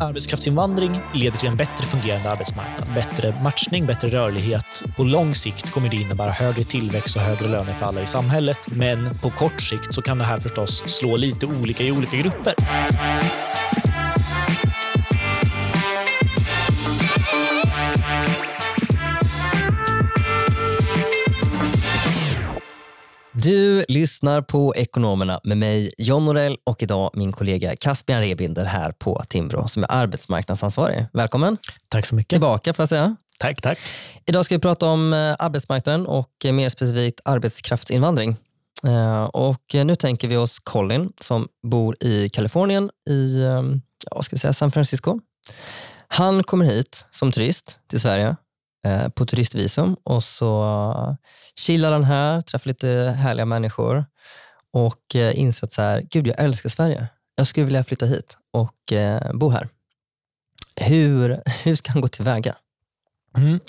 Arbetskraftsinvandring 0.00 1.00
leder 1.14 1.38
till 1.38 1.48
en 1.48 1.56
bättre 1.56 1.86
fungerande 1.86 2.30
arbetsmarknad, 2.30 2.94
bättre 2.94 3.34
matchning, 3.42 3.86
bättre 3.86 4.08
rörlighet. 4.08 4.82
På 4.96 5.04
lång 5.04 5.34
sikt 5.34 5.70
kommer 5.70 5.88
det 5.88 5.96
innebära 5.96 6.30
högre 6.30 6.64
tillväxt 6.64 7.16
och 7.16 7.22
högre 7.22 7.48
löner 7.48 7.72
för 7.72 7.86
alla 7.86 8.02
i 8.02 8.06
samhället. 8.06 8.58
Men 8.66 9.14
på 9.18 9.30
kort 9.30 9.60
sikt 9.60 9.94
så 9.94 10.02
kan 10.02 10.18
det 10.18 10.24
här 10.24 10.38
förstås 10.38 10.88
slå 10.88 11.16
lite 11.16 11.46
olika 11.46 11.84
i 11.84 11.92
olika 11.92 12.16
grupper. 12.16 12.54
Du 23.44 23.84
lyssnar 23.88 24.42
på 24.42 24.74
Ekonomerna 24.76 25.40
med 25.44 25.56
mig, 25.58 25.92
John 25.98 26.24
Norell 26.24 26.56
och 26.64 26.82
idag 26.82 27.10
min 27.14 27.32
kollega 27.32 27.76
Caspian 27.76 28.20
Rebinder 28.20 28.64
här 28.64 28.92
på 28.92 29.22
Timbro 29.28 29.68
som 29.68 29.82
är 29.82 29.92
arbetsmarknadsansvarig. 29.92 31.06
Välkommen 31.12 31.56
Tack 31.88 32.06
så 32.06 32.14
mycket. 32.14 32.28
tillbaka 32.28 32.72
får 32.74 32.82
jag 32.82 32.88
säga. 32.88 33.16
Tack, 33.38 33.62
tack. 33.62 33.78
Idag 34.26 34.44
ska 34.44 34.54
vi 34.54 34.60
prata 34.60 34.86
om 34.86 35.12
eh, 35.12 35.18
arbetsmarknaden 35.38 36.06
och 36.06 36.30
eh, 36.44 36.52
mer 36.52 36.68
specifikt 36.68 37.20
arbetskraftsinvandring. 37.24 38.36
Eh, 38.86 39.24
Och 39.24 39.74
nu 39.74 39.96
tänker 39.96 40.28
vi 40.28 40.36
oss 40.36 40.58
Colin 40.58 41.12
som 41.20 41.48
bor 41.70 41.96
i 42.00 42.28
Kalifornien 42.28 42.90
i 43.10 43.40
ja, 44.10 44.22
ska 44.22 44.36
vi 44.36 44.40
säga, 44.40 44.52
San 44.52 44.72
Francisco. 44.72 45.20
Han 46.08 46.42
kommer 46.44 46.64
hit 46.64 47.04
som 47.10 47.32
turist 47.32 47.78
till 47.90 48.00
Sverige 48.00 48.36
på 49.14 49.26
turistvisum 49.26 49.96
och 50.02 50.24
så 50.24 51.16
chillar 51.56 51.92
han 51.92 52.04
här, 52.04 52.40
träffar 52.40 52.68
lite 52.68 52.88
härliga 53.18 53.46
människor 53.46 54.04
och 54.72 55.16
eh, 55.16 55.38
inser 55.40 55.66
att 55.66 55.72
så 55.72 55.82
här, 55.82 56.06
gud 56.10 56.26
jag 56.26 56.40
älskar 56.40 56.70
Sverige. 56.70 57.06
Jag 57.36 57.46
skulle 57.46 57.66
vilja 57.66 57.84
flytta 57.84 58.06
hit 58.06 58.38
och 58.52 58.92
eh, 58.92 59.32
bo 59.34 59.48
här. 59.50 59.68
Hur, 60.76 61.42
hur 61.64 61.74
ska 61.74 61.92
han 61.92 62.00
gå 62.00 62.08
tillväga? 62.08 62.56
Mm. 63.36 63.60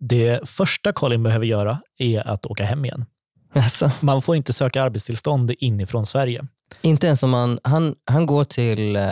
Det 0.00 0.48
första 0.48 0.92
Colin 0.92 1.22
behöver 1.22 1.46
göra 1.46 1.80
är 1.98 2.28
att 2.28 2.46
åka 2.46 2.64
hem 2.64 2.84
igen. 2.84 3.06
Alltså, 3.54 3.90
Man 4.00 4.22
får 4.22 4.36
inte 4.36 4.52
söka 4.52 4.82
arbetstillstånd 4.82 5.52
inifrån 5.58 6.06
Sverige. 6.06 6.46
inte 6.82 7.06
ens 7.06 7.22
om 7.22 7.30
man, 7.30 7.58
han, 7.64 7.94
han 8.04 8.26
går 8.26 8.44
till, 8.44 8.96
eh, 8.96 9.02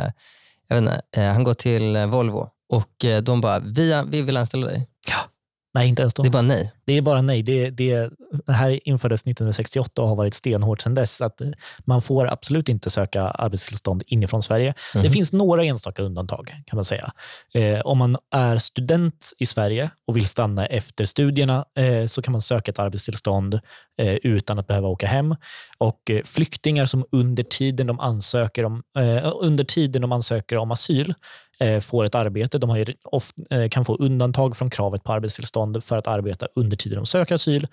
jag 0.68 0.76
vet 0.76 0.78
inte, 0.78 1.02
eh, 1.16 1.32
han 1.32 1.44
går 1.44 1.54
till 1.54 1.96
eh, 1.96 2.06
Volvo 2.06 2.48
och 2.68 3.04
eh, 3.04 3.22
de 3.22 3.40
bara, 3.40 3.58
vi, 3.58 4.02
vi 4.08 4.22
vill 4.22 4.36
anställa 4.36 4.66
dig. 4.66 4.88
Nej, 5.74 5.88
inte 5.88 6.02
ens 6.02 6.14
då. 6.14 6.22
Det 6.22 6.28
är 6.28 6.30
bara 6.30 6.42
nej. 6.42 6.72
Det 6.84 6.92
är 6.92 7.02
bara 7.02 7.22
nej. 7.22 7.42
Det, 7.42 7.70
det, 7.70 8.10
det 8.46 8.52
här 8.52 8.88
infördes 8.88 9.20
1968 9.22 10.02
och 10.02 10.08
har 10.08 10.16
varit 10.16 10.34
stenhårt 10.34 10.80
sedan 10.80 10.94
dess. 10.94 11.20
Att 11.20 11.40
eh, 11.40 11.48
man 11.84 12.02
får 12.02 12.26
absolut 12.32 12.68
inte 12.68 12.90
söka 12.90 13.22
arbetstillstånd 13.22 14.02
inifrån 14.06 14.42
Sverige. 14.42 14.74
Det 14.92 14.98
Mhm. 14.98 15.10
finns 15.12 15.32
några 15.32 15.64
enstaka 15.64 16.02
undantag 16.02 16.54
kan 16.66 16.76
man 16.76 16.84
säga. 16.84 17.12
Eh, 17.54 17.80
om 17.80 17.98
man 17.98 18.16
är 18.34 18.58
student 18.58 19.32
i 19.38 19.46
Sverige 19.46 19.90
och 20.06 20.16
vill 20.16 20.26
stanna 20.26 20.66
efter 20.66 21.04
studierna 21.04 21.64
eh, 21.78 22.06
så 22.06 22.22
kan 22.22 22.32
man 22.32 22.42
söka 22.42 22.70
ett 22.70 22.78
arbetstillstånd 22.78 23.60
eh, 23.98 24.14
utan 24.14 24.58
att 24.58 24.66
behöva 24.66 24.88
åka 24.88 25.06
hem. 25.06 25.36
Och 25.78 26.10
eh, 26.10 26.22
flyktingar 26.24 26.86
som 26.86 27.04
under 27.12 27.42
tiden 27.42 27.86
de 27.86 28.00
ansöker 28.00 28.64
om, 28.64 28.82
eh, 28.98 29.32
under 29.40 29.64
tiden 29.64 30.02
de 30.02 30.12
ansöker 30.12 30.56
om 30.56 30.70
asyl 30.70 31.14
får 31.80 32.04
ett 32.04 32.14
arbete. 32.14 32.58
De 32.58 32.70
har 32.70 32.76
ju 32.76 32.84
oft, 33.04 33.36
eh, 33.50 33.68
kan 33.68 33.84
få 33.84 33.96
undantag 33.96 34.56
från 34.56 34.70
kravet 34.70 35.04
på 35.04 35.12
arbetstillstånd 35.12 35.84
för 35.84 35.96
att 35.96 36.06
arbeta 36.06 36.46
under 36.54 36.76
tiden 36.76 36.96
de 36.96 37.06
söker 37.06 37.34
asyl. 37.34 37.66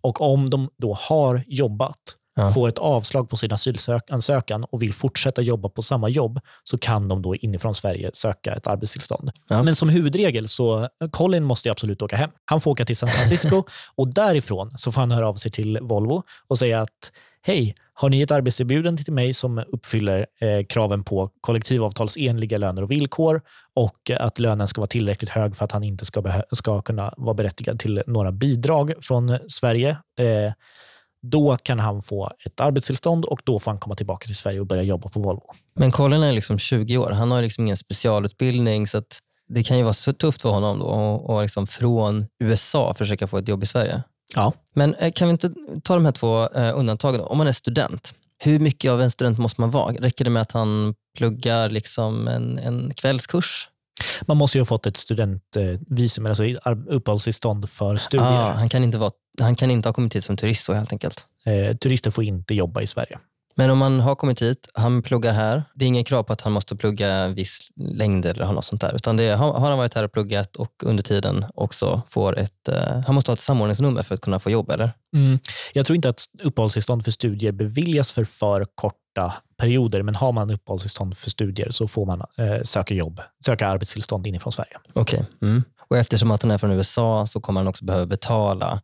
Och 0.00 0.20
om 0.20 0.50
de 0.50 0.68
då 0.78 0.94
har 0.94 1.44
jobbat, 1.46 1.98
Ja. 2.36 2.50
får 2.52 2.68
ett 2.68 2.78
avslag 2.78 3.30
på 3.30 3.36
sin 3.36 3.52
asylansökan 3.52 4.64
och 4.64 4.82
vill 4.82 4.94
fortsätta 4.94 5.42
jobba 5.42 5.68
på 5.68 5.82
samma 5.82 6.08
jobb, 6.08 6.40
så 6.64 6.78
kan 6.78 7.08
de 7.08 7.22
då 7.22 7.34
inifrån 7.36 7.74
Sverige 7.74 8.10
söka 8.14 8.52
ett 8.54 8.66
arbetstillstånd. 8.66 9.30
Ja. 9.48 9.62
Men 9.62 9.74
som 9.74 9.88
huvudregel 9.88 10.48
så, 10.48 10.88
Colin 11.10 11.44
måste 11.44 11.68
ju 11.68 11.72
absolut 11.72 12.02
åka 12.02 12.16
hem. 12.16 12.30
Han 12.44 12.60
får 12.60 12.70
åka 12.70 12.84
till 12.84 12.96
San 12.96 13.08
Francisco 13.08 13.62
och 13.96 14.14
därifrån 14.14 14.70
så 14.78 14.92
får 14.92 15.00
han 15.00 15.10
höra 15.10 15.28
av 15.28 15.34
sig 15.34 15.50
till 15.50 15.78
Volvo 15.82 16.22
och 16.48 16.58
säga 16.58 16.80
att 16.80 17.12
hej, 17.42 17.74
har 17.92 18.08
ni 18.08 18.22
ett 18.22 18.30
arbetserbjudande 18.30 19.02
till 19.04 19.12
mig 19.12 19.34
som 19.34 19.58
uppfyller 19.58 20.26
eh, 20.40 20.66
kraven 20.68 21.04
på 21.04 21.30
kollektivavtalsenliga 21.40 22.58
löner 22.58 22.82
och 22.82 22.90
villkor 22.90 23.42
och 23.74 24.10
att 24.18 24.38
lönen 24.38 24.68
ska 24.68 24.80
vara 24.80 24.88
tillräckligt 24.88 25.30
hög 25.30 25.56
för 25.56 25.64
att 25.64 25.72
han 25.72 25.84
inte 25.84 26.04
ska, 26.04 26.42
ska 26.52 26.82
kunna 26.82 27.14
vara 27.16 27.34
berättigad 27.34 27.78
till 27.78 28.02
några 28.06 28.32
bidrag 28.32 28.92
från 29.00 29.38
Sverige. 29.48 29.90
Eh, 30.18 30.52
då 31.22 31.56
kan 31.56 31.78
han 31.78 32.02
få 32.02 32.30
ett 32.46 32.60
arbetstillstånd 32.60 33.24
och 33.24 33.40
då 33.44 33.58
får 33.58 33.70
han 33.70 33.78
komma 33.78 33.94
tillbaka 33.94 34.26
till 34.26 34.36
Sverige 34.36 34.60
och 34.60 34.66
börja 34.66 34.82
jobba 34.82 35.08
på 35.08 35.20
Volvo. 35.20 35.52
Men 35.74 35.90
Colin 35.90 36.22
är 36.22 36.32
liksom 36.32 36.58
20 36.58 36.98
år. 36.98 37.10
Han 37.10 37.30
har 37.30 37.42
liksom 37.42 37.64
ingen 37.64 37.76
specialutbildning 37.76 38.86
så 38.86 38.98
att 38.98 39.18
det 39.48 39.62
kan 39.62 39.76
ju 39.76 39.82
vara 39.82 39.92
så 39.92 40.12
tufft 40.12 40.42
för 40.42 40.48
honom 40.48 40.78
då 40.78 40.84
och, 40.84 41.30
och 41.30 41.42
liksom 41.42 41.66
från 41.66 42.26
USA 42.38 42.94
försöka 42.94 43.26
få 43.26 43.38
ett 43.38 43.48
jobb 43.48 43.62
i 43.62 43.66
Sverige. 43.66 44.02
Ja. 44.34 44.52
Men 44.74 44.94
eh, 44.94 45.12
kan 45.12 45.28
vi 45.28 45.32
inte 45.32 45.50
ta 45.82 45.94
de 45.94 46.04
här 46.04 46.12
två 46.12 46.48
eh, 46.48 46.78
undantagen? 46.78 47.20
då? 47.20 47.26
Om 47.26 47.38
man 47.38 47.46
är 47.46 47.52
student, 47.52 48.14
hur 48.38 48.58
mycket 48.58 48.90
av 48.90 49.02
en 49.02 49.10
student 49.10 49.38
måste 49.38 49.60
man 49.60 49.70
vara? 49.70 49.92
Räcker 49.92 50.24
det 50.24 50.30
med 50.30 50.42
att 50.42 50.52
han 50.52 50.94
pluggar 51.18 51.68
liksom 51.68 52.28
en, 52.28 52.58
en 52.58 52.92
kvällskurs? 52.94 53.68
Man 54.22 54.36
måste 54.36 54.58
ju 54.58 54.60
ha 54.60 54.66
fått 54.66 54.86
ett 54.86 54.96
studentvisum, 54.96 56.26
alltså 56.26 56.42
ar- 56.62 56.88
uppehållstillstånd 56.88 57.70
för 57.70 57.96
studier. 57.96 58.28
Ah, 58.28 58.52
han, 58.52 58.68
kan 58.68 58.84
inte 58.84 58.98
vara, 58.98 59.10
han 59.40 59.56
kan 59.56 59.70
inte 59.70 59.88
ha 59.88 59.94
kommit 59.94 60.16
hit 60.16 60.24
som 60.24 60.36
turist 60.36 60.64
så 60.64 60.72
helt 60.72 60.92
enkelt. 60.92 61.24
Eh, 61.44 61.76
turister 61.76 62.10
får 62.10 62.24
inte 62.24 62.54
jobba 62.54 62.80
i 62.82 62.86
Sverige. 62.86 63.18
Men 63.60 63.70
om 63.70 63.78
man 63.78 64.00
har 64.00 64.14
kommit 64.14 64.42
hit, 64.42 64.68
han 64.74 65.02
pluggar 65.02 65.32
här. 65.32 65.62
Det 65.74 65.84
är 65.84 65.86
ingen 65.86 66.04
krav 66.04 66.22
på 66.22 66.32
att 66.32 66.40
han 66.40 66.52
måste 66.52 66.76
plugga 66.76 67.12
en 67.12 67.34
viss 67.34 67.70
längd 67.76 68.26
eller 68.26 68.52
något 68.52 68.64
sånt 68.64 68.80
där. 68.80 68.94
Utan 68.94 69.16
det 69.16 69.24
är, 69.24 69.36
har 69.36 69.60
han 69.60 69.78
varit 69.78 69.94
här 69.94 70.04
och 70.04 70.12
pluggat 70.12 70.56
och 70.56 70.72
under 70.84 71.02
tiden 71.02 71.46
också 71.54 72.02
får 72.08 72.38
ett... 72.38 72.68
Eh, 72.68 73.00
han 73.06 73.14
måste 73.14 73.30
ha 73.30 73.34
ett 73.34 73.40
samordningsnummer 73.40 74.02
för 74.02 74.14
att 74.14 74.20
kunna 74.20 74.38
få 74.38 74.50
jobb, 74.50 74.70
eller? 74.70 74.92
Mm. 75.14 75.38
Jag 75.72 75.86
tror 75.86 75.96
inte 75.96 76.08
att 76.08 76.24
uppehållstillstånd 76.42 77.04
för 77.04 77.10
studier 77.10 77.52
beviljas 77.52 78.12
för 78.12 78.24
för 78.24 78.66
korta 78.74 79.34
perioder, 79.56 80.02
men 80.02 80.14
har 80.14 80.32
man 80.32 80.50
uppehållstillstånd 80.50 81.18
för 81.18 81.30
studier 81.30 81.70
så 81.70 81.88
får 81.88 82.06
man 82.06 82.22
eh, 82.36 82.62
söka 82.62 82.94
jobb, 82.94 83.20
söka 83.44 83.68
arbetstillstånd 83.68 84.26
inifrån 84.26 84.52
Sverige. 84.52 84.78
Okej. 84.92 85.24
Mm. 85.42 85.64
Och 85.90 85.98
eftersom 85.98 86.30
att 86.30 86.42
han 86.42 86.50
är 86.50 86.58
från 86.58 86.70
USA 86.70 87.26
så 87.26 87.40
kommer 87.40 87.60
han 87.60 87.68
också 87.68 87.84
behöva 87.84 88.06
betala 88.06 88.80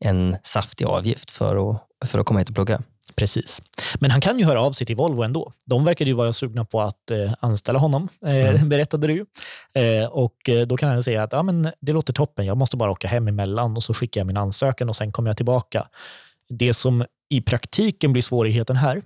en 0.00 0.36
saftig 0.42 0.84
avgift 0.84 1.30
för 1.30 1.70
att, 1.70 2.08
för 2.08 2.18
att 2.18 2.26
komma 2.26 2.38
hit 2.38 2.48
och 2.48 2.54
plugga. 2.54 2.82
Precis. 3.18 3.62
Men 4.00 4.10
han 4.10 4.20
kan 4.20 4.38
ju 4.38 4.44
höra 4.44 4.60
av 4.60 4.72
sig 4.72 4.86
till 4.86 4.96
Volvo 4.96 5.22
ändå. 5.22 5.52
De 5.64 5.84
verkade 5.84 6.10
ju 6.10 6.14
vara 6.16 6.32
sugna 6.32 6.64
på 6.64 6.80
att 6.80 7.10
eh, 7.10 7.32
anställa 7.40 7.78
honom, 7.78 8.08
eh, 8.26 8.30
Mm. 8.48 8.68
berättade 8.68 9.06
du. 9.06 9.26
Eh, 9.82 10.06
och 10.06 10.48
eh, 10.48 10.66
Då 10.66 10.76
kan 10.76 10.88
han 10.88 11.02
säga 11.02 11.22
att 11.22 11.32
ja, 11.32 11.42
men 11.42 11.72
det 11.80 11.92
låter 11.92 12.12
toppen, 12.12 12.46
jag 12.46 12.56
måste 12.56 12.76
bara 12.76 12.90
åka 12.90 13.08
hem 13.08 13.28
emellan 13.28 13.76
och 13.76 13.82
så 13.82 13.94
skickar 13.94 14.20
jag 14.20 14.26
min 14.26 14.36
ansökan 14.36 14.88
och 14.88 14.96
sen 14.96 15.12
kommer 15.12 15.30
jag 15.30 15.36
tillbaka. 15.36 15.86
Det 16.48 16.74
som 16.74 17.04
i 17.30 17.40
praktiken 17.40 18.12
blir 18.12 18.22
svårigheten 18.22 18.76
här, 18.76 18.96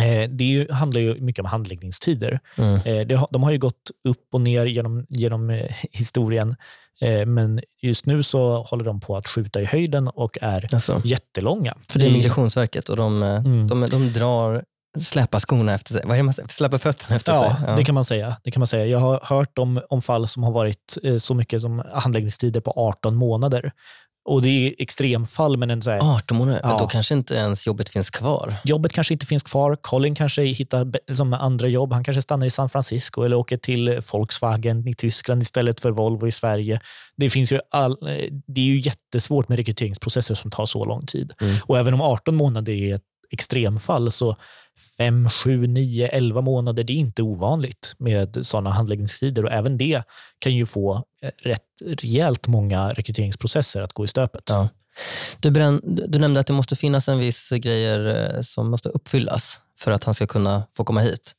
eh, 0.00 0.30
det 0.30 0.44
ju, 0.44 0.72
handlar 0.72 1.00
ju 1.00 1.20
mycket 1.20 1.40
om 1.40 1.46
handläggningstider. 1.46 2.40
Mm. 2.56 2.74
Eh, 2.74 3.06
det, 3.06 3.26
de 3.30 3.42
har 3.42 3.50
ju 3.50 3.58
gått 3.58 3.90
upp 4.08 4.28
och 4.32 4.40
ner 4.40 4.64
genom, 4.66 5.06
genom 5.08 5.50
historien, 5.92 6.56
men 7.26 7.60
just 7.82 8.06
nu 8.06 8.22
så 8.22 8.56
håller 8.62 8.84
de 8.84 9.00
på 9.00 9.16
att 9.16 9.28
skjuta 9.28 9.60
i 9.60 9.64
höjden 9.64 10.08
och 10.08 10.38
är 10.42 10.68
Alltså, 10.74 11.02
jättelånga. 11.04 11.74
för 11.88 11.98
det 11.98 12.06
är 12.06 12.10
Migrationsverket 12.10 12.88
och 12.88 12.96
de, 12.96 13.22
eh, 13.22 13.28
Mm. 13.34 13.66
de, 13.68 13.80
de 13.90 14.12
drar, 14.12 14.64
släpar 15.00 15.38
skorna 15.38 15.74
efter 15.74 15.92
sig. 15.92 16.02
Vad 16.04 16.12
är 16.12 16.16
det 16.16 16.22
man 16.22 16.34
säger? 16.34 16.48
Släpar 16.48 16.78
fötterna 16.78 17.16
efter 17.16 17.32
Ja, 17.32 17.56
sig. 17.66 17.76
det 17.76 17.84
kan 17.84 17.94
man 17.94 18.04
säga. 18.04 18.36
Det 18.44 18.50
kan 18.50 18.60
man 18.60 18.66
säga. 18.66 18.86
Jag 18.86 18.98
har 18.98 19.20
hört 19.22 19.58
om, 19.58 19.80
om 19.88 20.02
fall 20.02 20.28
som 20.28 20.42
har 20.42 20.52
varit 20.52 20.98
eh, 21.02 21.16
så 21.16 21.34
mycket 21.34 21.60
som 21.62 21.82
handläggningstider 21.92 22.60
på 22.60 22.70
18 22.76 23.14
månader. 23.14 23.72
Och 24.26 24.42
det 24.42 24.48
är 24.48 24.74
extremfall, 24.78 25.56
men 25.56 25.70
en 25.70 25.82
så 25.82 25.90
här, 25.90 26.16
18 26.16 26.36
månader, 26.36 26.60
Ja. 26.64 26.76
då 26.78 26.86
kanske 26.86 27.14
inte 27.14 27.34
ens 27.34 27.66
jobbet 27.66 27.88
finns 27.88 28.10
kvar. 28.10 28.54
jobbet 28.64 28.92
kanske 28.92 29.14
inte 29.14 29.26
finns 29.26 29.42
kvar. 29.42 29.76
Colin 29.76 30.14
kanske 30.14 30.42
hittar 30.42 30.92
liksom 31.08 31.32
andra 31.32 31.68
jobb. 31.68 31.92
Han 31.92 32.04
kanske 32.04 32.22
stannar 32.22 32.46
i 32.46 32.50
San 32.50 32.68
Francisco 32.68 33.22
eller 33.22 33.36
åker 33.36 33.56
till 33.56 34.00
Volkswagen 34.12 34.88
i 34.88 34.94
Tyskland 34.94 35.42
istället 35.42 35.80
för 35.80 35.90
Volvo 35.90 36.26
i 36.26 36.32
Sverige. 36.32 36.80
Det, 37.16 37.30
finns 37.30 37.52
ju 37.52 37.60
all, 37.70 37.96
det 38.46 38.60
är 38.60 38.64
ju 38.64 38.78
jättesvårt 38.78 39.48
med 39.48 39.56
rekryteringsprocesser 39.58 40.34
som 40.34 40.50
tar 40.50 40.66
så 40.66 40.84
lång 40.84 41.06
tid. 41.06 41.32
Mm. 41.40 41.56
Och 41.66 41.78
även 41.78 41.94
om 41.94 42.00
18 42.00 42.34
månader 42.36 42.72
är 42.72 42.94
ett 42.94 43.02
extremfall 43.30 44.12
så 44.12 44.36
5, 44.96 45.30
7, 45.30 45.66
9, 45.66 46.08
11 46.08 46.40
månader, 46.40 46.84
det 46.84 46.92
är 46.92 46.96
inte 46.96 47.22
ovanligt 47.22 47.94
med 47.98 48.46
sådana 48.46 48.70
handläggningstider 48.70 49.44
och 49.44 49.52
även 49.52 49.78
det 49.78 50.02
kan 50.38 50.54
ju 50.54 50.66
få 50.66 51.04
eh, 51.22 51.30
rätt 51.38 51.62
rejält 51.84 52.46
många 52.46 52.92
rekryteringsprocesser 52.92 53.82
att 53.82 53.92
gå 53.92 54.04
i 54.04 54.08
stöpet. 54.08 54.42
Ja. 54.46 54.68
Du, 55.40 55.50
brän, 55.50 55.80
du 56.08 56.18
nämnde 56.18 56.40
att 56.40 56.46
det 56.46 56.52
måste 56.52 56.76
finnas 56.76 57.08
en 57.08 57.18
viss 57.18 57.50
grejer 57.50 58.34
eh, 58.36 58.40
som 58.42 58.70
måste 58.70 58.88
uppfyllas 58.88 59.60
för 59.78 59.92
att 59.92 60.04
han 60.04 60.14
ska 60.14 60.26
kunna 60.26 60.66
få 60.72 60.84
komma 60.84 61.00
hit. 61.00 61.32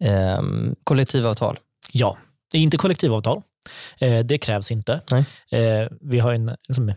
Ehm, 0.00 0.76
kollektivavtal. 0.84 1.58
Ja, 1.92 2.18
det 2.50 2.58
är 2.58 2.62
inte 2.62 2.76
kollektivavtal. 2.76 3.42
Eh, 3.98 4.18
det 4.18 4.38
krävs 4.38 4.70
inte. 4.70 5.00
Eh, 5.50 5.88
vi 6.00 6.18
har 6.18 6.32
en 6.32 6.56
liksom, 6.68 6.94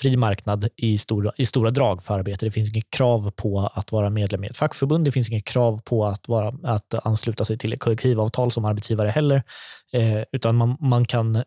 fri 0.00 0.16
marknad 0.16 0.68
i 0.76 0.98
stora, 0.98 1.32
i 1.36 1.46
stora 1.46 1.70
drag 1.70 2.02
för 2.02 2.14
arbete. 2.14 2.46
Det 2.46 2.50
finns 2.50 2.70
inget 2.70 2.90
krav 2.90 3.30
på 3.30 3.70
att 3.74 3.92
vara 3.92 4.10
medlem 4.10 4.44
i 4.44 4.46
ett 4.46 4.56
fackförbund. 4.56 5.04
Det 5.04 5.12
finns 5.12 5.30
inget 5.30 5.44
krav 5.44 5.80
på 5.84 6.06
att, 6.06 6.28
vara, 6.28 6.54
att 6.62 6.94
ansluta 7.06 7.44
sig 7.44 7.58
till 7.58 7.72
ett 7.72 7.80
kollektivavtal 7.80 8.52
som 8.52 8.64
arbetsgivare 8.64 9.08
heller. 9.08 9.42
Eh, 9.92 10.22
utan 10.32 10.56
man, 10.56 10.76
man 10.80 11.04
kan 11.04 11.42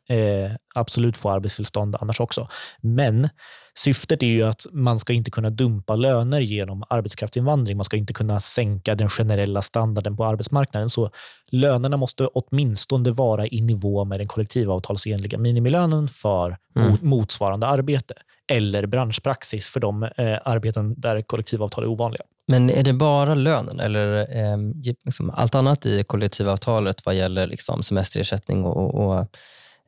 absolut 0.75 1.17
få 1.17 1.29
arbetstillstånd 1.29 1.95
annars 1.99 2.19
också. 2.19 2.47
Men 2.81 3.29
syftet 3.77 4.23
är 4.23 4.27
ju 4.27 4.43
att 4.43 4.65
man 4.71 4.99
ska 4.99 5.13
inte 5.13 5.31
kunna 5.31 5.49
dumpa 5.49 5.95
löner 5.95 6.39
genom 6.39 6.83
arbetskraftsinvandring. 6.89 7.77
Man 7.77 7.85
ska 7.85 7.97
inte 7.97 8.13
kunna 8.13 8.39
sänka 8.39 8.95
den 8.95 9.09
generella 9.09 9.61
standarden 9.61 10.17
på 10.17 10.25
arbetsmarknaden. 10.25 10.89
Så 10.89 11.09
lönerna 11.51 11.97
måste 11.97 12.27
åtminstone 12.27 13.11
vara 13.11 13.47
i 13.47 13.61
nivå 13.61 14.05
med 14.05 14.19
den 14.19 14.27
kollektivavtalsenliga 14.27 15.37
minimilönen 15.37 16.07
för 16.07 16.57
mm. 16.75 16.97
motsvarande 17.01 17.67
arbete 17.67 18.13
eller 18.51 18.85
branschpraxis 18.85 19.69
för 19.69 19.79
de 19.79 20.03
eh, 20.03 20.37
arbeten 20.45 20.95
där 20.97 21.21
kollektivavtal 21.21 21.83
är 21.83 21.87
ovanliga. 21.87 22.23
Men 22.47 22.69
är 22.69 22.83
det 22.83 22.93
bara 22.93 23.35
lönen 23.35 23.79
eller 23.79 24.19
eh, 24.37 24.57
liksom 25.05 25.29
allt 25.29 25.55
annat 25.55 25.85
i 25.85 26.03
kollektivavtalet 26.03 27.05
vad 27.05 27.15
gäller 27.15 27.47
liksom 27.47 27.83
semesterersättning 27.83 28.65
och, 28.65 28.95
och 28.95 29.27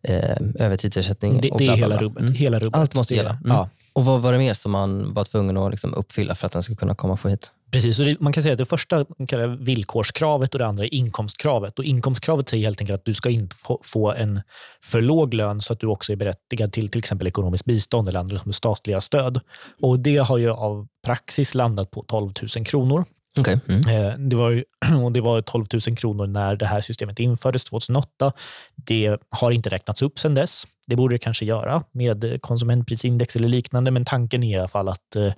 eh, 0.03 0.65
övertidsersättning? 0.65 1.41
Det, 1.41 1.49
det 1.57 1.67
är 1.67 1.75
hela 1.75 1.97
rubbet, 1.97 2.21
mm. 2.21 2.33
hela 2.33 2.59
rubbet. 2.59 2.81
Allt 2.81 2.95
måste 2.95 3.15
gälla? 3.15 3.29
Mm. 3.29 3.57
Ja. 3.57 3.69
Och 3.93 4.05
vad 4.05 4.21
var 4.21 4.31
det 4.31 4.37
mer 4.37 4.53
som 4.53 4.71
man 4.71 5.13
var 5.13 5.23
tvungen 5.23 5.57
att 5.57 5.71
liksom 5.71 5.93
uppfylla 5.93 6.35
för 6.35 6.45
att 6.45 6.51
den 6.51 6.63
ska 6.63 6.75
kunna 6.75 6.95
komma 6.95 7.13
och 7.13 7.19
få 7.19 7.29
hit? 7.29 7.51
Precis, 7.71 7.97
så 7.97 8.03
det, 8.03 8.19
man 8.19 8.33
kan 8.33 8.43
säga 8.43 8.53
att 8.53 8.57
det 8.57 8.65
första 8.65 9.05
kallar 9.27 9.47
villkorskravet 9.47 10.53
och 10.53 10.59
det 10.59 10.67
andra 10.67 10.83
är 10.83 10.93
inkomstkravet. 10.93 11.79
Och 11.79 11.85
inkomstkravet 11.85 12.49
säger 12.49 12.63
helt 12.63 12.81
enkelt 12.81 12.99
att 12.99 13.05
du 13.05 13.13
ska 13.13 13.29
inte 13.29 13.55
få, 13.55 13.79
få 13.83 14.11
en 14.11 14.41
för 14.83 15.01
låg 15.01 15.33
lön 15.33 15.61
så 15.61 15.73
att 15.73 15.79
du 15.79 15.87
också 15.87 16.11
är 16.11 16.15
berättigad 16.15 16.73
till 16.73 16.89
till 16.89 16.99
exempel 16.99 17.27
ekonomiskt 17.27 17.65
bistånd 17.65 18.09
eller 18.09 18.19
andra 18.19 18.37
som 18.37 18.53
statliga 18.53 19.01
stöd. 19.01 19.39
Och 19.81 19.99
Det 19.99 20.17
har 20.17 20.37
ju 20.37 20.49
av 20.49 20.87
praxis 21.05 21.55
landat 21.55 21.91
på 21.91 22.03
12 22.07 22.31
000 22.57 22.65
kronor. 22.65 23.05
Okay. 23.39 23.57
Mm. 23.67 23.81
Eh, 23.87 24.17
det, 24.17 24.35
var 24.35 24.49
ju, 24.49 24.63
och 25.03 25.11
det 25.11 25.21
var 25.21 25.41
12 25.41 25.65
000 25.87 25.97
kronor 25.97 26.27
när 26.27 26.55
det 26.55 26.65
här 26.65 26.81
systemet 26.81 27.19
infördes 27.19 27.63
2008. 27.63 28.31
Det 28.75 29.17
har 29.29 29.51
inte 29.51 29.69
räknats 29.69 30.01
upp 30.01 30.19
sedan 30.19 30.35
dess. 30.35 30.63
Det 30.87 30.95
borde 30.95 31.15
det 31.15 31.19
kanske 31.19 31.45
göra 31.45 31.83
med 31.91 32.41
konsumentprisindex 32.41 33.35
eller 33.35 33.47
liknande, 33.47 33.91
men 33.91 34.05
tanken 34.05 34.43
är 34.43 34.57
i 34.57 34.59
alla 34.59 34.67
fall 34.67 34.89
att 34.89 35.15
eh, 35.15 35.33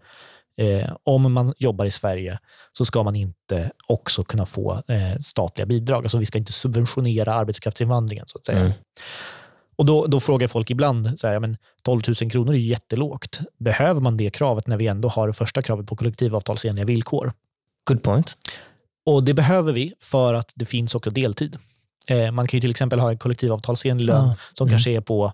Eh, 0.58 0.90
om 1.04 1.34
man 1.34 1.54
jobbar 1.58 1.86
i 1.86 1.92
Sverige 1.92 2.40
så 2.72 2.86
ska 2.86 3.04
man 3.04 3.16
inte 3.16 3.72
också 3.88 4.24
kunna 4.24 4.46
få 4.46 4.82
eh, 4.88 5.18
statliga 5.20 5.66
bidrag. 5.66 6.04
Alltså 6.04 6.18
vi 6.18 6.26
ska 6.26 6.38
inte 6.38 6.54
subventionera 6.54 7.34
arbetskraftsinvandringen 7.34 8.26
så 8.28 8.38
att 8.38 8.46
säga. 8.46 8.60
Mm. 8.60 8.72
Och 9.76 9.86
då, 9.86 10.06
då 10.06 10.20
frågar 10.20 10.48
folk 10.48 10.70
ibland, 10.70 11.20
så 11.20 11.28
här, 11.28 11.40
men 11.40 11.58
12 11.82 12.02
000 12.22 12.32
kronor 12.32 12.54
är 12.54 12.58
jättelågt. 12.58 13.40
Behöver 13.60 14.02
man 14.02 14.18
det 14.18 14.30
kravet 14.30 14.68
när 14.68 14.78
vi 14.78 14.88
ändå 14.88 15.10
har 15.10 15.28
det 15.28 15.34
första 15.34 15.62
kravet 15.62 15.88
på 15.88 15.96
kollektivavtalsenliga 15.96 16.86
villkor? 16.86 17.34
Good 17.86 18.04
point. 18.04 18.38
Och 19.06 19.24
Det 19.24 19.34
behöver 19.34 19.74
vi 19.74 19.94
för 20.00 20.34
att 20.34 20.52
det 20.56 20.66
finns 20.66 20.96
också 20.96 21.10
deltid. 21.10 21.58
Eh, 22.08 22.32
man 22.32 22.48
kan 22.48 22.58
ju 22.58 22.62
till 22.62 22.72
exempel 22.72 23.00
ha 23.00 23.12
en 23.12 23.18
kollektivavtalsenlig 23.18 24.06
lön 24.06 24.26
ah, 24.26 24.36
som 24.54 24.68
mm. 24.68 24.72
kanske 24.72 24.92
är 24.92 25.02
på 25.02 25.34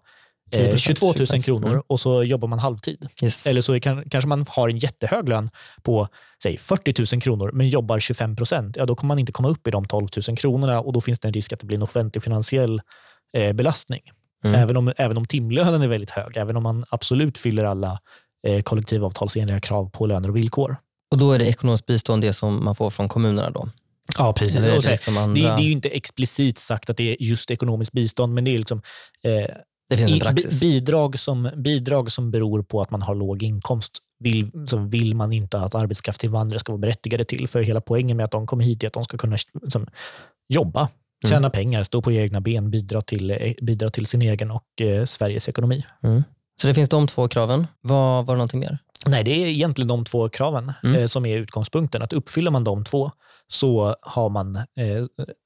22 0.78 1.14
000 1.32 1.42
kronor 1.42 1.70
mm. 1.70 1.82
och 1.88 2.00
så 2.00 2.24
jobbar 2.24 2.48
man 2.48 2.60
halvtid. 2.60 3.08
Yes. 3.24 3.48
Eller 3.48 3.62
så 3.62 3.80
kan, 3.80 4.10
kanske 4.10 4.28
man 4.28 4.46
har 4.50 4.70
en 4.70 4.78
jättehög 4.78 5.30
lön 5.30 5.50
på 5.82 6.08
säg 6.44 6.58
40 6.58 7.16
000 7.16 7.22
kronor 7.22 7.52
men 7.54 7.70
jobbar 7.70 8.00
25 8.00 8.36
procent. 8.36 8.78
Ja, 8.78 8.86
då 8.86 8.96
kommer 8.96 9.08
man 9.08 9.20
inte 9.20 9.32
komma 9.32 9.50
upp 9.50 9.68
i 9.68 9.72
de 9.72 9.86
12 9.86 10.08
000 10.28 10.38
kronorna 10.38 10.82
och 10.82 10.94
då 10.94 11.02
finns 11.02 11.20
det 11.20 11.28
en 11.28 11.34
risk 11.34 11.54
att 11.54 11.60
det 11.60 11.66
blir 11.66 11.78
en 11.78 11.84
offentlig 11.84 12.24
finansiell 12.24 12.82
eh, 13.34 13.54
belastning. 13.54 14.02
Mm. 14.44 14.62
Även, 14.62 14.78
om, 14.78 14.94
även 14.98 15.18
om 15.18 15.26
timlönen 15.26 15.82
är 15.82 15.88
väldigt 15.88 16.12
hög, 16.12 16.38
även 16.38 16.58
om 16.58 16.64
man 16.64 16.86
absolut 16.90 17.38
fyller 17.38 17.64
alla 17.64 18.00
eh, 18.48 18.62
kollektivavtalsenliga 18.62 19.60
krav 19.60 19.90
på 19.90 20.06
löner 20.06 20.30
och 20.30 20.36
villkor. 20.36 20.76
Och 21.12 21.18
då 21.18 21.32
är 21.32 21.40
det 21.40 21.46
ekonomiskt 21.46 21.86
bistånd 21.86 22.22
det 22.22 22.34
som 22.34 22.66
man 22.66 22.76
får 22.76 22.90
från 22.90 23.10
kommunerna 23.10 23.50
då? 23.50 23.70
Ja, 24.18 24.34
precis. 24.34 24.56
Det, 24.56 24.62
det, 24.62 24.92
liksom 24.92 25.18
andra... 25.18 25.42
det, 25.42 25.56
det, 25.56 25.62
är 25.62 25.66
ju 25.66 25.72
inte 25.72 25.90
explicit 25.90 26.58
sagt 26.58 26.90
att 26.90 26.98
det 26.98 27.12
är 27.12 27.24
just 27.24 27.52
ekonomiskt 27.52 27.92
bistånd, 27.92 28.34
men 28.34 28.44
det 28.44 28.56
är 28.56 28.58
liksom 28.58 28.82
eh, 29.24 29.56
det 29.90 29.98
finns 29.98 30.14
en 30.14 30.20
praxis. 30.20 30.60
Bidrag 30.60 31.20
som, 31.20 31.52
bidrag 31.56 32.12
som 32.12 32.32
beror 32.32 32.64
på 32.64 32.82
att 32.82 32.92
man 32.92 33.02
har 33.02 33.16
låg 33.16 33.44
inkomst 33.44 33.98
vill, 34.20 34.52
så 34.68 34.78
vill 34.78 35.16
man 35.16 35.34
inte 35.34 35.60
att 35.60 35.76
arbetskraftsinvandrare 35.76 36.60
ska 36.60 36.72
vara 36.72 36.80
berättigade 36.80 37.26
till. 37.26 37.48
För 37.48 37.62
hela 37.62 37.82
poängen 37.82 38.18
med 38.18 38.24
att 38.24 38.32
de 38.32 38.48
kommer 38.48 38.64
hit 38.64 38.84
är 38.84 38.88
att 38.88 38.94
de 38.94 39.04
ska 39.04 39.18
kunna 39.18 39.38
som, 39.68 39.88
jobba, 40.50 40.80
mm. 40.80 40.90
tjäna 41.30 41.38
mm. 41.38 41.52
pengar, 41.52 41.84
stå 41.84 42.02
på 42.02 42.12
egna 42.12 42.42
ben, 42.42 42.72
bidra 42.72 43.02
till, 43.02 43.32
eh, 43.32 43.54
bidra 43.62 43.90
till 43.90 44.06
sin 44.06 44.22
egen 44.22 44.52
och 44.52 44.82
eh, 44.82 45.06
Sveriges 45.06 45.50
ekonomi. 45.50 45.86
Mm. 46.04 46.24
Så 46.62 46.68
det 46.68 46.74
finns 46.74 46.90
de 46.90 47.08
två 47.08 47.28
kraven. 47.28 47.68
Vad 47.82 48.26
var 48.26 48.36
det 48.36 48.38
någonting 48.38 48.60
mer? 48.60 48.80
Nej, 49.06 49.24
det 49.24 49.32
är 49.32 49.48
egentligen 49.48 49.88
de 49.88 50.06
två 50.06 50.30
kraven 50.30 50.74
mm. 50.84 50.96
eh, 50.96 51.06
som 51.06 51.26
är 51.26 51.38
utgångspunkten. 51.38 52.02
Att 52.02 52.14
uppfyller 52.14 52.52
man 52.52 52.64
de 52.64 52.84
två 52.84 53.12
så 53.48 53.96
har 54.02 54.30
man 54.30 54.56
eh, 54.56 54.64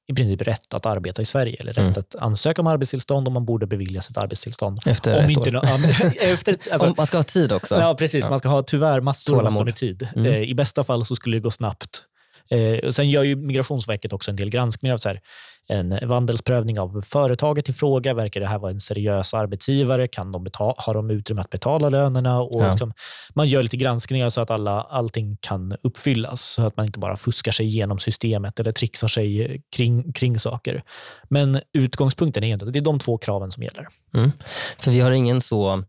i 0.08 0.14
princip 0.14 0.42
rätt 0.42 0.74
att 0.74 0.86
arbeta 0.86 1.22
i 1.22 1.24
Sverige 1.24 1.56
eller 1.60 1.72
rätt 1.72 1.78
mm. 1.78 1.94
att 1.96 2.14
ansöka 2.14 2.62
om 2.62 2.66
arbetstillstånd 2.66 3.26
och 3.26 3.32
man 3.32 3.44
borde 3.44 3.66
beviljas 3.66 4.10
ett 4.10 4.16
arbetstillstånd. 4.16 4.80
Efter 4.86 5.18
om 5.18 5.24
ett 5.24 5.30
inte, 5.30 5.50
år. 5.50 5.64
efter, 6.32 6.56
alltså, 6.72 6.86
om 6.86 6.94
man 6.96 7.06
ska 7.06 7.16
ha 7.16 7.24
tid 7.24 7.52
också. 7.52 7.74
Ja, 7.74 7.94
precis. 7.94 8.24
Ja. 8.24 8.30
Man 8.30 8.38
ska 8.38 8.48
ha 8.48 8.62
tyvärr 8.62 9.00
massor, 9.00 9.42
massor 9.42 9.64
med 9.64 9.76
tid. 9.76 10.08
Mm. 10.16 10.32
Eh, 10.32 10.42
I 10.42 10.54
bästa 10.54 10.84
fall 10.84 11.04
så 11.04 11.16
skulle 11.16 11.36
det 11.36 11.40
gå 11.40 11.50
snabbt. 11.50 12.04
Eh, 12.50 12.90
sen 12.90 13.10
gör 13.10 13.22
ju 13.22 13.36
Migrationsverket 13.36 14.12
också 14.12 14.30
en 14.30 14.36
del 14.36 14.50
granskningar 14.50 14.94
av 14.94 14.98
så 14.98 15.08
här, 15.08 15.20
en 15.66 16.08
vandelsprövning 16.08 16.80
av 16.80 17.02
företaget 17.02 17.68
i 17.68 17.72
fråga. 17.72 18.14
Verkar 18.14 18.40
det 18.40 18.46
här 18.46 18.58
vara 18.58 18.70
en 18.70 18.80
seriös 18.80 19.34
arbetsgivare? 19.34 20.08
Kan 20.08 20.32
de 20.32 20.44
betala, 20.44 20.74
har 20.78 20.94
de 20.94 21.10
utrymme 21.10 21.40
att 21.40 21.50
betala 21.50 21.88
lönerna? 21.88 22.40
Och 22.40 22.62
ja. 22.62 22.70
liksom, 22.70 22.92
man 23.34 23.48
gör 23.48 23.62
lite 23.62 23.76
granskningar 23.76 24.30
så 24.30 24.40
att 24.40 24.50
alla, 24.50 24.82
allting 24.82 25.36
kan 25.40 25.76
uppfyllas, 25.82 26.42
så 26.42 26.62
att 26.62 26.76
man 26.76 26.86
inte 26.86 26.98
bara 26.98 27.16
fuskar 27.16 27.52
sig 27.52 27.66
igenom 27.66 27.98
systemet 27.98 28.60
eller 28.60 28.72
trixar 28.72 29.08
sig 29.08 29.62
kring, 29.76 30.12
kring 30.12 30.38
saker. 30.38 30.82
Men 31.28 31.60
utgångspunkten 31.72 32.44
är 32.44 32.54
att 32.54 32.72
det 32.72 32.78
är 32.78 32.80
de 32.80 32.98
två 32.98 33.18
kraven 33.18 33.50
som 33.50 33.62
gäller. 33.62 33.88
Mm. 34.14 34.32
För 34.78 34.90
vi 34.90 35.00
har 35.00 35.10
ingen 35.10 35.40
så 35.40 35.84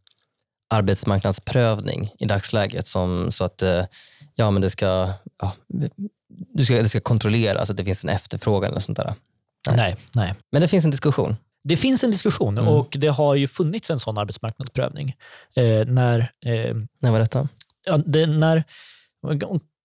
arbetsmarknadsprövning 0.70 2.12
i 2.20 2.26
dagsläget 2.26 2.88
som 2.88 3.32
så 3.32 3.44
att 3.44 3.62
eh, 3.62 3.86
ja, 4.36 4.52
men 4.52 4.62
det 4.62 4.70
ska, 4.70 5.14
ja, 5.42 5.54
du 6.54 6.66
ska, 6.66 6.76
det 6.76 6.90
ska 6.90 7.00
kontrolleras 7.00 7.70
att 7.70 7.78
det 7.78 7.86
finns 7.86 8.04
en 8.04 8.10
efterfrågan 8.10 8.72
eller 8.72 8.80
sånt 8.80 8.98
där. 8.98 9.16
Nej. 9.68 9.78
nej. 9.78 9.96
nej. 10.16 10.34
Men 10.52 10.62
det 10.62 10.68
finns 10.68 10.86
en 10.86 10.92
diskussion. 10.92 11.36
Det 11.64 11.78
finns 11.78 12.04
en 12.04 12.12
diskussion 12.12 12.58
mm. 12.58 12.74
och 12.74 12.96
det 13.00 13.08
har 13.08 13.36
ju 13.36 13.48
funnits 13.48 13.92
en 13.92 14.00
sån 14.00 14.18
arbetsmarknadsprövning. 14.18 15.16
Eh, 15.56 15.88
när, 15.88 16.20
eh, 16.20 16.76
när 17.02 17.12
var 17.12 17.20
detta? 17.20 17.48
Ja, 17.86 17.98
det, 17.98 18.28
när, 18.28 18.64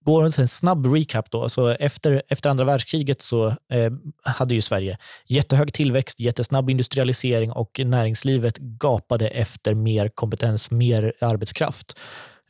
går 0.05 0.25
en 0.25 0.49
snabb 0.49 0.87
recap. 0.87 1.31
Då. 1.31 1.49
Så 1.49 1.69
efter, 1.69 2.23
efter 2.29 2.51
andra 2.51 2.65
världskriget 2.65 3.23
så 3.23 3.47
eh, 3.47 3.93
hade 4.25 4.55
ju 4.55 4.61
Sverige 4.61 4.99
jättehög 5.27 5.73
tillväxt, 5.73 6.21
jättesnabb 6.21 6.71
industrialisering 6.71 7.53
och 7.53 7.81
näringslivet 7.85 8.59
gapade 8.59 9.29
efter 9.29 9.75
mer 9.75 10.09
kompetens, 10.09 10.71
mer 10.71 11.13
arbetskraft. 11.21 12.01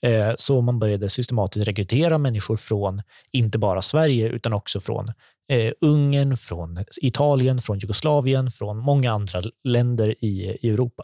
Eh, 0.02 0.32
så 0.36 0.60
man 0.60 0.78
började 0.78 1.08
systematiskt 1.08 1.68
rekrytera 1.68 2.18
människor 2.18 2.56
från 2.56 3.02
inte 3.30 3.58
bara 3.58 3.82
Sverige 3.82 4.28
utan 4.28 4.52
också 4.52 4.80
från 4.80 5.12
eh, 5.48 5.72
Ungern, 5.80 6.36
från 6.36 6.84
Italien, 7.02 7.60
från 7.60 7.78
Jugoslavien, 7.78 8.50
från 8.50 8.78
många 8.78 9.12
andra 9.12 9.42
länder 9.64 10.24
i, 10.24 10.68
Europa. 10.68 11.02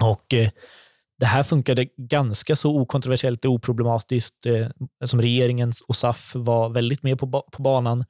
Och 0.00 0.34
eh, 0.34 0.50
det 1.18 1.26
här 1.26 1.42
funkade 1.42 1.84
ganska 1.96 2.56
så 2.56 2.80
okontroversiellt 2.80 3.44
och 3.44 3.52
oproblematiskt. 3.52 4.46
Som 5.04 5.22
regeringen 5.22 5.72
och 5.88 5.96
SAF 5.96 6.32
var 6.34 6.68
väldigt 6.68 7.02
med 7.02 7.18
på, 7.18 7.26
på 7.52 7.62
banan 7.62 8.04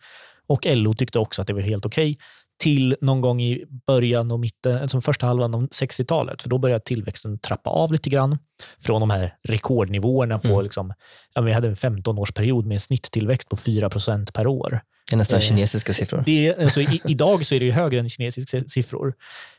och 0.47 0.67
LO 0.67 0.95
tyckte 0.95 1.19
också 1.19 1.43
att 1.43 1.49
det 1.49 1.55
var 1.55 1.61
helt 1.61 1.87
okej. 1.87 2.11
Okay 2.11 2.25
till 2.59 2.97
någon 3.01 3.21
gång 3.21 3.43
i 3.43 3.65
början 3.87 4.31
och 4.31 4.41
mitten, 4.41 4.83
alltså 4.83 5.01
första 5.01 5.27
halvan 5.27 5.55
av 5.55 5.69
60-talet. 5.69 6.43
För 6.43 6.51
då 6.51 6.59
började 6.59 6.85
tillväxten 6.85 7.39
trappa 7.39 7.71
av 7.71 7.93
lite 7.93 8.11
grann 8.11 8.39
från 8.81 9.01
de 9.01 9.11
här 9.11 9.35
rekordnivåerna 9.49 10.39
på, 10.39 10.49
mm. 10.49 10.63
liksom, 10.63 10.93
ja, 11.35 11.43
vi 11.43 11.53
hade 11.53 11.69
en 11.69 11.75
15-årsperiod 11.75 12.65
med 12.65 12.75
en 12.75 12.81
snitttillväxt 12.81 13.49
på 13.49 13.57
4% 13.57 14.33
per 14.33 14.47
år. 14.47 14.81
Det 15.11 15.15
är 15.15 15.17
nästan 15.17 15.39
eh, 15.39 15.45
kinesiska 15.45 15.93
siffror. 15.93 16.23
Det, 16.27 16.55
alltså, 16.59 16.81
i, 16.81 17.01
idag 17.05 17.47
så 17.47 17.55
är 17.55 17.59
det 17.59 17.67
ju 17.67 17.73
högre 17.73 18.01
än 18.01 18.09
kinesiska 18.09 18.61
siffror. 18.67 19.15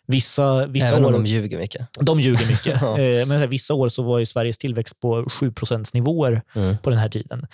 Vissa, 0.08 0.66
vissa 0.66 0.88
Även 0.88 1.06
om 1.06 1.10
år, 1.10 1.14
de 1.14 1.26
ljuger 1.26 1.58
mycket. 1.58 1.88
De 2.00 2.20
ljuger 2.20 2.48
mycket. 2.48 2.82
ja. 2.82 3.00
eh, 3.00 3.26
men 3.26 3.50
vissa 3.50 3.74
år 3.74 3.90
så 3.90 4.04
var 4.04 4.20
ju 4.20 4.26
Sveriges 4.26 4.58
tillväxt 4.58 5.00
på 5.00 5.30
7 5.30 5.54
nivåer 5.94 6.42
mm. 6.56 6.78
på 6.78 6.90
den 6.90 7.00
här 7.00 7.10
tiden 7.10 7.48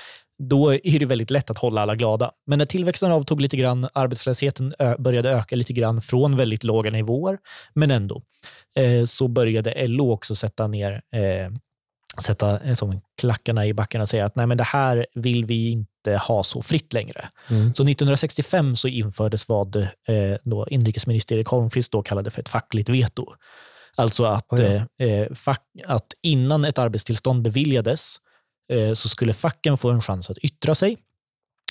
då 0.44 0.74
är 0.74 1.00
det 1.00 1.06
väldigt 1.06 1.32
lätt 1.32 1.50
att 1.50 1.58
hålla 1.58 1.82
alla 1.82 1.96
glada. 1.96 2.32
Men 2.48 2.60
när 2.60 2.66
tillväxten 2.66 3.12
avtog 3.12 3.42
lite 3.42 3.58
grann, 3.58 3.88
arbetslösheten 3.94 4.74
började 5.00 5.30
öka 5.30 5.56
lite 5.56 5.74
grann 5.74 6.02
från 6.02 6.38
väldigt 6.38 6.64
låga 6.64 6.92
nivåer, 6.92 7.38
men 7.74 7.92
ändå, 7.92 8.22
eh, 8.78 9.04
så 9.04 9.28
började 9.28 9.88
LO 9.88 10.12
också 10.12 10.36
sätta 10.36 10.68
ner 10.68 11.02
sätta 12.24 12.60
eh, 12.60 12.74
som 12.74 13.02
klackarna 13.22 13.66
i 13.66 13.74
backen 13.74 14.02
och 14.02 14.10
säga 14.10 14.26
att 14.26 14.36
nej, 14.36 14.48
men 14.48 14.58
det 14.58 14.64
här 14.64 15.06
vill 15.16 15.46
vi 15.46 15.70
inte 15.70 16.18
ha 16.18 16.44
så 16.44 16.62
fritt 16.62 16.94
längre. 16.94 17.30
Mm. 17.50 17.74
Så 17.74 17.84
1965 17.84 18.76
så 18.76 18.88
infördes 18.88 19.48
vad 19.48 19.76
eh, 19.76 19.88
då 20.44 20.68
inrikesminister 20.68 21.36
Erik 21.36 21.48
Holmqvist 21.48 21.92
då 21.92 22.02
kallade 22.02 22.32
för 22.32 22.42
ett 22.42 22.50
fackligt 22.50 22.90
veto. 22.90 23.34
Alltså 23.96 24.24
att, 24.24 24.46
Oj 24.50 24.86
eh, 24.98 25.08
eh, 25.08 25.34
fack, 25.34 25.64
att 25.86 26.14
innan 26.22 26.66
ett 26.66 26.78
arbetstillstånd 26.78 27.42
beviljades 27.42 28.16
eh, 28.74 28.94
så 28.94 29.10
skulle 29.10 29.34
facken 29.34 29.78
få 29.78 29.90
en 29.90 30.02
chans 30.02 30.30
att 30.30 30.38
yttra 30.38 30.76
sig. 30.76 30.98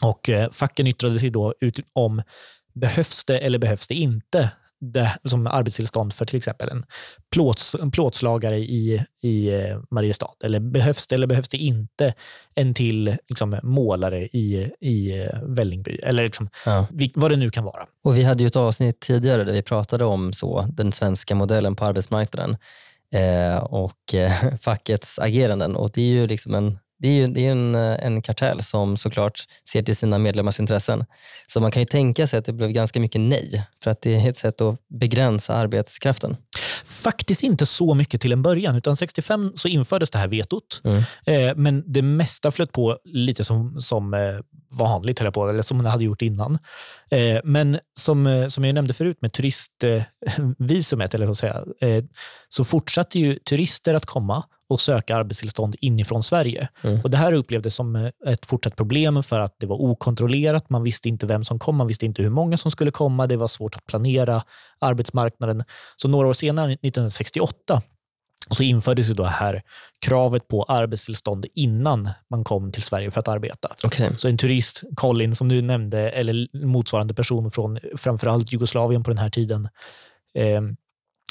Och 0.03 0.29
eh, 0.29 0.51
Facken 0.51 0.87
yttrade 0.87 1.19
sig 1.19 1.31
då 1.31 1.55
ut 1.61 1.81
om 1.93 2.23
behövs 2.75 3.25
det 3.25 3.39
eller 3.39 3.59
behövs 3.59 3.89
det 3.89 3.95
inte 3.95 4.51
det, 4.93 5.13
som 5.25 5.47
arbetstillstånd 5.47 6.13
för 6.13 6.25
till 6.25 6.37
exempel 6.37 6.69
en, 6.69 6.85
plåts, 7.33 7.75
en 7.75 7.91
plåtslagare 7.91 8.59
i, 8.59 9.05
i 9.23 9.55
eh, 9.55 9.79
Mariestad? 9.91 10.31
Eller 10.45 10.61
behövs 10.61 11.07
det 11.07 11.15
eller 11.15 11.27
behövs 11.27 11.49
det 11.49 11.57
inte 11.59 12.15
en 12.55 12.75
till 12.75 13.17
liksom, 13.29 13.59
målare 13.63 14.23
i, 14.23 14.71
i 14.81 15.21
eh, 15.23 15.43
Vällingby? 15.43 15.95
Eller 16.03 16.25
liksom, 16.25 16.49
Ja. 16.67 16.87
vad 17.15 17.31
det 17.31 17.37
nu 17.37 17.51
kan 17.51 17.65
vara. 17.65 17.87
Och 18.05 18.17
vi 18.17 18.23
hade 18.23 18.43
ju 18.43 18.47
ett 18.47 18.57
avsnitt 18.57 19.01
tidigare 19.01 19.45
där 19.45 19.53
vi 19.53 19.63
pratade 19.63 20.05
om 20.05 20.33
så, 20.33 20.67
den 20.73 20.93
svenska 20.93 21.35
modellen 21.35 21.77
på 21.77 21.85
arbetsmarknaden 21.85 22.57
eh, 23.15 23.57
och 23.57 24.15
eh, 24.15 24.33
fackets 24.61 25.19
ageranden. 25.19 25.77
Och 25.77 25.91
det 25.95 26.03
är 26.03 26.07
ju 26.13 26.27
liksom 26.27 26.55
en, 26.55 26.79
det 27.05 27.09
är 27.09 27.13
ju, 27.13 27.27
det 27.27 27.47
är 27.47 27.51
en, 27.51 27.75
eh, 27.75 28.07
en 28.07 28.23
kartell 28.23 28.63
som 28.63 28.97
såklart 28.97 29.47
ser 29.69 29.83
till 29.83 29.97
sina 29.97 30.19
medlemmars 30.19 30.61
intressen. 30.61 31.05
Så 31.47 31.61
man 31.61 31.71
kan 31.71 31.83
ju 31.83 31.87
tänka 31.87 32.27
sig 32.27 32.39
att 32.39 32.45
det 32.45 32.53
blev 32.53 32.71
ganska 32.71 33.01
mycket 33.01 33.21
nej, 33.21 33.67
för 33.83 33.91
att 33.91 34.03
det 34.03 34.15
är 34.15 34.29
ett 34.29 34.37
sätt 34.37 34.61
att 34.61 34.79
begränsa 34.89 35.55
arbetskraften. 35.55 36.37
Faktiskt 36.85 37.43
inte 37.43 37.67
så 37.67 37.95
mycket 37.95 38.21
till 38.21 38.33
en 38.33 38.43
början, 38.43 38.77
utan 38.77 38.97
65 38.97 39.53
så 39.55 39.69
infördes 39.69 40.11
det 40.11 40.19
här 40.19 40.29
vetot. 40.29 40.83
Mm. 40.85 41.03
Eh, 41.27 41.57
men 41.57 41.93
det 41.93 42.03
mesta 42.03 42.51
flöt 42.51 42.73
på 42.73 42.99
lite 43.05 43.45
som, 43.45 43.81
som 43.81 44.15
eh, 44.15 44.21
vanligt, 44.79 45.19
höll 45.19 45.33
på, 45.33 45.49
eller 45.49 45.63
som 45.63 45.77
man 45.77 45.87
hade 45.87 46.05
gjort 46.05 46.23
innan. 46.23 46.59
Eh, 47.11 47.41
men 47.45 47.79
som, 47.99 48.27
eh, 48.27 48.49
som 48.49 48.65
jag 48.65 48.75
nämnde 48.75 48.95
förut 48.95 49.19
med 49.21 49.33
turistvisumet, 49.33 51.15
eller 51.15 51.35
säga, 51.35 51.65
eh, 51.81 52.05
så 52.49 52.65
fortsatte 52.65 53.19
ju 53.19 53.39
turister 53.39 53.95
att 53.95 54.07
komma 54.07 54.45
och 54.69 54.81
söka 54.81 55.17
arbetstillstånd 55.17 55.77
inifrån 55.81 56.23
Sverige. 56.23 56.69
Mm. 56.83 57.01
Och 57.01 57.11
Det 57.11 57.17
här 57.17 57.33
upplevdes 57.33 57.75
som 57.75 57.97
eh, 57.97 58.11
ett 58.27 58.47
fortsatt 58.47 58.77
problem 58.77 59.23
för 59.23 59.41
att 59.41 59.57
det 59.59 59.67
var 59.67 59.83
okontrollerat. 59.83 60.71
Man 60.71 60.83
visste 60.83 61.09
inte 61.09 61.27
vem 61.27 61.45
som 61.45 61.59
kom, 61.59 61.77
man 61.77 61.87
visste 61.87 62.07
inte 62.07 62.23
hur 62.23 62.31
många 62.31 62.57
som 62.57 62.71
skulle 62.71 62.91
komma. 62.91 63.27
Det 63.27 63.37
var 63.37 63.49
svårt 63.49 63.77
att 63.77 63.87
planera 63.87 64.43
arbetsmarknaden. 64.79 65.65
Så 65.97 66.09
några 66.09 66.29
år 66.29 66.33
senare, 66.33 66.73
1968, 66.73 67.83
så 68.51 68.63
infördes 68.63 69.11
ju 69.11 69.15
då 69.15 69.25
här 69.25 69.63
kravet 70.01 70.49
på 70.49 70.63
arbetstillstånd 70.63 71.47
innan 71.55 72.09
man 72.31 72.45
kom 72.45 72.73
till 72.73 72.83
Sverige 72.83 73.11
för 73.11 73.21
att 73.21 73.29
arbeta. 73.29 73.69
Okej. 73.85 74.11
Så 74.17 74.29
en 74.29 74.39
turist, 74.39 74.83
Colin, 74.95 75.35
som 75.35 75.49
du 75.49 75.63
nämnde, 75.63 76.11
eller 76.11 76.65
motsvarande 76.67 77.15
person 77.15 77.51
från 77.51 77.79
framförallt 77.97 78.53
Jugoslavien 78.53 79.03
på 79.03 79.11
den 79.11 79.19
här 79.19 79.31
tiden, 79.31 79.69
eh, 80.35 80.61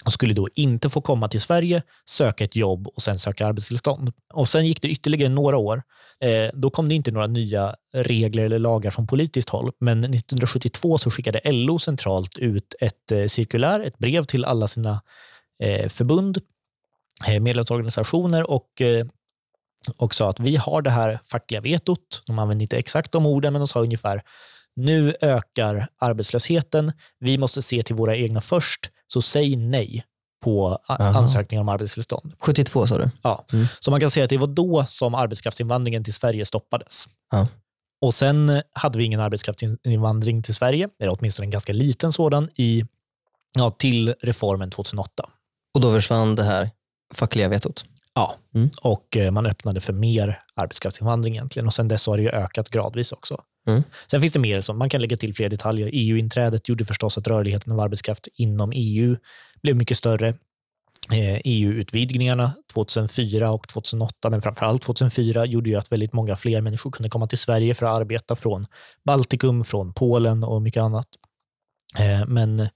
och 0.06 0.14
skulle 0.14 0.34
då 0.34 0.48
inte 0.56 0.90
få 0.90 1.02
komma 1.02 1.28
till 1.28 1.42
Sverige, 1.42 1.82
söka 2.06 2.44
ett 2.44 2.56
jobb 2.56 2.88
och 2.88 3.02
sen 3.02 3.20
söka 3.20 3.48
arbetstillstånd. 3.48 4.12
Och 4.34 4.48
Sen 4.48 4.66
gick 4.66 4.82
det 4.82 4.88
ytterligare 4.88 5.30
några 5.30 5.58
år. 5.58 5.84
Eh, 6.20 6.50
då 6.54 6.70
kom 6.70 6.90
det 6.90 6.96
inte 6.96 7.12
några 7.12 7.28
nya 7.28 7.76
regler 7.94 8.46
eller 8.46 8.60
lagar 8.60 8.92
från 8.92 9.08
politiskt 9.08 9.50
håll, 9.50 9.72
men 9.80 10.00
1972 10.00 10.98
så 10.98 11.12
skickade 11.12 11.42
LO 11.52 11.80
centralt 11.80 12.38
ut 12.38 12.76
ett 12.80 13.12
eh, 13.12 13.26
cirkulär, 13.26 13.80
ett 13.80 13.98
brev 13.98 14.24
till 14.24 14.46
alla 14.46 14.68
sina 14.68 15.02
eh, 15.64 15.90
förbund, 15.90 16.38
eh, 17.28 17.40
medlemsorganisationer 17.40 18.50
och 18.52 18.82
eh, 18.82 19.06
och 19.98 20.14
sa 20.16 20.30
att 20.30 20.40
vi 20.40 20.56
har 20.56 20.82
det 20.82 20.90
här 20.90 21.20
fackliga 21.26 21.62
vetot. 21.62 22.24
De 22.28 22.40
använde 22.40 22.64
inte 22.64 22.78
exakt 22.78 23.12
de 23.12 23.26
orden, 23.26 23.54
men 23.54 23.60
de 23.60 23.68
sa 23.68 23.82
ungefär 23.82 24.22
nu 24.76 25.16
ökar 25.22 25.88
arbetslösheten. 25.98 26.92
Vi 27.20 27.38
måste 27.38 27.62
se 27.62 27.84
till 27.84 27.96
våra 27.96 28.16
egna 28.16 28.42
först, 28.42 28.90
så 29.14 29.22
säg 29.22 29.56
nej 29.56 30.06
på 30.44 30.78
ansökningar 30.88 31.62
om 31.62 31.70
arbetstillstånd. 31.70 32.34
72 32.40 32.88
sa 32.88 32.98
du? 32.98 33.10
Ja. 33.22 33.46
Mm. 33.54 33.66
Så 33.80 33.92
man 33.92 34.00
kan 34.00 34.12
säga 34.12 34.24
att 34.24 34.30
det 34.30 34.38
var 34.38 34.48
då 34.48 34.86
som 34.88 35.16
arbetskraftsinvandringen 35.16 36.04
till 36.04 36.14
Sverige 36.14 36.46
stoppades. 36.46 37.06
Ja. 37.32 37.48
Och 38.02 38.14
Sen 38.14 38.62
hade 38.74 38.98
vi 38.98 39.04
ingen 39.04 39.20
arbetskraftsinvandring 39.20 40.44
till 40.44 40.56
Sverige, 40.56 40.90
eller 41.00 41.18
åtminstone 41.20 41.46
en 41.46 41.52
ganska 41.52 41.74
liten 41.74 42.14
sådan, 42.14 42.50
i, 42.56 42.84
ja, 43.54 43.72
till 43.72 44.16
reformen 44.22 44.72
2008. 44.72 45.30
Och 45.76 45.82
då 45.82 45.92
försvann 45.92 46.36
det 46.36 46.44
här 46.44 46.70
fackliga 47.14 47.48
vetot? 47.50 47.86
Ja, 48.14 48.36
Mm. 48.56 48.70
och 48.82 49.18
eh, 49.18 49.32
man 49.32 49.46
öppnade 49.46 49.82
för 49.82 49.94
mer 49.94 50.42
arbetskraftsinvandring 50.56 51.34
egentligen. 51.34 51.66
Och 51.68 51.74
sen 51.74 51.88
dess 51.88 52.08
har 52.08 52.18
det 52.18 52.30
ökat 52.32 52.70
gradvis 52.70 53.12
också. 53.12 53.42
Mm. 53.68 53.84
Sen 54.12 54.22
finns 54.22 54.34
det 54.34 54.40
mer, 54.40 54.62
som 54.62 54.78
man 54.78 54.90
kan 54.90 55.02
lägga 55.02 55.18
till 55.18 55.34
fler 55.34 55.50
detaljer. 55.50 55.90
EU-inträdet 55.94 56.70
gjorde 56.70 56.86
förstås 56.86 57.18
att 57.18 57.28
rörligheten 57.28 57.74
av 57.74 57.80
arbetskraft 57.80 58.28
inom 58.36 58.72
EU 58.76 59.18
blev 59.62 59.76
mycket 59.76 59.98
större. 59.98 60.28
Eh, 61.12 61.42
EU-utvidgningarna 61.44 62.52
2004 62.74 63.52
och 63.52 63.68
2008, 63.68 64.30
men 64.30 64.42
framförallt 64.42 64.82
2004, 64.82 65.46
gjorde 65.46 65.70
ju 65.70 65.76
att 65.76 65.92
väldigt 65.92 66.14
många 66.14 66.36
fler 66.36 66.62
människor 66.62 66.92
kunde 66.92 67.10
komma 67.10 67.28
till 67.28 67.38
Sverige 67.38 67.74
för 67.74 67.86
att 67.86 67.92
arbeta 67.92 68.36
från 68.36 68.66
Baltikum, 69.06 69.64
från 69.64 69.94
Polen 69.94 70.44
och 70.44 70.62
mycket 70.62 70.82
annat. 70.82 71.08
Eh, 72.00 72.28
Men 72.28 72.70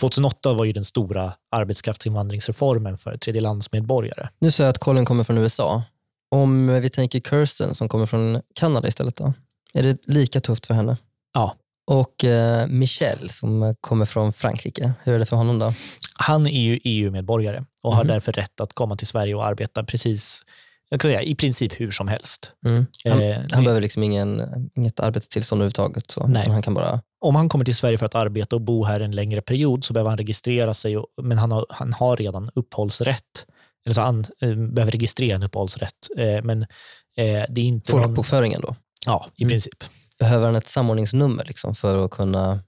2008 0.00 0.54
var 0.54 0.64
ju 0.64 0.72
den 0.72 0.84
stora 0.84 1.32
arbetskraftsinvandringsreformen 1.50 2.98
för 2.98 3.16
tredjelandsmedborgare. 3.16 4.28
Nu 4.38 4.50
säger 4.50 4.68
jag 4.68 4.72
att 4.72 4.78
Colin 4.78 5.04
kommer 5.04 5.24
från 5.24 5.38
USA. 5.38 5.82
Om 6.30 6.80
vi 6.80 6.90
tänker 6.90 7.20
Kirsten 7.20 7.74
som 7.74 7.88
kommer 7.88 8.06
från 8.06 8.42
Kanada 8.54 8.88
istället 8.88 9.16
då? 9.16 9.32
Är 9.76 9.82
det 9.82 9.98
lika 10.06 10.40
tufft 10.40 10.66
för 10.66 10.74
henne? 10.74 10.96
Ja. 11.34 11.54
Och 11.90 12.24
eh, 12.24 12.66
Michel 12.66 13.28
som 13.30 13.74
kommer 13.80 14.04
från 14.04 14.32
Frankrike, 14.32 14.92
hur 15.04 15.14
är 15.14 15.18
det 15.18 15.26
för 15.26 15.36
honom 15.36 15.58
då? 15.58 15.74
Han 16.18 16.46
är 16.46 16.60
ju 16.60 16.80
EU-medborgare 16.84 17.64
och 17.82 17.94
har 17.96 18.04
Mhm. 18.04 18.08
därför 18.12 18.32
rätt 18.32 18.60
att 18.60 18.72
komma 18.72 18.96
till 18.96 19.06
Sverige 19.06 19.34
och 19.34 19.46
arbeta 19.46 19.84
precis, 19.84 20.42
jag 20.88 21.00
kan 21.00 21.08
säga, 21.10 21.22
i 21.22 21.34
princip 21.34 21.80
hur 21.80 21.90
som 21.90 22.08
helst. 22.08 22.52
Mm. 22.64 22.86
Han, 23.04 23.20
Eh, 23.22 23.36
han 23.50 23.64
behöver 23.64 23.80
liksom 23.80 24.02
ingen, 24.02 24.42
inget 24.76 25.00
arbetstillstånd 25.00 25.60
överhuvudtaget. 25.62 26.10
Så. 26.10 26.26
Nej. 26.26 26.48
Han 26.48 26.62
kan 26.62 26.74
bara, 26.74 27.00
Om 27.20 27.34
han 27.36 27.48
kommer 27.48 27.64
till 27.64 27.76
Sverige 27.76 27.98
för 27.98 28.06
att 28.06 28.14
arbeta 28.14 28.56
och 28.56 28.62
bo 28.62 28.84
här 28.84 29.00
en 29.00 29.10
längre 29.12 29.40
period 29.42 29.84
så 29.84 29.92
behöver 29.92 30.10
han 30.10 30.18
registrera 30.18 30.74
sig, 30.74 30.96
och, 30.96 31.06
men 31.22 31.38
han 31.38 31.52
har, 31.52 31.66
han 31.70 31.92
har 31.92 32.16
redan 32.16 32.50
uppehållsrätt. 32.54 33.46
Eller 33.86 33.94
så 33.94 34.00
han 34.00 34.24
eh, 34.40 34.54
behöver 34.54 34.92
registrera 34.92 35.36
en 35.36 35.42
uppehållsrätt. 35.42 35.92
Eh, 36.18 36.42
men 36.42 36.62
eh, 36.62 37.44
det 37.48 37.60
är 37.60 37.64
inte... 37.64 37.92
någon- 37.92 38.02
folkbokföringen 38.02 38.60
då? 38.60 38.76
Ja, 39.06 39.26
i 39.36 39.42
Mm. 39.42 39.50
princip. 39.50 39.84
Behöver 40.18 40.46
han 40.46 40.54
ett 40.56 40.68
samordningsnummer 40.68 41.44
liksom 41.44 41.74
för 41.74 42.04
att 42.04 42.10
kunna, 42.10 42.60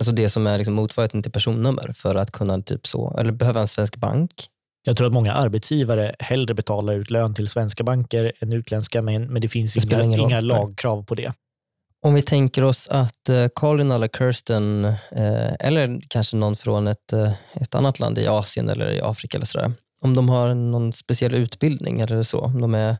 alltså 0.00 0.12
det 0.14 0.28
som 0.30 0.46
är 0.46 0.58
liksom 0.58 0.74
motsvarigheten 0.74 1.22
till 1.22 1.32
personnummer 1.32 1.92
för 1.96 2.14
att 2.14 2.30
kunna 2.32 2.62
typ 2.62 2.86
så, 2.86 3.16
eller 3.18 3.32
behöver 3.32 3.54
han 3.54 3.62
en 3.64 3.68
svensk 3.68 3.96
bank? 3.96 4.32
Jag 4.82 4.96
tror 4.96 5.06
att 5.06 5.12
många 5.12 5.32
arbetsgivare 5.32 6.14
hellre 6.18 6.54
betalar 6.54 6.92
ut 6.94 7.10
lön 7.10 7.34
till 7.34 7.48
svenska 7.48 7.84
banker 7.84 8.32
än 8.40 8.52
utländska, 8.52 9.02
men, 9.02 9.32
men 9.32 9.42
det 9.42 9.48
finns 9.48 9.74
Det 9.74 10.04
inga, 10.04 10.18
inga 10.18 10.40
lagkrav 10.40 11.02
på 11.04 11.14
det. 11.14 11.32
Om 12.06 12.14
vi 12.14 12.22
tänker 12.22 12.64
oss 12.64 12.88
att 12.88 13.28
eh, 13.28 13.46
Colin 13.48 13.90
eller 13.90 14.08
Kirsten, 14.08 14.84
eh, 14.84 15.52
eller 15.60 16.00
kanske 16.08 16.36
någon 16.36 16.56
från 16.56 16.86
ett, 16.86 17.12
eh, 17.12 17.32
ett 17.54 17.74
annat 17.74 18.00
land 18.00 18.18
i 18.18 18.26
Asien 18.26 18.68
eller 18.68 18.90
i 18.92 19.00
Afrika 19.00 19.36
eller 19.38 19.46
sådär, 19.46 19.72
om 20.00 20.14
de 20.16 20.28
har 20.28 20.54
någon 20.54 20.92
speciell 20.92 21.34
utbildning 21.34 22.00
eller 22.00 22.22
så, 22.22 22.40
om 22.40 22.60
de 22.60 22.74
är, 22.74 22.96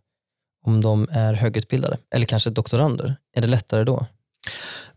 om 0.64 0.80
de 0.80 1.08
är 1.10 1.32
högutbildade 1.34 1.98
eller 2.14 2.26
kanske 2.26 2.50
doktorander, 2.50 3.16
är 3.36 3.40
det 3.40 3.46
lättare 3.48 3.84
då? 3.84 4.06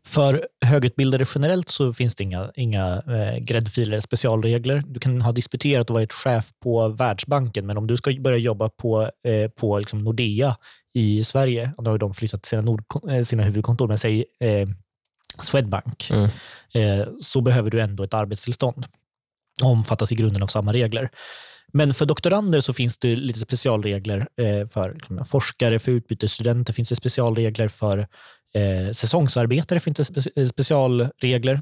För 0.05 0.47
högutbildade 0.65 1.25
generellt 1.35 1.69
så 1.69 1.93
finns 1.93 2.15
det 2.15 2.23
inga, 2.23 2.51
inga 2.55 3.01
eh, 3.07 3.37
gräddfiler 3.39 3.91
eller 3.91 4.01
specialregler. 4.01 4.83
Du 4.87 4.99
kan 4.99 5.21
ha 5.21 5.31
disputerat 5.31 5.89
och 5.89 5.93
varit 5.93 6.13
chef 6.13 6.49
på 6.63 6.87
Världsbanken, 6.87 7.65
men 7.65 7.77
om 7.77 7.87
du 7.87 7.97
ska 7.97 8.11
börja 8.19 8.37
jobba 8.37 8.69
på, 8.69 9.11
eh, 9.27 9.49
på 9.49 9.79
liksom 9.79 10.03
Nordea 10.03 10.57
i 10.93 11.23
Sverige, 11.23 11.71
och 11.77 11.83
då 11.83 11.91
har 11.91 11.97
de 11.97 12.13
flyttat 12.13 12.45
sina, 12.45 12.61
nord, 12.61 12.83
eh, 13.09 13.21
sina 13.23 13.43
huvudkontor, 13.43 13.87
men 13.87 13.97
säg 13.97 14.25
eh, 14.39 14.67
Swedbank, 15.39 16.09
Mm. 16.11 16.29
eh, 16.73 17.07
så 17.19 17.41
behöver 17.41 17.69
du 17.71 17.81
ändå 17.81 18.03
ett 18.03 18.13
arbetstillstånd 18.13 18.85
och 19.61 19.69
omfattas 19.69 20.11
i 20.11 20.15
grunden 20.15 20.43
av 20.43 20.47
samma 20.47 20.73
regler. 20.73 21.09
Men 21.73 21.93
för 21.93 22.05
doktorander 22.05 22.59
så 22.59 22.73
finns 22.73 22.97
det 22.97 23.15
lite 23.15 23.39
specialregler 23.39 24.27
eh, 24.41 24.67
för 24.67 24.93
liksom, 24.93 25.25
forskare, 25.25 25.79
för 25.79 25.91
utbytesstudenter 25.91 26.73
finns 26.73 26.89
det 26.89 26.95
specialregler 26.95 27.67
för 27.67 27.99
eh, 28.55 28.91
säsongsarbetare 28.91 29.79
finns 29.79 29.97
det 29.97 30.27
eh, 30.35 30.45
specialregler. 30.47 31.61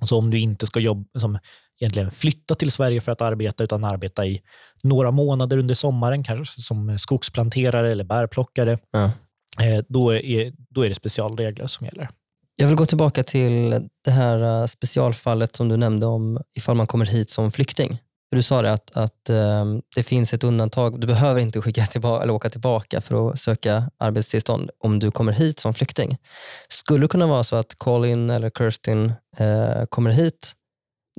Så 0.00 0.18
om 0.18 0.30
du 0.30 0.38
inte 0.38 0.66
ska 0.66 0.80
jobba, 0.80 1.20
som 1.20 1.38
egentligen 1.80 2.10
flytta 2.10 2.54
till 2.54 2.70
Sverige 2.70 3.00
för 3.00 3.12
att 3.12 3.20
arbeta, 3.20 3.64
utan 3.64 3.84
arbeta 3.84 4.26
i 4.26 4.42
några 4.82 5.10
månader 5.10 5.58
under 5.58 5.74
sommaren, 5.74 6.24
kanske 6.24 6.60
som 6.60 6.98
skogsplanterare 6.98 7.92
eller 7.92 8.04
bärplockare, 8.04 8.78
Ja. 8.90 9.10
då, 9.88 10.14
är, 10.14 10.52
då 10.70 10.82
är 10.84 10.88
det 10.88 10.94
specialregler 10.94 11.66
som 11.66 11.86
gäller. 11.86 12.08
Jag 12.56 12.66
vill 12.66 12.76
gå 12.76 12.86
tillbaka 12.86 13.22
till 13.22 13.88
det 14.04 14.10
här 14.10 14.66
specialfallet 14.66 15.56
som 15.56 15.68
du 15.68 15.76
nämnde 15.76 16.06
om 16.06 16.40
ifall 16.56 16.76
man 16.76 16.86
kommer 16.86 17.04
hit 17.04 17.30
som 17.30 17.52
flykting. 17.52 17.98
Du 18.30 18.42
sa 18.42 18.62
det 18.62 18.72
att, 18.72 18.96
att 18.96 19.30
um, 19.30 19.82
det 19.94 20.02
finns 20.02 20.34
ett 20.34 20.44
undantag. 20.44 21.00
Du 21.00 21.06
behöver 21.06 21.40
inte 21.40 21.60
skicka 21.60 21.86
tillbaka, 21.86 22.22
eller 22.22 22.32
åka 22.32 22.50
tillbaka 22.50 23.00
för 23.00 23.30
att 23.30 23.38
söka 23.38 23.90
arbetstillstånd 23.98 24.70
om 24.78 24.98
du 24.98 25.10
kommer 25.10 25.32
hit 25.32 25.60
som 25.60 25.74
flykting. 25.74 26.18
Skulle 26.68 27.04
det 27.04 27.08
kunna 27.08 27.26
vara 27.26 27.44
så 27.44 27.56
att 27.56 27.74
Colin 27.74 28.30
eller 28.30 28.50
Kirstin 28.50 29.12
uh, 29.40 29.84
kommer 29.84 30.10
hit, 30.10 30.52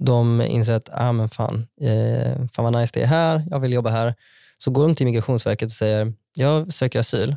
de 0.01 0.41
inser 0.41 0.73
att 0.73 0.89
ah, 0.91 1.11
men 1.11 1.29
fan, 1.29 1.67
uh, 1.81 2.47
fan 2.53 2.65
vad 2.65 2.73
nice 2.73 2.91
det 2.93 3.03
är 3.03 3.07
här, 3.07 3.45
jag 3.49 3.59
vill 3.59 3.73
jobba 3.73 3.89
här. 3.89 4.15
Så 4.57 4.71
går 4.71 4.87
de 4.87 4.95
till 4.95 5.05
Migrationsverket 5.05 5.65
och 5.65 5.71
säger 5.71 6.13
jag 6.33 6.73
söker 6.73 6.99
asyl. 6.99 7.35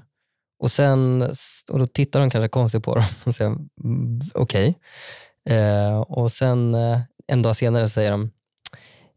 Och, 0.58 0.70
sen, 0.70 1.22
och 1.70 1.78
Då 1.78 1.86
tittar 1.86 2.20
de 2.20 2.30
kanske 2.30 2.48
konstigt 2.48 2.84
på 2.84 2.94
dem 2.94 3.04
och 3.24 3.34
säger 3.34 3.50
mm, 3.50 4.20
okej. 4.34 4.74
Okay. 5.46 5.58
Eh, 5.58 6.00
och 6.00 6.32
sen 6.32 6.76
en 7.26 7.42
dag 7.42 7.56
senare 7.56 7.88
säger 7.88 8.10
de 8.10 8.30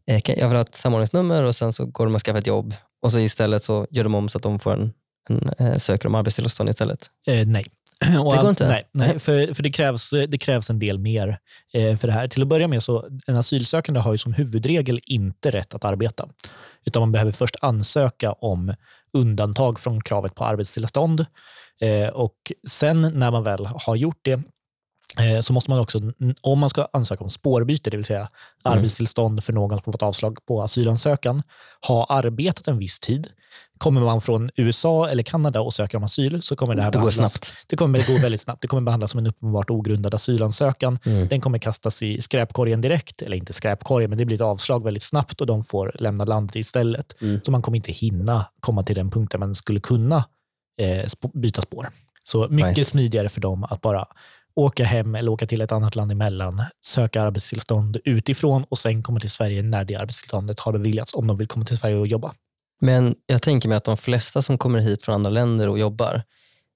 jag 0.08 0.48
vill 0.48 0.56
ha 0.56 0.60
ett 0.60 0.74
samordningsnummer 0.74 1.42
och 1.42 1.56
sen 1.56 1.72
så 1.72 1.86
går 1.86 2.06
de 2.06 2.14
och 2.14 2.22
skaffar 2.22 2.38
ett 2.38 2.46
jobb 2.46 2.74
och 3.02 3.12
så 3.12 3.18
istället 3.18 3.64
så 3.64 3.86
gör 3.90 4.04
de 4.04 4.14
om 4.14 4.28
så 4.28 4.38
att 4.38 4.42
de 4.42 4.58
får 4.58 4.72
en, 4.72 4.92
en 5.30 5.50
eh, 5.58 5.76
söker 5.76 6.08
om 6.08 6.14
arbetstillstånd 6.14 6.70
istället? 6.70 7.10
Eh, 7.26 7.46
nej. 7.46 7.66
Och 8.24 8.32
det 8.32 8.40
går 8.40 8.50
inte? 8.50 8.68
Nej, 8.68 8.88
nej 8.92 9.18
för, 9.18 9.54
för 9.54 9.62
det, 9.62 9.70
krävs, 9.70 10.10
det 10.10 10.38
krävs 10.38 10.70
en 10.70 10.78
del 10.78 10.98
mer 10.98 11.38
eh, 11.72 11.96
för 11.96 12.08
det 12.08 12.12
här. 12.12 12.28
Till 12.28 12.42
att 12.42 12.48
börja 12.48 12.68
med 12.68 12.82
så 12.82 13.08
en 13.26 13.36
asylsökande 13.36 14.00
har 14.00 14.12
ju 14.12 14.18
som 14.18 14.32
huvudregel 14.32 15.00
inte 15.06 15.50
rätt 15.50 15.74
att 15.74 15.84
arbeta. 15.84 16.28
Utan 16.84 17.00
man 17.00 17.12
behöver 17.12 17.32
först 17.32 17.56
ansöka 17.60 18.32
om 18.32 18.74
undantag 19.12 19.80
från 19.80 20.00
kravet 20.00 20.34
på 20.34 20.44
arbetstillstånd. 20.44 21.26
Eh, 21.80 22.08
och 22.08 22.52
sen 22.68 23.00
när 23.00 23.30
man 23.30 23.44
väl 23.44 23.66
har 23.66 23.96
gjort 23.96 24.20
det 24.22 24.32
Eh, 24.34 24.40
så 25.40 25.52
måste 25.52 25.70
man 25.70 25.80
också, 25.80 25.98
om 26.40 26.58
man 26.58 26.70
ska 26.70 26.88
ansöka 26.92 27.24
om 27.24 27.30
spårbyte, 27.30 27.90
det 27.90 27.96
vill 27.96 28.06
säga 28.06 28.18
mm. 28.18 28.28
arbetstillstånd 28.78 29.44
för 29.44 29.52
någon 29.52 29.82
som 29.82 29.92
fått 29.92 30.02
avslag 30.02 30.38
på 30.46 30.62
asylansökan, 30.62 31.42
ha 31.86 32.06
arbetat 32.08 32.68
en 32.68 32.78
viss 32.78 33.00
tid. 33.00 33.28
Kommer 33.78 34.00
man 34.00 34.20
från 34.20 34.50
USA 34.56 35.08
eller 35.08 35.22
Kanada 35.22 35.60
och 35.60 35.72
söker 35.72 35.98
om 35.98 36.04
asyl 36.04 36.42
så 36.42 36.56
kommer 36.56 36.74
det 36.74 36.82
här 36.82 36.90
det 36.90 36.98
går 36.98 37.10
snabbt. 37.10 37.54
Det 37.66 37.76
kommer 37.76 38.14
gå 38.14 38.22
väldigt 38.22 38.40
snabbt. 38.40 38.62
Det 38.62 38.68
kommer 38.68 38.82
behandlas 38.82 39.10
som 39.10 39.18
en 39.18 39.26
uppenbart 39.26 39.70
ogrundad 39.70 40.14
asylansökan. 40.14 40.98
Mm. 41.04 41.28
Den 41.28 41.40
kommer 41.40 41.58
kastas 41.58 42.02
i 42.02 42.20
skräpkorgen 42.20 42.80
direkt, 42.80 43.22
eller 43.22 43.36
inte 43.36 43.52
skräpkorgen, 43.52 44.10
men 44.10 44.18
det 44.18 44.24
blir 44.24 44.36
ett 44.36 44.40
avslag 44.40 44.84
väldigt 44.84 45.02
snabbt 45.02 45.40
och 45.40 45.46
de 45.46 45.64
får 45.64 45.96
lämna 45.98 46.24
landet 46.24 46.56
istället. 46.56 47.22
Mm. 47.22 47.40
Så 47.44 47.50
man 47.50 47.62
kommer 47.62 47.76
inte 47.76 47.92
hinna 47.92 48.46
komma 48.60 48.82
till 48.82 48.96
den 48.96 49.10
punkt 49.10 49.32
där 49.32 49.38
man 49.38 49.54
skulle 49.54 49.80
kunna 49.80 50.24
eh, 50.80 51.30
byta 51.34 51.62
spår. 51.62 51.88
Så 52.22 52.48
mycket 52.48 52.76
right. 52.76 52.86
smidigare 52.86 53.28
för 53.28 53.40
dem 53.40 53.64
att 53.64 53.80
bara 53.80 54.06
åka 54.58 54.84
hem 54.84 55.14
eller 55.14 55.30
åka 55.30 55.46
till 55.46 55.60
ett 55.60 55.72
annat 55.72 55.96
land 55.96 56.12
emellan, 56.12 56.62
söka 56.84 57.22
arbetstillstånd 57.22 57.96
utifrån 58.04 58.64
och 58.68 58.78
sen 58.78 59.02
komma 59.02 59.20
till 59.20 59.30
Sverige 59.30 59.62
när 59.62 59.84
det 59.84 59.96
arbetstillståndet 59.96 60.60
har 60.60 60.72
beviljats, 60.72 61.14
om 61.14 61.26
de 61.26 61.36
vill 61.36 61.48
komma 61.48 61.64
till 61.64 61.78
Sverige 61.78 61.96
och 61.96 62.06
jobba. 62.06 62.34
Men 62.80 63.14
jag 63.26 63.42
tänker 63.42 63.68
mig 63.68 63.76
att 63.76 63.84
de 63.84 63.96
flesta 63.96 64.42
som 64.42 64.58
kommer 64.58 64.78
hit 64.78 65.02
från 65.02 65.14
andra 65.14 65.30
länder 65.30 65.68
och 65.68 65.78
jobbar, 65.78 66.22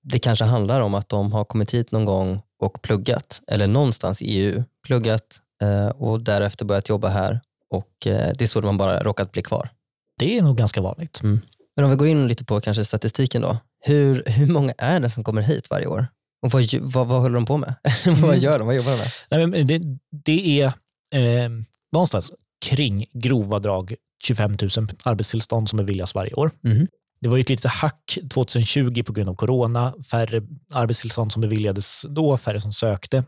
det 0.02 0.18
kanske 0.18 0.44
handlar 0.44 0.80
om 0.80 0.94
att 0.94 1.08
de 1.08 1.32
har 1.32 1.44
kommit 1.44 1.74
hit 1.74 1.92
någon 1.92 2.04
gång 2.04 2.42
och 2.60 2.82
pluggat, 2.82 3.42
eller 3.46 3.66
någonstans 3.66 4.22
i 4.22 4.24
EU, 4.24 4.64
pluggat 4.86 5.40
eh, 5.62 5.88
och 5.88 6.22
därefter 6.22 6.64
börjat 6.64 6.88
jobba 6.88 7.08
här 7.08 7.40
och 7.70 8.06
eh, 8.06 8.32
det 8.38 8.44
är 8.44 8.48
så 8.48 8.60
man 8.60 8.76
bara 8.76 9.02
råkat 9.02 9.32
bli 9.32 9.42
kvar. 9.42 9.70
Det 10.18 10.38
är 10.38 10.42
nog 10.42 10.56
ganska 10.56 10.80
vanligt. 10.80 11.22
Mm. 11.22 11.40
Men 11.76 11.84
om 11.84 11.90
vi 11.90 11.96
går 11.96 12.08
in 12.08 12.28
lite 12.28 12.44
på 12.44 12.60
kanske 12.60 12.84
statistiken 12.84 13.42
då. 13.42 13.56
Hur, 13.80 14.22
hur 14.26 14.46
många 14.46 14.72
är 14.78 15.00
det 15.00 15.10
som 15.10 15.24
kommer 15.24 15.42
hit 15.42 15.70
varje 15.70 15.86
år? 15.86 16.06
Och 16.42 16.50
vad, 16.50 16.64
vad, 16.80 17.06
vad 17.06 17.20
håller 17.20 17.34
de 17.34 17.46
på 17.46 17.56
med? 17.56 17.74
vad 18.06 18.18
mm. 18.18 18.36
gör 18.36 18.58
de? 18.58 18.66
Vad 18.66 18.76
jobbar 18.76 18.90
de 18.90 18.98
med? 18.98 19.08
Nej, 19.30 19.46
men 19.46 19.66
det, 19.66 19.98
det 20.24 20.60
är 20.60 20.66
eh, 21.14 21.50
någonstans 21.92 22.32
kring 22.64 23.06
grova 23.12 23.58
drag 23.58 23.94
25 24.24 24.56
000 24.62 24.70
arbetstillstånd 25.02 25.68
som 25.68 25.76
beviljas 25.76 26.14
varje 26.14 26.34
år. 26.34 26.50
Mm. 26.64 26.86
Det 27.20 27.28
var 27.28 27.38
ett 27.38 27.48
litet 27.48 27.70
hack 27.70 28.18
2020 28.34 29.02
på 29.02 29.12
grund 29.12 29.28
av 29.28 29.34
corona. 29.34 29.94
Färre 30.10 30.42
arbetstillstånd 30.72 31.32
som 31.32 31.40
beviljades 31.40 32.06
då, 32.08 32.36
färre 32.36 32.60
som 32.60 32.72
sökte. 32.72 33.24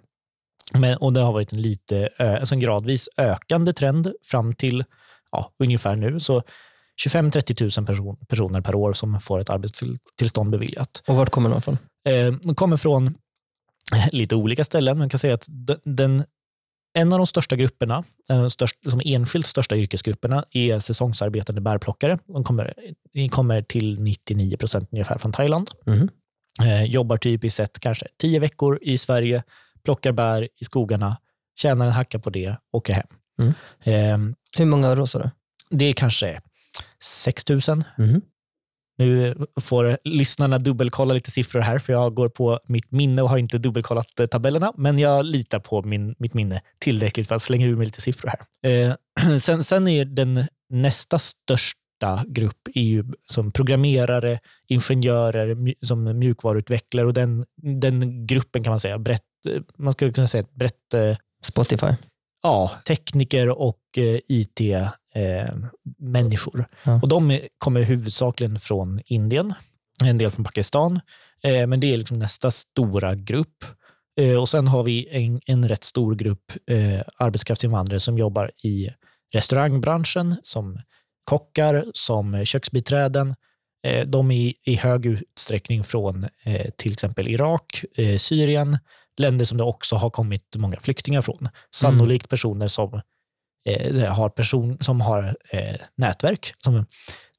Men, 0.73 0.97
och 0.97 1.13
Det 1.13 1.21
har 1.21 1.33
varit 1.33 1.53
en 1.53 1.63
lite, 1.63 2.09
alltså 2.19 2.55
en 2.55 2.61
gradvis 2.61 3.09
ökande 3.17 3.73
trend 3.73 4.13
fram 4.23 4.55
till 4.55 4.85
ja, 5.31 5.53
ungefär 5.59 5.97
nu. 5.97 6.21
Så 6.21 6.43
25-30 7.07 7.79
000 7.79 7.87
person, 7.87 8.17
personer 8.29 8.61
per 8.61 8.75
år 8.75 8.93
som 8.93 9.21
får 9.21 9.41
ett 9.41 9.51
arbetstillstånd 9.51 10.51
beviljat. 10.51 11.03
Och 11.09 11.17
vart 11.17 11.31
kommer 11.31 11.51
de 11.51 11.63
från? 11.63 11.79
Eh, 12.05 12.33
de 12.43 12.55
kommer 12.55 12.77
från 12.77 13.15
lite 14.13 14.35
olika 14.37 14.65
ställen. 14.65 14.99
Man 14.99 15.09
kan 15.09 15.19
säga 15.19 15.35
att 15.35 15.47
den, 15.85 16.25
en 16.95 17.13
av 17.13 17.19
de 17.19 17.27
största 17.27 17.57
grupperna, 17.57 18.05
de 18.29 18.51
största, 18.51 18.91
som 18.91 19.01
enskilt 19.05 19.47
största 19.47 19.77
yrkesgrupperna, 19.77 20.45
är 20.51 20.79
säsongsarbetande 20.79 21.61
bärplockare. 21.61 22.19
De 22.27 22.45
kommer, 22.45 22.75
de 23.13 23.29
kommer 23.29 23.63
till 23.63 24.01
99 24.01 24.57
procent 24.57 24.89
ungefär 24.93 25.19
från 25.19 25.33
Thailand. 25.33 25.71
Mm. 25.87 26.09
Eh, 26.63 26.85
jobbar 26.85 27.17
typiskt 27.17 27.57
sett 27.57 27.81
kanske 27.81 28.07
tio 28.17 28.39
veckor 28.39 28.79
i 28.83 28.99
Sverige, 28.99 29.43
plockar 29.85 30.13
bär 30.13 30.49
i 30.57 30.65
skogarna, 30.65 31.17
tjänar 31.57 31.87
en 31.87 31.93
hacka 31.93 32.19
på 32.19 32.31
det, 32.31 32.57
åker 32.73 32.93
hem. 32.93 33.07
Mm. 33.41 33.55
Eh, 33.83 34.35
Hur 34.59 34.67
många 34.67 34.95
då? 34.95 35.07
Det 35.71 35.85
är 35.85 35.93
kanske 35.93 36.41
6 37.03 37.49
000. 37.49 37.61
Mm. 37.99 38.23
Nu 38.97 39.37
får 39.61 39.99
lyssnarna 40.05 40.59
dubbelkolla 40.59 41.15
lite 41.15 41.31
siffror 41.31 41.61
här, 41.61 41.79
för 41.79 41.93
jag 41.93 42.15
går 42.15 42.29
på 42.29 42.61
mitt 42.67 42.91
minne 42.91 43.23
och 43.23 43.29
har 43.29 43.39
inte 43.39 43.59
dubbelkollat 43.59 44.21
eh, 44.21 44.27
tabellerna, 44.27 44.73
men 44.77 44.99
jag 44.99 45.25
litar 45.25 45.59
på 45.59 45.83
min, 45.83 46.15
mitt 46.19 46.35
minne 46.35 46.61
tillräckligt 46.79 47.29
för 47.29 47.35
att 47.35 47.43
slänga 47.43 47.67
ur 47.67 47.77
mig 47.77 47.87
lite 47.87 48.01
siffror 48.01 48.31
här. 48.31 48.71
Eh, 48.71 48.95
sen, 49.39 49.65
sen 49.65 49.89
är 49.89 50.05
den 50.05 50.45
nästa 50.71 51.19
största 51.19 52.25
grupp 52.27 52.69
EU 52.75 53.05
som 53.29 53.53
programmerare, 53.53 54.41
ingenjörer, 54.69 55.75
som 55.87 56.19
mjukvaruutvecklare 56.19 57.07
och 57.07 57.15
den, 57.15 57.45
den 57.57 58.27
gruppen 58.27 58.65
kan 58.65 58.71
man 58.71 58.81
säga 58.81 58.99
brett, 58.99 59.23
eh, 59.49 59.63
man 59.77 59.93
skulle 59.93 60.13
kunna 60.13 60.29
säga 60.29 60.41
ett 60.41 60.55
brett... 60.55 60.95
Eh, 60.95 61.17
Spotify? 61.43 61.87
Ja, 62.43 62.71
tekniker 62.87 63.49
och 63.49 63.81
IT 64.29 64.61
eh, 65.15 65.55
människor. 65.99 66.67
Ja. 66.83 67.01
Och 67.03 67.09
de 67.09 67.41
kommer 67.59 67.83
huvudsakligen 67.83 68.61
från 68.61 69.01
Indien, 69.07 69.55
en 70.05 70.19
del 70.19 70.31
från 70.31 70.45
Pakistan, 70.45 71.01
eh, 71.43 71.67
men 71.67 71.81
det 71.81 71.95
är 71.95 71.97
liksom 71.97 72.19
nästa 72.19 72.51
stora 72.51 73.15
grupp. 73.15 73.65
Eh, 74.21 74.41
och 74.41 74.49
Sen 74.49 74.69
har 74.69 74.83
vi 74.83 75.09
en, 75.11 75.41
en 75.47 75.69
rätt 75.69 75.85
stor 75.85 76.15
grupp 76.15 76.53
eh, 76.71 77.01
arbetskraftsinvandrare 77.17 78.01
som 78.01 78.19
jobbar 78.19 78.51
i 78.63 78.91
restaurangbranschen, 79.35 80.37
som 80.43 80.79
kockar, 81.25 81.85
som 81.95 82.45
köksbiträden. 82.45 83.35
Eh, 83.87 84.07
de 84.07 84.31
är 84.31 84.53
i 84.65 84.75
hög 84.75 85.07
utsträckning 85.07 85.85
från 85.85 86.25
eh, 86.45 86.71
till 86.77 86.93
exempel 86.93 87.29
Irak, 87.29 87.85
Syrien, 88.19 88.79
länder 89.17 89.45
som 89.45 89.59
det 89.59 89.65
också 89.65 89.97
har 89.97 90.11
kommit 90.11 90.57
många 90.57 90.81
flyktingar 90.81 91.23
från. 91.23 91.49
Sannolikt 91.75 92.29
personer 92.29 92.69
som 92.69 93.01
eh, 93.65 94.13
har, 94.13 94.29
person, 94.29 94.79
som 94.81 95.01
har 95.01 95.37
eh, 95.51 95.77
nätverk. 95.97 96.53
Som, 96.59 96.87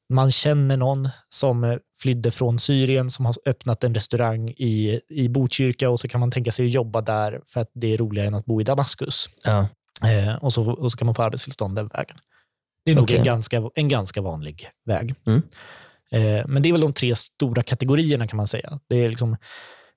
man 0.08 0.32
känner 0.32 0.76
någon 0.76 1.08
som 1.28 1.78
flydde 2.00 2.30
från 2.30 2.58
Syrien 2.58 3.10
som 3.10 3.26
har 3.26 3.34
öppnat 3.46 3.84
en 3.84 3.94
restaurang 3.94 4.50
i, 4.50 5.00
i 5.08 5.28
Botkyrka 5.28 5.90
och 5.90 6.00
så 6.00 6.08
kan 6.08 6.20
man 6.20 6.30
tänka 6.30 6.52
sig 6.52 6.66
att 6.66 6.72
jobba 6.72 7.00
där 7.00 7.40
för 7.46 7.60
att 7.60 7.70
det 7.74 7.92
är 7.92 7.96
roligare 7.98 8.28
än 8.28 8.34
att 8.34 8.44
bo 8.44 8.60
i 8.60 8.64
Damaskus. 8.64 9.28
Ja. 9.44 9.68
Eh, 10.10 10.34
och, 10.34 10.52
så, 10.52 10.70
och 10.72 10.92
så 10.92 10.98
kan 10.98 11.06
man 11.06 11.14
få 11.14 11.22
arbetstillstånd 11.22 11.76
den 11.76 11.88
vägen. 11.88 12.16
Det 12.84 12.90
är 12.90 12.94
nog 12.94 13.04
okay. 13.04 13.16
en, 13.16 13.24
ganska, 13.24 13.70
en 13.74 13.88
ganska 13.88 14.22
vanlig 14.22 14.68
väg. 14.84 15.14
Mm. 15.26 15.42
Eh, 16.10 16.46
men 16.46 16.62
det 16.62 16.68
är 16.68 16.72
väl 16.72 16.80
de 16.80 16.92
tre 16.92 17.16
stora 17.16 17.62
kategorierna 17.62 18.26
kan 18.26 18.36
man 18.36 18.46
säga. 18.46 18.78
Det 18.88 19.04
är 19.04 19.08
liksom 19.08 19.36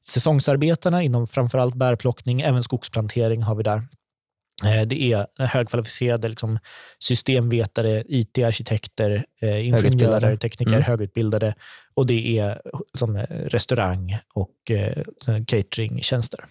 säsongsarbetarna 0.09 1.03
inom 1.03 1.27
framförallt 1.27 1.75
bärplockning, 1.75 2.41
även 2.41 2.63
skogsplantering 2.63 3.43
har 3.43 3.55
vi 3.55 3.63
där. 3.63 3.87
Eh, 4.65 4.81
det 4.81 5.03
är 5.13 5.27
högkvalificerade 5.37 6.29
liksom, 6.29 6.59
systemvetare, 6.99 8.03
IT-arkitekter, 8.07 9.25
eh, 9.41 9.67
ingenjörer, 9.67 10.37
tekniker, 10.37 10.71
mm. 10.71 10.83
högutbildade 10.83 11.55
och 11.93 12.05
det 12.05 12.39
är 12.39 12.61
som 12.93 13.17
restaurang 13.27 14.17
och 14.33 14.71
eh, 14.71 15.03
cateringtjänster. 15.47 16.45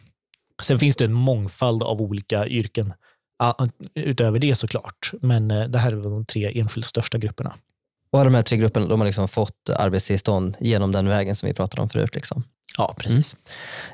Sen 0.63 0.79
finns 0.79 0.97
det 0.97 1.05
en 1.05 1.13
mångfald 1.13 1.83
av 1.83 2.03
olika 2.03 2.47
yrken 2.47 2.93
utöver 3.95 4.39
det 4.39 4.55
såklart, 4.55 5.13
men 5.21 5.51
eh, 5.51 5.69
det 5.69 5.79
här 5.79 5.93
är 5.93 5.97
de 5.97 6.25
tre 6.25 6.61
enskilt 6.61 6.87
största 6.87 7.19
grupperna. 7.19 7.55
Och 8.11 8.25
de 8.25 8.35
här 8.35 8.43
tre 8.43 8.59
grupperna 8.59 8.87
de 8.87 9.01
har 9.01 9.07
liksom 9.07 9.29
fått 9.29 9.71
arbetstillstånd 9.77 10.57
genom 10.61 10.93
den 10.93 11.09
vägen 11.09 11.35
som 11.35 11.47
vi 11.47 11.55
pratade 11.55 11.83
om 11.83 11.89
förut? 11.89 12.15
Liksom. 12.15 12.45
Ja, 12.79 12.95
precis. 12.99 13.37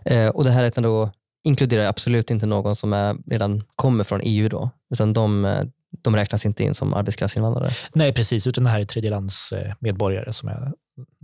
Mm. 0.04 0.26
Eh, 0.26 0.34
och 0.34 0.44
det 0.44 0.50
här 0.50 0.64
är 0.64 0.72
ändå 0.76 1.10
inkluderar 1.44 1.86
absolut 1.86 2.30
inte 2.30 2.46
någon 2.46 2.76
som 2.76 2.92
är, 2.92 3.16
redan 3.26 3.62
kommer 3.76 4.04
från 4.04 4.20
EU 4.22 4.48
då, 4.48 4.70
utan 4.94 5.12
de, 5.12 5.44
eh, 5.44 5.64
de 6.02 6.16
räknas 6.16 6.46
inte 6.46 6.64
in 6.64 6.74
som 6.74 6.94
arbetskraftsinvandrare. 6.94 7.70
Nej, 7.92 8.12
precis, 8.12 8.46
utan 8.46 8.64
det 8.64 8.70
här 8.70 8.80
är 8.80 8.84
tredjelandsmedborgare 8.84 10.32
som, 10.32 10.48
är, 10.48 10.72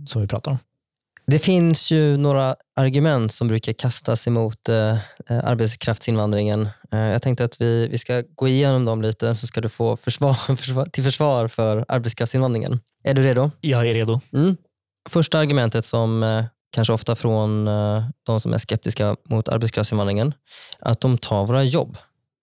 som 0.05 0.21
vi 0.21 0.27
pratar 0.27 0.51
om. 0.51 0.57
Det 1.27 1.39
finns 1.39 1.91
ju 1.91 2.17
några 2.17 2.55
argument 2.75 3.33
som 3.33 3.47
brukar 3.47 3.73
kastas 3.73 4.27
emot 4.27 4.69
eh, 4.69 4.97
arbetskraftsinvandringen. 5.27 6.69
Eh, 6.91 6.99
jag 6.99 7.21
tänkte 7.21 7.45
att 7.45 7.61
vi, 7.61 7.87
vi 7.87 7.97
ska 7.97 8.23
gå 8.35 8.47
igenom 8.47 8.85
dem 8.85 9.01
lite 9.01 9.35
så 9.35 9.47
ska 9.47 9.61
du 9.61 9.69
få 9.69 9.97
försvar, 9.97 10.33
försvar, 10.55 10.85
till 10.85 11.03
försvar 11.03 11.47
för 11.47 11.85
arbetskraftsinvandringen. 11.87 12.79
Är 13.03 13.13
du 13.13 13.23
redo? 13.23 13.51
Jag 13.61 13.87
är 13.87 13.93
redo. 13.93 14.19
Mm. 14.33 14.57
Första 15.09 15.39
argumentet 15.39 15.85
som 15.85 16.23
eh, 16.23 16.45
kanske 16.71 16.93
ofta 16.93 17.15
från 17.15 17.67
eh, 17.67 18.03
de 18.23 18.39
som 18.39 18.53
är 18.53 18.57
skeptiska 18.57 19.15
mot 19.23 19.49
arbetskraftsinvandringen, 19.49 20.33
att 20.79 21.01
de 21.01 21.17
tar 21.17 21.45
våra 21.45 21.63
jobb. 21.63 21.97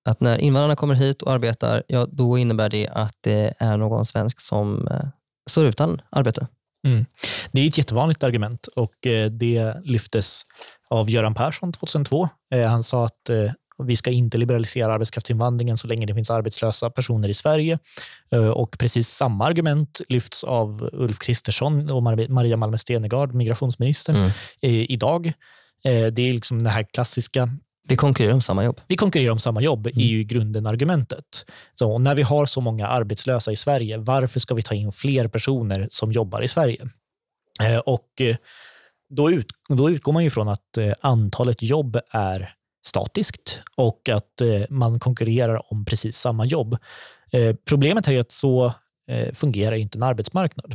Att 0.05 0.21
när 0.21 0.39
invandrarna 0.39 0.77
kommer 0.77 0.95
hit 0.95 1.23
och 1.23 1.33
arbetar, 1.33 1.83
ja, 1.89 2.07
då 2.11 2.39
innebär 2.39 2.69
det 2.69 2.89
att 2.89 3.17
det 3.21 3.55
är 3.59 3.77
någon 3.77 4.05
svensk 4.05 4.41
som 4.41 4.89
eh, 4.89 5.07
står 5.51 5.67
utan 5.67 6.03
arbete. 6.11 6.47
Mm. 6.87 7.07
Det 7.53 7.61
är 7.61 7.69
ett 7.69 7.79
jättevanligt 7.79 8.23
argument 8.23 8.67
och 8.67 9.07
eh, 9.07 9.31
det 9.31 9.75
lyftes 9.85 10.43
av 10.91 11.11
Göran 11.11 11.35
Persson 11.35 11.73
2002. 11.73 12.29
Han 12.51 12.83
sa 12.83 13.05
att 13.05 13.31
vi 13.85 13.97
ska 13.97 14.11
inte 14.11 14.39
liberalisera 14.39 14.95
arbetskraftsinvandringen 14.95 15.77
så 15.77 15.87
länge 15.87 16.07
det 16.07 16.15
finns 16.15 16.31
arbetslösa 16.31 16.91
personer 16.91 17.29
i 17.29 17.35
Sverige. 17.35 17.79
Och 18.55 18.79
precis 18.79 19.09
samma 19.09 19.47
argument 19.47 20.01
lyfts 20.09 20.45
av 20.45 20.91
Ulf 20.93 21.19
Kristersson 21.19 21.91
och 21.91 22.03
Maria 22.03 22.57
Malmer 22.57 22.77
Stenergard, 22.77 23.35
migrationsministern, 23.35 24.17
mm. 24.17 24.31
idag. 24.89 25.33
Det 25.83 26.23
är 26.23 26.33
liksom 26.33 26.63
det 26.63 26.71
här 26.71 26.83
klassiska 26.83 27.51
vi 27.89 27.97
konkurrerar 27.97 28.35
om 28.35 28.41
samma 28.41 28.65
jobb. 28.65 28.81
Vi 28.89 28.97
konkurrerar 28.97 29.33
om 29.33 29.39
samma 29.39 29.61
jobb, 29.61 29.87
mm. 29.87 29.99
är 29.99 30.07
ju 30.07 30.21
i 30.21 30.25
grunden 30.25 30.67
argumentet. 30.67 31.45
Så, 31.75 31.99
när 31.99 32.15
vi 32.15 32.23
har 32.23 32.47
så 32.47 32.61
många 32.61 32.87
arbetslösa 32.87 33.53
i 33.53 33.57
Sverige, 33.57 33.99
varför 33.99 34.41
ska 34.41 34.55
vi 34.55 34.63
ta 34.63 34.75
in 34.75 34.93
fler 34.93 35.29
personer 35.29 35.89
som 35.91 36.13
jobbar 36.13 36.43
i 36.43 36.49
Sverige? 36.49 36.89
Eh, 37.63 37.79
och 37.79 38.21
eh, 38.21 38.37
då, 39.11 39.31
ut, 39.31 39.47
då 39.69 39.91
utgår 39.91 40.13
man 40.13 40.25
ju 40.25 40.31
från 40.31 40.49
att 40.49 40.79
eh, 40.79 40.93
antalet 41.01 41.63
jobb 41.63 42.01
är 42.11 42.55
statiskt 42.89 43.59
och 43.77 44.09
att 44.09 44.41
eh, 44.41 44.63
man 44.71 45.01
konkurrerar 45.01 45.73
om 45.73 45.85
precis 45.85 46.17
samma 46.17 46.45
jobb. 46.45 46.77
Eh, 47.33 47.57
problemet 47.69 48.09
är 48.09 48.21
att 48.21 48.33
så 48.33 48.73
eh, 49.11 49.35
fungerar 49.35 49.77
inte 49.77 49.99
en 49.99 50.03
arbetsmarknad. 50.03 50.75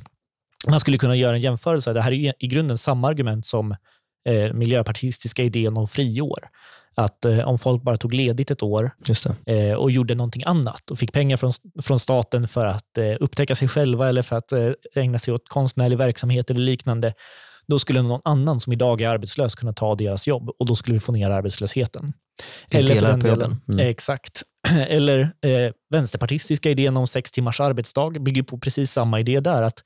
Man 0.68 0.80
skulle 0.80 0.98
kunna 0.98 1.16
göra 1.16 1.36
en 1.36 1.42
jämförelse. 1.42 1.94
Det 1.94 2.02
här 2.02 2.12
är 2.12 2.34
i 2.40 2.48
grunden 2.48 2.78
samma 2.78 3.08
argument 3.08 3.46
som 3.46 3.76
miljöpartistiska 4.54 5.44
idén 5.44 5.78
om 5.78 5.88
friår 5.88 6.50
att 6.96 7.26
om 7.26 7.60
folk 7.60 7.84
bara 7.84 7.98
tog 7.98 8.14
ledigt 8.14 8.52
ett 8.52 8.64
år 8.64 8.92
och 9.78 9.92
gjorde 9.92 10.16
någonting 10.16 10.44
annat 10.46 10.92
och 10.92 11.00
fick 11.00 11.12
pengar 11.12 11.38
från, 11.38 11.52
från 11.82 12.00
staten 12.00 12.48
för 12.48 12.66
att 12.66 12.98
upptäcka 13.20 13.56
sig 13.56 13.68
själva 13.68 14.10
eller 14.10 14.22
för 14.22 14.36
att 14.36 14.54
ägna 14.96 15.20
sig 15.20 15.34
åt 15.34 15.50
konstnärlig 15.50 15.98
verksamhet 15.98 16.50
eller 16.50 16.62
liknande, 16.62 17.14
då 17.68 17.80
skulle 17.80 18.02
någon 18.02 18.22
annan 18.26 18.60
som 18.60 18.74
idag 18.74 19.02
är 19.02 19.10
arbetslös 19.10 19.56
kunna 19.56 19.74
ta 19.74 19.96
deras 19.96 20.28
jobb 20.28 20.50
och 20.60 20.66
då 20.66 20.76
skulle 20.76 20.94
vi 20.94 21.00
få 21.00 21.12
ner 21.12 21.30
arbetslösheten. 21.30 22.14
Eller 22.70 22.96
delar 22.96 23.18
på 23.18 23.28
jobben. 23.28 23.62
Mm. 23.68 23.88
Exakt. 23.88 24.44
Eller 24.88 25.20
eh, 25.20 25.72
vänsterpartistiska 25.90 26.70
idén 26.70 26.98
om 26.98 27.08
sex 27.08 27.32
timmars 27.32 27.60
arbetsdag 27.60 28.10
bygger 28.10 28.44
på 28.44 28.58
precis 28.58 28.92
samma 28.92 29.20
idé 29.20 29.40
där, 29.40 29.62
att 29.62 29.84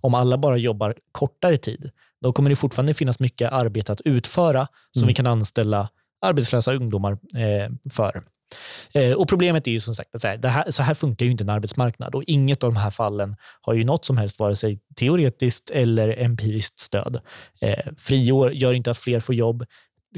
om 0.00 0.14
alla 0.14 0.38
bara 0.38 0.56
jobbar 0.56 0.94
kortare 1.12 1.56
tid, 1.56 1.90
då 2.20 2.32
kommer 2.32 2.50
det 2.50 2.56
fortfarande 2.56 2.94
finnas 2.94 3.20
mycket 3.20 3.52
arbete 3.52 3.92
att 3.92 4.00
utföra 4.00 4.66
som 4.90 5.02
mm. 5.02 5.08
vi 5.08 5.14
kan 5.14 5.26
anställa 5.26 5.88
arbetslösa 6.26 6.74
ungdomar 6.74 7.12
eh, 7.12 7.90
för. 7.90 8.22
Eh, 8.94 9.12
och 9.12 9.28
Problemet 9.28 9.66
är 9.66 9.70
ju 9.70 9.80
som 9.80 9.94
sagt 9.94 10.14
att 10.14 10.20
så 10.20 10.28
här, 10.28 10.48
här, 10.48 10.70
så 10.70 10.82
här 10.82 10.94
funkar 10.94 11.26
ju 11.26 11.32
inte 11.32 11.44
en 11.44 11.48
arbetsmarknad 11.48 12.14
och 12.14 12.24
inget 12.26 12.64
av 12.64 12.70
de 12.70 12.76
här 12.76 12.90
fallen 12.90 13.36
har 13.60 13.74
ju 13.74 13.84
något 13.84 14.04
som 14.04 14.16
helst, 14.16 14.38
vare 14.38 14.56
sig 14.56 14.80
teoretiskt 14.96 15.70
eller 15.70 16.22
empiriskt 16.22 16.80
stöd. 16.80 17.20
Eh, 17.60 17.92
friår 17.96 18.52
gör 18.52 18.72
inte 18.72 18.90
att 18.90 18.98
fler 18.98 19.20
får 19.20 19.34
jobb. 19.34 19.64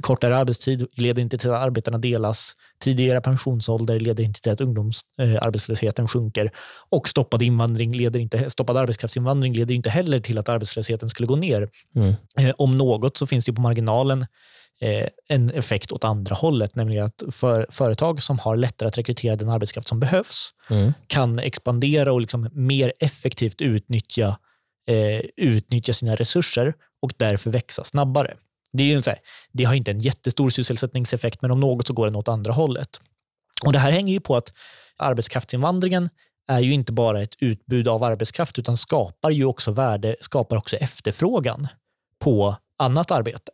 Kortare 0.00 0.36
arbetstid 0.36 0.86
leder 0.92 1.22
inte 1.22 1.38
till 1.38 1.50
att 1.50 1.66
arbetarna 1.66 1.98
delas. 1.98 2.52
Tidigare 2.80 3.20
pensionsålder 3.20 4.00
leder 4.00 4.24
inte 4.24 4.40
till 4.40 4.52
att 4.52 4.60
ungdomsarbetslösheten 4.60 6.08
sjunker. 6.08 6.50
Och 6.90 7.08
stoppad, 7.08 7.42
invandring 7.42 7.96
leder 7.96 8.20
inte, 8.20 8.50
stoppad 8.50 8.76
arbetskraftsinvandring 8.76 9.54
leder 9.54 9.74
inte 9.74 9.90
heller 9.90 10.18
till 10.18 10.38
att 10.38 10.48
arbetslösheten 10.48 11.08
skulle 11.08 11.26
gå 11.26 11.36
ner. 11.36 11.68
Mm. 11.96 12.14
Om 12.58 12.70
något 12.70 13.16
så 13.16 13.26
finns 13.26 13.44
det 13.44 13.52
på 13.52 13.60
marginalen 13.60 14.26
Eh, 14.26 14.26
en 15.28 15.50
effekt 15.50 15.92
åt 15.92 16.04
andra 16.04 16.35
hållet, 16.35 16.74
nämligen 16.74 17.06
att 17.06 17.22
för, 17.30 17.66
företag 17.70 18.22
som 18.22 18.38
har 18.38 18.56
lättare 18.56 18.88
att 18.88 18.98
rekrytera 18.98 19.37
den 19.37 19.48
arbetskraft 19.48 19.88
som 19.88 20.00
behövs 20.00 20.50
mm. 20.70 20.92
kan 21.06 21.38
expandera 21.38 22.12
och 22.12 22.20
liksom 22.20 22.48
mer 22.52 22.92
effektivt 22.98 23.61
utnyttja, 23.61 24.38
eh, 24.88 25.20
utnyttja 25.37 25.92
sina 25.92 26.14
resurser 26.14 26.74
och 27.02 27.12
därför 27.16 27.50
växa 27.50 27.85
snabbare. 27.85 28.35
Det, 28.72 28.82
är 28.82 28.87
ju 28.87 29.02
så 29.02 29.11
här, 29.11 29.18
det 29.52 29.64
har 29.64 29.74
inte 29.74 29.90
en 29.90 30.00
jättestor 30.00 30.50
sysselsättningseffekt, 30.50 31.42
men 31.42 31.50
om 31.50 31.61
något 31.61 31.87
så 31.87 31.92
går 31.92 32.06
den 32.06 32.16
åt 32.16 32.28
andra 32.28 32.52
hållet. 32.52 33.00
Och 33.64 33.72
Det 33.72 33.78
här 33.78 33.92
hänger 33.92 34.12
ju 34.12 34.20
på 34.20 34.37
att 34.37 34.52
arbetskraftsinvandringen 34.96 36.08
är 36.48 36.61
ju 36.61 36.72
inte 36.72 36.92
bara 36.92 37.22
ett 37.22 37.35
utbud 37.38 37.88
av 37.88 38.02
arbetskraft, 38.02 38.58
utan 38.58 38.76
skapar 38.76 39.30
ju 39.30 39.44
också 39.44 39.70
värde, 39.70 40.16
skapar 40.20 40.56
också 40.56 40.76
efterfrågan 40.76 41.68
på 42.18 42.56
annat 42.78 43.11
arbete. 43.11 43.52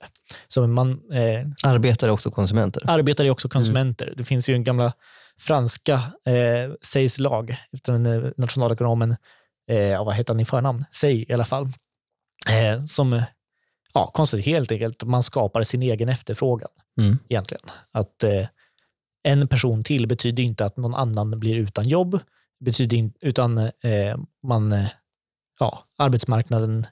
Så 0.49 0.67
man, 0.67 1.13
eh, 1.13 1.47
arbetare 1.63 2.11
är 2.11 2.13
också 2.13 2.31
konsumenter? 2.31 2.91
Arbetare 2.91 3.27
är 3.27 3.31
också 3.31 3.49
konsumenter. 3.49 4.07
Mm. 4.07 4.17
Det 4.17 4.25
finns 4.25 4.49
ju 4.49 4.55
en 4.55 4.65
gamla 4.65 4.93
franska 5.39 5.95
eh, 6.27 6.73
Seys 6.81 7.19
lag, 7.19 7.57
den 7.85 8.07
eh, 8.07 8.31
nationalekonomen, 8.37 9.17
eh, 9.71 10.05
vad 10.05 10.15
heter 10.15 10.33
han 10.33 10.41
i 10.41 10.45
förnamn? 10.45 10.85
Say 10.91 11.25
i 11.29 11.33
alla 11.33 11.45
fall, 11.45 11.69
eh, 12.49 12.81
som 12.81 13.23
ja, 13.95 14.11
konstigt 14.15 14.47
helt 14.47 14.73
enkelt, 14.73 15.05
man 15.05 15.23
skapar 15.23 15.63
sin 15.63 15.83
egen 15.83 16.09
efterfrågan 16.09 16.71
mm. 17.01 17.19
egentligen. 17.29 17.65
Att 17.93 18.25
eh, 18.25 18.47
en 19.23 19.49
person 19.49 19.83
till 19.83 20.07
betyder 20.07 20.43
inte 20.43 20.65
att 20.65 20.77
någon 20.77 20.95
annan 20.95 21.41
blir 21.41 21.57
utan 21.57 21.89
jobb, 21.89 22.21
betyder 22.65 22.97
in, 22.97 23.13
utan 23.21 23.59
eh, 23.59 24.17
man, 24.47 24.73
eh, 24.73 24.89
ja, 25.61 25.83
arbetsmarknaden 25.99 26.87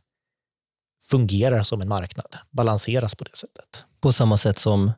fungerar 1.11 1.62
som 1.62 1.81
en 1.81 1.88
marknad, 1.88 2.37
balanseras 2.51 3.14
på 3.14 3.25
det 3.25 3.37
sättet. 3.37 3.85
På 4.01 4.12
samma 4.12 4.37
sätt 4.37 4.59
som 4.59 4.92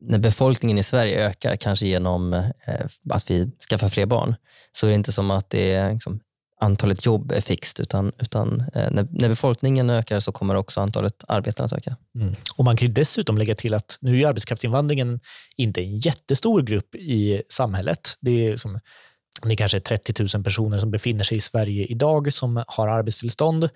när 0.00 0.18
befolkningen 0.18 0.78
i 0.78 0.82
Sverige 0.82 1.28
ökar, 1.28 1.56
kanske 1.56 1.86
genom 1.86 2.32
eh, 2.32 2.86
att 3.10 3.30
vi 3.30 3.50
skaffar 3.70 3.88
fler 3.88 4.06
barn, 4.06 4.34
så 4.72 4.86
är 4.86 4.90
det 4.90 4.94
inte 4.94 5.12
som 5.12 5.30
att 5.30 5.50
det 5.50 5.72
är 5.72 5.92
liksom, 5.92 6.20
antalet 6.60 7.06
jobb 7.06 7.32
är 7.32 7.40
fixt, 7.40 7.80
utan, 7.80 8.12
utan 8.18 8.60
eh, 8.74 8.90
när, 8.90 9.08
när, 9.10 9.28
befolkningen 9.28 9.90
ökar 9.90 10.20
så 10.20 10.32
kommer 10.32 10.54
också 10.54 10.80
antalet 10.80 11.24
arbeten 11.28 11.64
att 11.64 11.72
öka. 11.72 11.96
Mm. 12.14 12.34
Och 12.56 12.64
Man 12.64 12.76
kan 12.76 12.94
dessutom 12.94 13.38
lägga 13.38 13.54
till 13.54 13.74
att 13.74 13.98
nu 14.00 14.20
är 14.20 14.28
arbetskraftsinvandringen 14.28 15.20
inte 15.56 15.82
en 15.82 15.98
jättestor 15.98 16.62
grupp 16.62 16.94
i 16.94 17.42
samhället. 17.48 18.18
Det 18.20 18.44
är, 18.46 18.50
liksom, 18.50 18.80
det 19.42 19.52
är 19.52 19.56
kanske 19.56 19.80
30 19.80 20.36
000 20.36 20.44
personer 20.44 20.78
som 20.78 20.90
befinner 20.90 21.24
sig 21.24 21.36
i 21.36 21.40
Sverige 21.40 21.86
idag 21.86 22.32
som 22.32 22.64
har 22.66 22.88
arbetstillstånd 22.88 23.68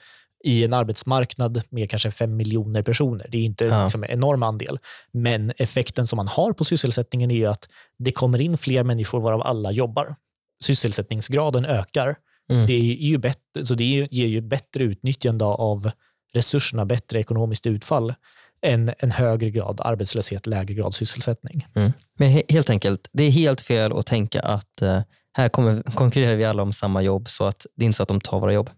i 0.47 0.65
en 0.65 0.75
arbetsmarknad 0.75 1.63
med 1.71 1.91
kanske 1.91 2.11
fem 2.11 2.37
miljoner 2.37 2.83
personer. 2.83 3.27
Det 3.29 3.39
är 3.39 3.43
inte 3.43 3.65
ja. 3.65 3.83
liksom 3.83 4.05
en 4.05 4.11
enorm 4.11 4.43
andel. 4.43 4.79
Men 5.13 5.53
effekten 5.57 6.07
som 6.07 6.17
man 6.17 6.29
har 6.29 6.53
på 6.53 6.65
sysselsättningen 6.65 7.31
är 7.31 7.49
att 7.49 7.69
det 7.99 8.13
kommer 8.13 8.41
in 8.41 8.59
fler 8.59 8.85
människor 8.85 9.21
varav 9.21 9.43
alla 9.43 9.73
jobbar. 9.73 10.17
Sysselsättningsgraden 10.65 11.65
ökar. 11.65 12.17
Mm. 12.49 12.67
Det, 12.67 12.73
är 12.73 13.09
ju 13.09 13.19
bättre, 13.19 13.67
så 13.67 13.75
det 13.75 13.85
ger 14.11 14.27
ju 14.27 14.41
bättre 14.41 14.85
utnyttjande 14.85 15.45
av 15.45 15.91
resurserna, 16.35 16.85
bättre 16.85 17.21
ekonomiskt 17.21 17.67
utfall 17.67 18.15
än 18.63 18.93
en 18.99 19.11
högre 19.11 19.51
grad 19.51 19.81
arbetslöshet, 19.85 20.47
lägre 20.47 20.75
grad 20.75 20.95
sysselsättning. 20.95 21.67
Mm. 21.75 21.93
Men 22.19 22.43
helt 22.49 22.71
enkelt, 22.71 23.09
det 23.13 23.25
är 23.25 23.31
helt 23.31 23.61
fel 23.61 23.93
att 23.93 24.07
tänka 24.07 24.41
att 24.41 24.83
uh, 24.83 25.01
här 25.33 25.49
kommer, 25.49 25.83
konkurrerar 25.83 26.37
vi 26.37 26.45
alla 26.45 26.63
om 26.63 26.73
samma 26.73 27.03
jobb, 27.03 27.29
så 27.29 27.45
att 27.45 27.67
det 27.77 27.85
är 27.85 27.87
inte 27.87 27.97
så 27.97 28.03
att 28.03 28.09
de 28.09 28.21
tar 28.21 28.41
våra 28.41 28.53
jobb. 28.53 28.71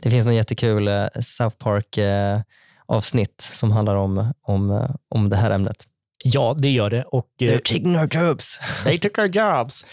Det 0.00 0.10
finns 0.10 0.26
något 0.26 0.34
jättekul 0.34 0.88
uh, 0.88 1.06
South 1.20 1.56
Park 1.56 1.98
uh, 1.98 2.42
avsnitt 2.86 3.40
som 3.40 3.72
handlar 3.72 3.94
om, 3.94 4.32
om, 4.42 4.88
om 5.08 5.30
det 5.30 5.36
här 5.36 5.50
ämnet. 5.50 5.84
Ja, 6.24 6.56
det 6.58 6.70
gör 6.70 6.90
det. 6.90 7.02
Och, 7.02 7.26
They're 7.40 7.58
taking 7.58 7.96
our 7.96 8.08
jobs. 8.16 8.60
They 8.84 8.98
took 8.98 9.18
our 9.18 9.36
jobs. 9.36 9.86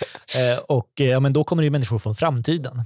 och, 0.67 0.91
ja, 0.95 1.19
men 1.19 1.33
då 1.33 1.43
kommer 1.43 1.63
det 1.63 1.69
människor 1.69 1.99
från 1.99 2.15
framtiden. 2.15 2.83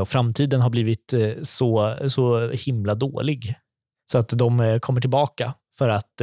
och 0.00 0.08
framtiden 0.08 0.60
har 0.60 0.70
blivit 0.70 1.14
så, 1.42 1.96
så 2.06 2.50
himla 2.50 2.94
dålig 2.94 3.54
så 4.12 4.18
att 4.18 4.28
de 4.28 4.78
kommer 4.82 5.00
tillbaka 5.00 5.54
för 5.78 5.88
att 5.88 6.22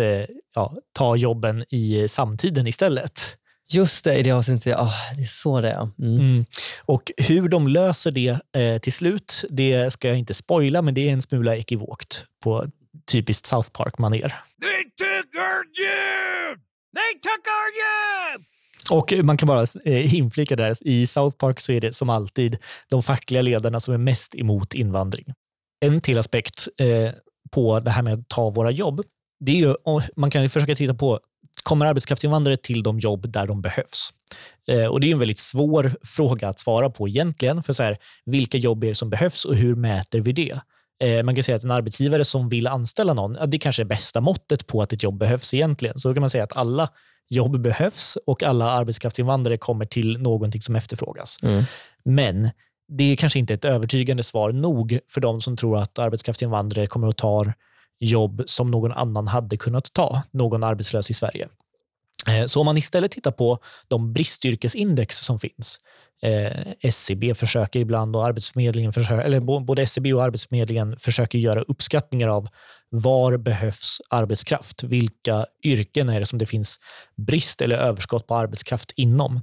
ja, 0.56 0.74
ta 0.94 1.16
jobben 1.16 1.64
i 1.70 2.08
samtiden 2.08 2.68
istället. 2.68 3.38
Just 3.74 4.04
det, 4.04 4.20
i 4.20 4.24
det 4.24 4.32
avsnittet. 4.32 4.76
Oh, 4.76 4.94
det 5.16 5.22
är 5.22 5.26
så 5.26 5.62
det 5.62 5.72
är. 5.72 5.90
Mm. 6.00 6.20
Mm. 6.20 6.46
Och 6.86 7.12
hur 7.18 7.50
de 7.50 7.68
löser 7.68 8.12
det 8.12 8.40
eh, 8.62 8.78
till 8.82 8.94
slut, 8.94 9.46
det 9.50 9.94
ska 9.94 10.08
jag 10.08 10.18
inte 10.18 10.34
spoila, 10.34 10.82
men 10.82 10.94
det 10.94 11.10
är 11.10 11.14
en 11.14 11.22
smula 11.22 11.56
ekivokt 11.56 12.24
på 12.44 12.66
typiskt 13.12 13.46
South 13.46 13.70
Park-manér. 13.70 14.34
They 14.62 14.84
took 14.98 15.36
our 15.36 15.64
jobs! 15.74 16.62
They 16.96 17.14
took 17.22 17.48
our 17.48 17.70
jobs! 17.84 18.48
Och 18.92 19.26
man 19.26 19.38
kan 19.38 19.48
bara 19.48 19.66
eh, 19.86 20.16
inflika 20.16 20.56
där, 20.56 20.88
i 20.88 21.08
South 21.08 21.38
Park 21.38 21.60
så 21.60 21.72
är 21.72 21.82
det 21.82 21.94
som 21.94 22.10
alltid 22.10 22.58
de 22.90 23.04
fackliga 23.04 23.42
ledarna 23.42 23.80
som 23.80 23.94
är 23.94 23.98
mest 23.98 24.36
emot 24.36 24.74
invandring. 24.74 25.26
En 25.86 26.02
till 26.02 26.18
aspekt. 26.18 26.68
Eh, 26.80 27.12
på 27.52 27.80
det 27.80 27.92
här 27.92 28.02
med 28.02 28.14
att 28.14 28.30
ta 28.30 28.50
våra 28.50 28.72
jobb, 28.72 29.02
det 29.40 29.52
är 29.52 29.56
ju, 29.56 29.76
man 30.16 30.32
kan 30.32 30.44
ju 30.44 30.50
försöka 30.50 30.76
titta 30.76 30.94
på, 30.94 31.20
kommer 31.68 31.86
arbetskraftsinvandrare 31.86 32.58
till 32.58 32.84
de 32.84 33.00
jobb 33.00 33.32
där 33.32 33.48
de 33.48 33.62
behövs? 33.62 34.10
Eh, 34.68 34.86
och 34.86 35.00
Det 35.00 35.08
är 35.08 35.12
en 35.12 35.20
väldigt 35.20 35.40
svår 35.40 35.92
fråga 36.04 36.50
att 36.50 36.60
svara 36.60 36.90
på 36.90 37.08
egentligen. 37.08 37.64
För 37.64 37.74
så 37.74 37.84
här, 37.84 37.98
Vilka 38.26 38.58
jobb 38.58 38.84
är 38.84 38.88
det 38.88 38.96
som 38.96 39.10
behövs 39.10 39.46
och 39.46 39.56
hur 39.56 39.76
mäter 39.76 40.20
vi 40.20 40.32
det? 40.32 40.60
Eh, 41.04 41.24
man 41.24 41.36
kan 41.36 41.44
säga 41.44 41.56
att 41.56 41.64
en 41.64 41.72
arbetsgivare 41.72 42.26
som 42.26 42.50
vill 42.50 42.68
anställa 42.68 43.14
någon, 43.14 43.50
det 43.50 43.60
kanske 43.60 43.84
är 43.84 43.86
bästa 43.86 44.22
måttet 44.22 44.68
på 44.68 44.82
att 44.82 44.94
ett 44.94 45.04
jobb 45.04 45.18
behövs 45.18 45.54
egentligen. 45.54 46.00
Så 46.00 46.08
då 46.08 46.14
kan 46.14 46.22
man 46.22 46.30
säga 46.30 46.44
att 46.44 46.58
alla 46.58 46.90
jobb 47.30 47.60
behövs 47.60 48.18
och 48.26 48.44
alla 48.44 48.72
arbetskraftsinvandrare 48.72 49.58
kommer 49.58 49.86
till 49.86 50.18
någonting 50.18 50.62
som 50.62 50.76
efterfrågas. 50.76 51.38
Mm. 51.44 51.64
Men 52.06 52.50
det 52.88 53.04
är 53.04 53.16
kanske 53.16 53.40
inte 53.40 53.54
ett 53.54 53.66
övertygande 53.66 54.24
svar 54.24 54.52
nog 54.52 55.00
för 55.08 55.22
de 55.22 55.42
som 55.42 55.58
tror 55.58 55.78
att 55.78 56.00
arbetskraftsinvandrare 56.00 56.88
kommer 56.88 57.08
att 57.08 57.18
ta 57.18 57.46
jobb 58.00 58.44
som 58.46 58.72
någon 58.72 58.92
annan 58.92 59.28
hade 59.28 59.58
kunnat 59.58 59.94
ta, 59.94 60.22
någon 60.32 60.64
arbetslös 60.64 61.10
i 61.10 61.14
Sverige. 61.14 61.48
Eh, 62.28 62.46
så 62.46 62.60
om 62.60 62.66
man 62.66 62.78
istället 62.78 63.12
tittar 63.12 63.32
på 63.32 63.60
de 63.88 64.14
bristyrkesindex 64.14 65.18
som 65.18 65.40
finns, 65.40 65.80
eh, 66.22 66.68
SCB 66.82 67.34
försöker 67.34 67.80
ibland 67.80 68.16
och 68.16 68.28
Arbetsförmedlingen 68.28 68.94
försöker, 68.94 69.24
eller 69.24 69.40
både 69.40 69.82
SCB 69.82 70.14
och 70.14 70.24
Arbetsförmedlingen 70.24 70.98
försöker 70.98 71.40
göra 71.40 71.62
uppskattningar 71.62 72.28
av 72.28 72.48
var 72.90 73.38
behövs 73.38 74.02
arbetskraft? 74.10 74.84
Vilka 74.84 75.46
yrken 75.64 76.10
är 76.10 76.20
det 76.20 76.26
som 76.26 76.40
det 76.40 76.46
finns 76.46 76.80
brist 77.18 77.62
eller 77.62 77.78
överskott 77.78 78.28
på 78.28 78.36
arbetskraft 78.36 78.92
inom? 78.96 79.42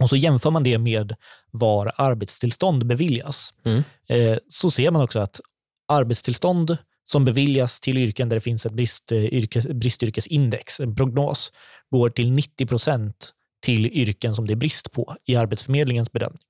Och 0.00 0.08
så 0.08 0.16
jämför 0.16 0.50
man 0.50 0.62
det 0.62 0.78
med 0.78 1.16
var 1.50 1.92
arbetstillstånd 1.96 2.86
beviljas. 2.86 3.54
Mm. 3.64 3.82
Eh, 4.08 4.38
så 4.48 4.70
ser 4.70 4.90
man 4.90 5.02
också 5.02 5.20
att 5.20 5.40
arbetstillstånd 5.88 6.76
som 7.04 7.24
beviljas 7.24 7.80
till 7.80 7.98
yrken 7.98 8.28
där 8.28 8.36
det 8.36 8.40
finns 8.40 8.66
ett 8.66 8.72
brist, 8.72 9.12
eh, 9.12 9.24
yrkes, 9.24 9.66
bristyrkesindex, 9.66 10.80
en 10.80 10.96
prognos, 10.96 11.52
går 11.90 12.10
till 12.10 12.32
90 12.32 12.66
procent 12.66 13.32
till 13.62 13.86
yrken 13.86 14.34
som 14.34 14.46
det 14.46 14.54
är 14.54 14.56
brist 14.56 14.92
på 14.92 15.16
i 15.24 15.36
Arbetsförmedlingens 15.36 16.12
bedömning. 16.12 16.40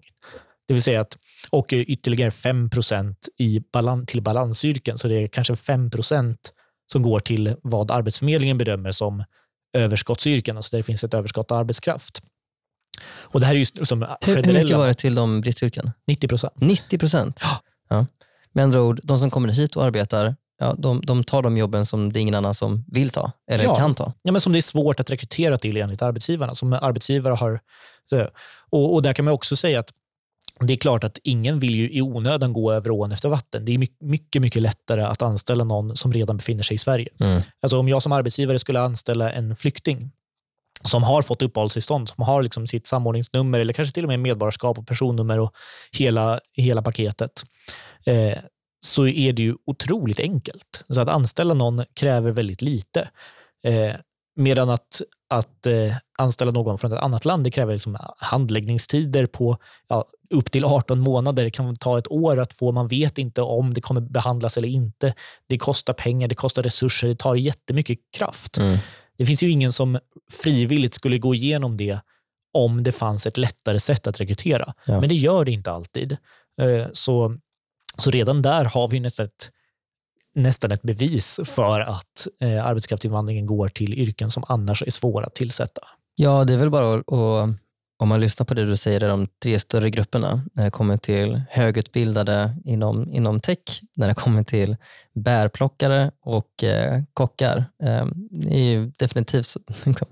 Det 0.69 0.75
vill 0.75 0.83
säga 0.83 1.01
att, 1.01 1.19
och 1.51 1.73
ytterligare 1.73 2.31
5 2.31 2.71
procent 2.71 3.29
balan, 3.73 4.07
till 4.07 4.23
balansyrken, 4.23 4.99
så 4.99 5.09
det 5.09 5.15
är 5.15 5.29
kanske 5.29 5.57
5 5.57 5.91
procent 5.91 6.53
som 6.93 7.03
går 7.03 7.21
till 7.21 7.57
vad 7.63 7.91
Arbetsförmedlingen 7.91 8.59
bedömer 8.59 8.93
som 8.93 9.25
överskottsyrken, 9.73 10.57
alltså 10.57 10.71
där 10.71 10.79
det 10.79 10.83
finns 10.83 11.05
ett 11.05 11.15
överskott 11.15 11.51
av 11.51 11.59
arbetskraft. 11.59 12.23
Och 13.05 13.41
det 13.41 13.47
här 13.47 13.55
är 13.55 13.59
ju 13.59 13.65
som 13.65 14.07
hur, 14.21 14.43
hur 14.43 14.53
mycket 14.53 14.77
var 14.77 14.87
det 14.87 14.95
till 14.95 15.15
de 15.15 15.41
bristyrken? 15.41 15.91
90 16.07 16.29
procent. 16.29 16.53
90 16.57 16.99
procent? 16.99 17.41
Ja. 17.43 17.63
ja. 17.89 18.07
Med 18.53 18.65
andra 18.65 18.83
ord, 18.83 19.01
de 19.03 19.19
som 19.19 19.31
kommer 19.31 19.49
hit 19.49 19.77
och 19.77 19.85
arbetar, 19.85 20.37
ja, 20.63 20.75
de, 20.79 21.01
de 21.01 21.25
tar 21.25 21.43
de 21.43 21.57
jobben 21.57 21.87
som 21.87 22.13
det 22.13 22.19
är 22.19 22.21
ingen 22.21 22.35
annan 22.35 22.55
som 22.55 22.85
vill 22.89 23.11
ta 23.11 23.33
eller 23.51 23.65
ja. 23.65 23.75
kan 23.75 23.95
ta. 23.95 24.13
Ja, 24.23 24.33
men 24.33 24.41
som 24.41 24.53
det 24.53 24.59
är 24.59 24.61
svårt 24.61 25.01
att 25.01 25.11
rekrytera 25.11 25.59
till 25.59 25.77
enligt 25.77 26.03
arbetsgivarna. 26.03 26.55
Som 26.55 26.73
arbetsgivare 26.73 27.35
har, 27.35 27.61
och, 28.71 28.95
och 28.95 29.03
där 29.03 29.13
kan 29.13 29.25
man 29.25 29.35
också 29.35 29.57
säga 29.57 29.81
att 29.81 29.93
det 30.61 30.73
är 30.73 30.77
klart 30.77 31.05
att 31.05 31.19
ingen 31.23 31.59
vill 31.59 31.75
ju 31.75 31.91
i 31.91 32.03
onödan 32.03 32.53
gå 32.53 32.73
över 32.73 32.91
ån 32.91 33.13
efter 33.13 33.29
vatten. 33.29 33.65
Det 33.65 33.75
är 33.75 33.79
mycket, 34.01 34.43
mycket 34.43 34.63
lättare 34.63 35.03
att 35.03 35.23
anställa 35.23 35.65
någon 35.65 35.97
som 35.97 36.13
redan 36.13 36.37
befinner 36.37 36.63
sig 36.63 36.75
i 36.75 36.79
Sverige. 36.79 37.09
Mm. 37.21 37.43
Alltså 37.63 37.79
om 37.79 37.89
jag 37.89 38.03
som 38.03 38.13
arbetsgivare 38.13 38.59
skulle 38.59 38.81
anställa 38.81 39.33
en 39.33 39.57
flykting 39.57 40.11
som 40.85 41.03
har 41.03 41.23
fått 41.23 41.43
uppehållstillstånd, 41.43 42.09
som 42.09 42.25
har 42.25 42.43
liksom 42.43 42.67
sitt 42.67 42.87
samordningsnummer 42.87 43.59
eller 43.59 43.73
kanske 43.73 43.95
till 43.95 44.05
och 44.05 44.09
med 44.09 44.21
medborgarskap 44.21 44.79
och 44.79 44.87
personnummer 44.87 45.41
och 45.41 45.53
hela, 45.93 46.41
hela 46.53 46.83
paketet, 46.83 47.45
eh, 48.07 48.39
så 48.85 49.07
är 49.07 49.33
det 49.33 49.43
ju 49.43 49.57
otroligt 49.67 50.21
enkelt. 50.21 50.85
Så 50.89 51.01
att 51.01 51.09
anställa 51.09 51.55
någon 51.55 51.85
kräver 51.95 52.31
väldigt 52.31 52.63
lite. 52.63 53.09
Eh, 53.65 53.95
medan 54.37 54.71
att, 54.71 55.03
att 55.31 55.67
eh, 55.67 55.95
anställa 56.19 56.51
någon 56.51 56.79
från 56.79 56.93
ett 56.93 57.01
annat 57.01 57.25
land 57.25 57.45
det 57.45 57.51
kräver 57.51 57.73
liksom 57.73 57.97
handläggningstider 58.19 59.27
på 59.27 59.59
ja, 59.89 60.05
upp 60.31 60.51
till 60.51 60.65
18 60.65 61.01
månader. 61.01 61.45
Det 61.45 61.51
kan 61.51 61.77
ta 61.77 61.99
ett 61.99 62.11
år 62.11 62.41
att 62.41 62.53
få. 62.53 62.73
Man 62.73 62.89
vet 62.89 63.19
inte 63.19 63.43
om 63.43 63.75
det 63.75 63.81
kommer 63.81 64.01
behandlas 64.01 64.57
eller 64.57 64.69
inte. 64.69 65.15
Det 65.47 65.59
kostar 65.59 65.93
pengar, 65.93 66.29
det 66.29 66.35
kostar 66.35 66.63
resurser, 66.63 67.09
det 67.09 67.19
tar 67.19 67.35
jättemycket 67.35 67.99
kraft. 68.17 68.59
Mm. 68.59 68.79
Det 69.17 69.27
finns 69.27 69.43
ju 69.43 69.51
ingen 69.51 69.73
som 69.73 69.99
frivilligt 70.31 70.95
skulle 70.95 71.19
gå 71.19 71.35
igenom 71.35 71.77
det 71.77 71.99
om 72.53 72.83
det 72.83 72.93
fanns 72.93 73.27
ett 73.27 73.37
lättare 73.37 73.81
sätt 73.81 74.07
att 74.07 74.21
rekrytera. 74.21 74.75
Ja. 74.87 75.01
Men 75.01 75.09
det 75.09 75.15
gör 75.15 75.45
det 75.45 75.53
inte 75.53 75.71
alltid. 75.71 76.17
Eh, 76.61 76.87
så, 76.93 77.39
så 77.97 78.11
redan 78.11 78.43
där 78.43 78.65
har 78.65 78.89
vi 78.89 79.01
nästan 79.01 79.27
ett, 79.27 79.51
nästan 80.35 80.71
ett 80.71 80.83
bevis 80.83 81.41
för 81.45 81.81
att 81.81 82.27
eh, 82.41 82.67
arbetskraftsinvandringen 82.67 83.47
går 83.47 83.69
till 83.69 83.95
yrken 83.95 84.31
som 84.31 84.45
annars 84.49 84.83
är 84.83 84.91
svåra 84.91 85.27
att 85.27 85.35
tillsätta. 85.35 85.83
Ja, 86.15 86.45
det 86.45 86.55
är 86.55 86.59
väl 86.59 86.71
bara 86.71 86.95
att, 86.95 87.05
om 88.03 88.09
man 88.09 88.21
lyssnar 88.21 88.47
på 88.47 88.55
det 88.55 88.65
du 88.65 88.77
säger, 88.77 89.01
de 89.01 89.29
tre 89.43 89.59
större 89.59 89.91
grupperna, 89.91 90.45
när 90.53 90.65
det 90.65 90.71
kommer 90.71 90.97
till 90.97 91.43
högutbildade 91.51 92.57
inom, 92.65 93.13
inom 93.13 93.41
tech, 93.41 93.59
när 93.95 94.09
det 94.09 94.15
kommer 94.15 94.43
till 94.43 94.77
bärplockare 95.15 96.11
och 96.21 96.65
eh, 96.65 97.03
kockar. 97.15 97.65
Eh, 97.83 98.07
det 98.31 98.55
är 98.55 98.65
ju 98.65 98.93
definitivt 98.99 99.57
liksom, 99.85 100.09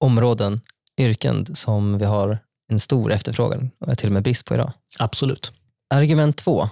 områden, 0.00 0.60
yrken 0.98 1.54
som 1.54 1.98
vi 1.98 2.04
har 2.04 2.38
en 2.68 2.80
stor 2.80 3.12
efterfrågan 3.12 3.70
och 3.78 3.98
till 3.98 4.08
och 4.08 4.12
med 4.12 4.22
brist 4.22 4.46
på 4.46 4.54
idag. 4.54 4.72
Absolut. 4.98 5.52
Argument 5.94 6.36
två, 6.36 6.68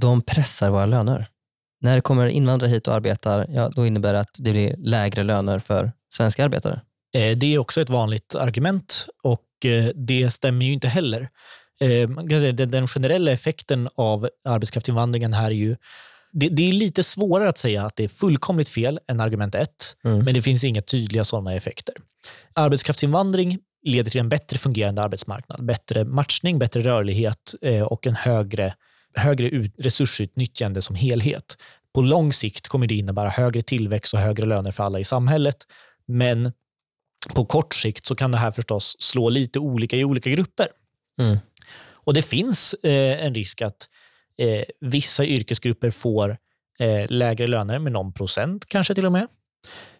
de 0.00 0.22
pressar 0.22 0.70
våra 0.70 0.86
löner. 0.86 1.28
När 1.80 1.94
det 1.94 2.00
kommer 2.00 2.26
invandrare 2.26 2.70
hit 2.70 2.88
och 2.88 2.94
arbetar, 2.94 3.46
ja, 3.48 3.68
då 3.68 3.86
innebär 3.86 4.12
det 4.12 4.20
att 4.20 4.36
det 4.38 4.50
blir 4.50 4.74
lägre 4.78 5.22
löner 5.22 5.58
för 5.58 5.92
svenska 6.14 6.44
arbetare. 6.44 6.80
Eh, 7.14 7.36
det 7.36 7.54
är 7.54 7.58
också 7.58 7.80
ett 7.80 7.90
vanligt 7.90 8.34
argument 8.34 9.06
och 9.22 9.66
eh, 9.66 9.84
det 9.94 10.30
stämmer 10.30 10.66
ju 10.66 10.72
inte 10.72 10.88
heller. 10.88 11.28
Eh, 11.80 12.08
man 12.08 12.28
kan 12.28 12.40
säga, 12.40 12.52
den 12.52 12.88
generella 12.88 13.30
effekten 13.30 13.88
av 13.94 14.28
arbetskraftsinvandringen 14.44 15.32
här 15.32 15.46
är 15.46 15.54
ju 15.54 15.76
det, 16.32 16.48
det, 16.48 16.68
är 16.68 16.72
lite 16.72 17.02
svårare 17.02 17.48
att 17.48 17.58
säga 17.58 17.84
att 17.84 17.96
det 17.96 18.04
är 18.04 18.08
fullkomligt 18.08 18.68
fel 18.68 19.00
än 19.08 19.20
argument 19.20 19.54
ett, 19.54 19.96
Mm. 20.04 20.24
men 20.24 20.34
det 20.34 20.42
finns 20.42 20.64
inga 20.64 20.82
tydliga 20.82 21.24
sådana 21.24 21.54
effekter. 21.54 21.94
Arbetskraftsinvandring 22.54 23.58
leder 23.82 24.10
till 24.10 24.20
en 24.20 24.28
bättre 24.28 24.58
fungerande 24.58 25.02
arbetsmarknad, 25.02 25.64
bättre 25.64 26.04
matchning, 26.04 26.58
bättre 26.58 26.82
rörlighet 26.82 27.54
och 27.88 28.06
en 28.06 28.14
högre, 28.14 28.74
högre 29.14 29.48
ut, 29.48 29.74
resursutnyttjande 29.78 30.82
som 30.82 30.96
helhet. 30.96 31.56
På 31.94 32.02
lång 32.02 32.32
sikt 32.32 32.68
kommer 32.68 32.86
det 32.86 32.94
innebära 32.94 33.28
högre 33.28 33.62
tillväxt 33.62 34.14
och 34.14 34.20
högre 34.20 34.46
löner 34.46 34.72
för 34.72 34.84
alla 34.84 35.00
i 35.00 35.04
samhället, 35.04 35.56
men 36.06 36.52
på 37.34 37.44
kort 37.44 37.74
sikt 37.74 38.06
så 38.06 38.14
kan 38.14 38.32
det 38.32 38.38
här 38.38 38.50
förstås 38.50 38.96
slå 38.98 39.28
lite 39.28 39.58
olika 39.58 39.96
i 39.96 40.04
olika 40.04 40.30
grupper. 40.30 40.68
Mm. 41.18 41.38
Och 41.94 42.14
Det 42.14 42.22
finns 42.22 42.74
eh, 42.74 43.24
en 43.26 43.34
risk 43.34 43.62
att 43.62 43.88
eh, 44.38 44.64
vissa 44.80 45.24
yrkesgrupper 45.24 45.90
får 45.90 46.38
eh, 46.78 47.06
lägre 47.08 47.46
löner 47.46 47.78
med 47.78 47.92
någon 47.92 48.12
procent 48.12 48.66
kanske 48.66 48.94
till 48.94 49.06
och 49.06 49.12
med. 49.12 49.26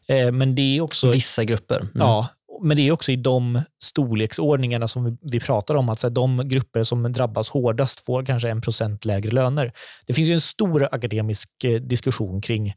Eh, 0.07 0.33
men 0.33 0.55
det 0.55 0.77
är 0.77 0.81
också... 0.81 1.11
Vissa 1.11 1.45
grupper. 1.45 1.81
Mm. 1.81 1.93
Ja, 1.95 2.29
men 2.63 2.77
det 2.77 2.89
är 2.89 2.93
också 2.93 3.13
i 3.13 3.17
de 3.17 3.63
storleksordningarna 3.83 4.89
som 4.89 5.19
vi, 5.23 5.41
pratar 5.41 5.75
om, 5.75 5.89
att 5.89 5.99
så 5.99 6.07
här, 6.07 6.15
de 6.15 6.49
grupper 6.49 6.85
som 6.85 7.13
drabbas 7.13 7.49
hårdast 7.49 8.07
får 8.07 8.25
kanske 8.25 8.51
en 8.51 8.61
procent 8.61 9.05
lägre 9.05 9.31
löner. 9.31 9.73
Det 10.07 10.15
finns 10.15 10.29
ju 10.29 10.33
en 10.33 10.41
stor 10.41 10.89
akademisk 10.93 11.65
eh, 11.65 11.81
diskussion 11.81 12.41
kring 12.41 12.75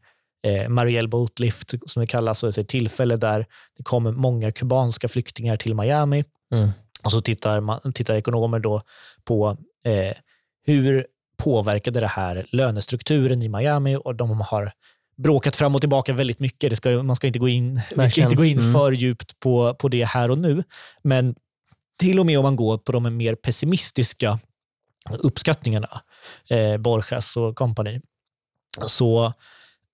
eh, 0.47 0.69
Marielle 0.69 1.07
Boatlift, 1.07 1.73
som 1.85 2.01
det 2.01 2.07
kallas, 2.07 2.43
alltså 2.43 2.61
ett 2.61 2.67
tillfälle 2.67 3.15
där 3.15 3.45
det 3.77 3.83
kommer 3.83 4.11
många 4.11 4.51
kubanska 4.51 5.07
flyktingar 5.07 5.57
till 5.57 5.75
Miami. 5.75 6.23
Mm. 6.53 6.69
Och 7.03 7.11
så 7.11 7.21
tittar, 7.21 7.59
man, 7.59 7.93
tittar 7.93 8.15
ekonomer 8.15 8.59
då 8.59 8.81
på 9.23 9.57
eh, 9.85 10.13
hur 10.65 11.05
påverkade 11.43 11.99
det 11.99 12.07
här 12.07 12.45
lönestrukturen 12.51 13.41
i 13.41 13.49
Miami 13.49 13.95
och 13.95 14.15
de 14.15 14.41
har 14.41 14.71
bråkat 15.17 15.55
fram 15.55 15.75
och 15.75 15.81
tillbaka 15.81 16.13
väldigt 16.13 16.39
mycket. 16.39 16.69
Det 16.69 16.75
ska, 16.75 17.03
man 17.03 17.15
ska 17.15 17.27
inte 17.27 17.39
gå 17.39 17.47
in, 17.47 17.81
vi 17.95 18.05
ska 18.11 18.21
inte 18.21 18.35
gå 18.35 18.45
in 18.45 18.59
Mm. 18.59 18.73
för 18.73 18.91
djupt 18.91 19.39
på, 19.39 19.75
på 19.75 19.87
det 19.89 20.05
här 20.05 20.31
och 20.31 20.37
nu. 20.37 20.63
Men 21.03 21.35
till 21.99 22.19
och 22.19 22.25
med 22.25 22.37
om 22.39 22.43
man 22.43 22.55
går 22.55 22.77
på 22.77 22.91
de 22.91 23.17
mer 23.17 23.35
pessimistiska 23.35 24.39
uppskattningarna, 25.19 26.01
eh, 26.49 26.77
Borges 26.77 27.37
och 27.37 27.55
company, 27.55 28.01
så 28.85 29.33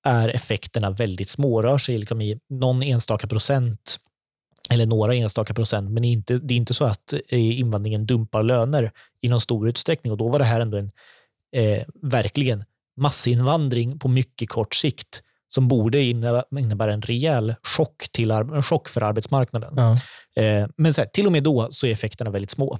är 0.03 0.29
effekterna 0.29 0.89
väldigt 0.89 1.29
små. 1.29 1.61
Rör 1.61 1.77
sig 1.77 1.97
liksom 1.97 2.21
i 2.21 2.39
någon 2.49 2.83
enstaka 2.83 3.27
procent 3.27 3.97
eller 4.69 4.85
några 4.85 5.15
enstaka 5.15 5.53
procent, 5.53 5.91
men 5.91 6.03
inte, 6.03 6.37
det 6.37 6.53
är 6.53 6.57
inte 6.57 6.73
så 6.73 6.85
att 6.85 7.13
eh, 7.13 7.59
invandringen 7.59 8.05
dumpar 8.05 8.43
löner 8.43 8.91
i 9.21 9.29
någon 9.29 9.41
stor 9.41 9.69
utsträckning. 9.69 10.11
Och 10.11 10.17
Då 10.17 10.29
var 10.29 10.39
det 10.39 10.45
här 10.45 10.59
ändå 10.61 10.77
en 10.77 10.91
eh, 11.55 11.83
verkligen 12.01 12.63
massinvandring 12.97 13.99
på 13.99 14.07
mycket 14.07 14.49
kort 14.49 14.75
sikt 14.75 15.21
som 15.49 15.67
borde 15.67 16.03
innebära 16.03 16.93
en 16.93 17.01
rejäl 17.01 17.55
chock, 17.63 18.09
till, 18.11 18.31
en 18.31 18.63
chock 18.63 18.89
för 18.89 19.01
arbetsmarknaden. 19.01 19.73
Ja. 19.77 19.91
Eh, 20.43 20.67
men 20.77 20.93
här, 20.97 21.05
till 21.05 21.25
och 21.25 21.31
med 21.31 21.43
då 21.43 21.67
så 21.71 21.87
är 21.87 21.91
effekterna 21.91 22.31
väldigt 22.31 22.51
små. 22.51 22.79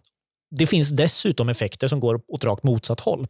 Det 0.55 0.67
finns 0.67 0.89
dessutom 0.89 1.49
effekter 1.49 1.87
som 1.87 1.99
går 1.99 2.21
åt 2.27 2.43
rakt 2.43 2.63
motsatt 2.63 2.99
håll. 2.99 3.27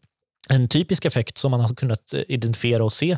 en 0.49 0.69
typisk 0.69 1.05
effekt 1.05 1.37
som 1.37 1.51
man 1.51 1.59
har 1.59 1.75
kunnat 1.75 2.13
identifiera 2.27 2.83
och 2.83 2.93
se 2.93 3.17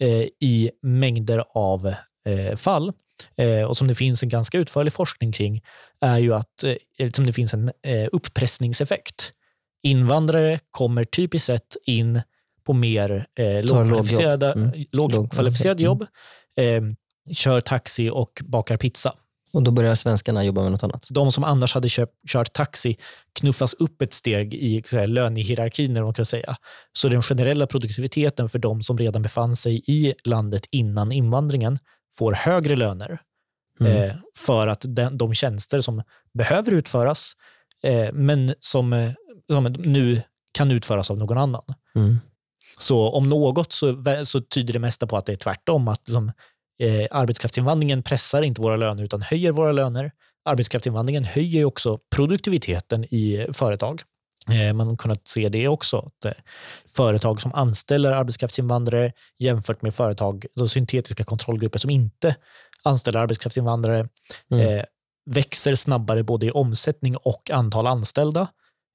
eh, 0.00 0.26
i 0.40 0.70
mängder 0.82 1.44
av 1.54 1.94
eh, 2.26 2.56
fall 2.56 2.92
eh, 3.36 3.62
och 3.62 3.76
som 3.76 3.88
det 3.88 3.94
finns 3.94 4.22
en 4.22 4.28
ganska 4.28 4.58
utförlig 4.58 4.92
forskning 4.92 5.32
kring 5.32 5.62
är 6.00 6.18
ju 6.18 6.34
att 6.34 6.64
eh, 6.64 6.74
liksom 6.98 7.26
det 7.26 7.32
finns 7.32 7.54
en 7.54 7.70
eh, 7.82 8.08
upppressningseffekt. 8.12 9.32
Invandrare 9.82 10.60
kommer 10.70 11.04
typiskt 11.04 11.46
sett 11.46 11.76
in 11.86 12.22
på 12.66 12.72
mer 12.72 13.26
eh, 13.38 13.64
lågkvalificerade, 13.64 14.52
mm. 14.52 14.84
lågkvalificerade 14.92 15.82
jobb, 15.82 16.06
mm. 16.56 16.96
kör 17.32 17.60
taxi 17.60 18.10
och 18.10 18.42
bakar 18.44 18.76
pizza. 18.76 19.14
Och 19.52 19.62
då 19.62 19.70
börjar 19.70 19.94
svenskarna 19.94 20.44
jobba 20.44 20.62
med 20.62 20.72
något 20.72 20.82
annat? 20.82 21.06
De 21.10 21.32
som 21.32 21.44
annars 21.44 21.74
hade 21.74 21.88
köpt, 21.88 22.12
kört 22.28 22.52
taxi 22.52 22.96
knuffas 23.32 23.74
upp 23.74 24.02
ett 24.02 24.12
steg 24.12 24.54
i 24.54 24.82
här, 24.92 25.06
lönehierarkin, 25.06 25.92
man 25.92 26.14
kan 26.14 26.24
säga. 26.24 26.56
Så 26.92 27.08
den 27.08 27.22
generella 27.22 27.66
produktiviteten 27.66 28.48
för 28.48 28.58
de 28.58 28.82
som 28.82 28.98
redan 28.98 29.22
befann 29.22 29.56
sig 29.56 29.82
i 29.86 30.14
landet 30.24 30.66
innan 30.70 31.12
invandringen 31.12 31.78
får 32.18 32.32
högre 32.32 32.76
löner 32.76 33.18
mm. 33.80 33.92
eh, 33.92 34.16
för 34.36 34.66
att 34.66 34.84
den, 34.88 35.18
de 35.18 35.34
tjänster 35.34 35.80
som 35.80 36.02
behöver 36.34 36.72
utföras, 36.72 37.32
eh, 37.82 38.12
men 38.12 38.54
som, 38.60 38.92
eh, 38.92 39.12
som 39.52 39.64
nu 39.64 40.22
kan 40.52 40.70
utföras 40.70 41.10
av 41.10 41.18
någon 41.18 41.38
annan. 41.38 41.64
Mm. 41.94 42.18
Så 42.78 43.10
om 43.10 43.28
något 43.28 43.72
så, 43.72 44.02
så 44.24 44.40
tyder 44.40 44.72
det 44.72 44.78
mesta 44.78 45.06
på 45.06 45.16
att 45.16 45.26
det 45.26 45.32
är 45.32 45.36
tvärtom. 45.36 45.88
Att 45.88 46.08
liksom, 46.08 46.32
eh, 46.82 47.06
arbetskraftsinvandringen 47.10 48.02
pressar 48.02 48.42
inte 48.42 48.62
våra 48.62 48.76
löner 48.76 49.04
utan 49.04 49.22
höjer 49.22 49.52
våra 49.52 49.72
löner. 49.72 50.10
Arbetskraftsinvandringen 50.44 51.24
höjer 51.24 51.64
också 51.64 51.98
produktiviteten 52.16 53.04
i 53.04 53.46
företag. 53.52 54.02
Eh, 54.52 54.72
man 54.72 54.86
har 54.86 54.96
kunnat 54.96 55.28
se 55.28 55.48
det 55.48 55.68
också. 55.68 55.98
Att, 55.98 56.24
eh, 56.24 56.32
företag 56.96 57.42
som 57.42 57.54
anställer 57.54 58.12
arbetskraftsinvandrare 58.12 59.12
jämfört 59.38 59.82
med 59.82 59.94
företag, 59.94 60.46
alltså 60.46 60.68
syntetiska 60.68 61.24
kontrollgrupper 61.24 61.78
som 61.78 61.90
inte 61.90 62.36
anställer 62.82 63.20
arbetskraftsinvandrare 63.20 64.08
mm. 64.50 64.68
eh, 64.68 64.84
växer 65.30 65.74
snabbare 65.74 66.22
både 66.22 66.46
i 66.46 66.50
omsättning 66.50 67.16
och 67.16 67.50
antal 67.50 67.86
anställda. 67.86 68.48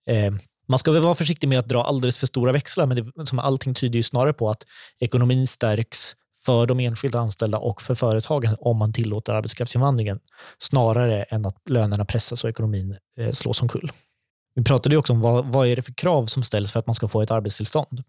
Eh, 0.10 0.34
man 0.72 0.80
ska 0.80 0.92
väl 0.92 1.02
vara 1.02 1.16
försiktig 1.16 1.48
med 1.48 1.60
att 1.60 1.68
dra 1.68 1.84
alldeles 1.84 2.18
för 2.18 2.28
stora 2.28 2.52
växlar, 2.52 2.86
men 2.86 2.98
det, 2.98 3.26
som 3.26 3.40
allting 3.40 3.74
tyder 3.74 3.96
ju 3.98 4.04
snarare 4.04 4.34
på 4.34 4.50
att 4.50 4.64
ekonomin 5.00 5.48
stärks 5.48 6.16
för 6.46 6.66
de 6.66 6.80
enskilda 6.80 7.20
anställda 7.20 7.58
och 7.58 7.82
för 7.82 7.96
företagen 7.96 8.56
om 8.60 8.78
man 8.78 8.94
tillåter 8.94 9.34
arbetskraftsinvandringen 9.34 10.20
snarare 10.58 11.24
än 11.24 11.46
att 11.46 11.70
lönerna 11.70 12.06
pressas 12.06 12.44
och 12.44 12.50
ekonomin 12.50 12.98
eh, 13.20 13.32
slås 13.32 13.62
omkull. 13.62 13.92
Vi 14.56 14.64
pratade 14.64 14.96
ju 14.96 15.00
också 15.00 15.14
om 15.14 15.22
vad, 15.22 15.46
vad 15.46 15.68
är 15.68 15.76
det 15.76 15.82
för 15.82 15.94
krav 15.94 16.26
som 16.26 16.44
ställs 16.44 16.72
för 16.72 16.80
att 16.80 16.88
man 16.88 16.96
ska 16.96 17.08
få 17.08 17.22
ett 17.22 17.32
arbetstillstånd. 17.32 18.04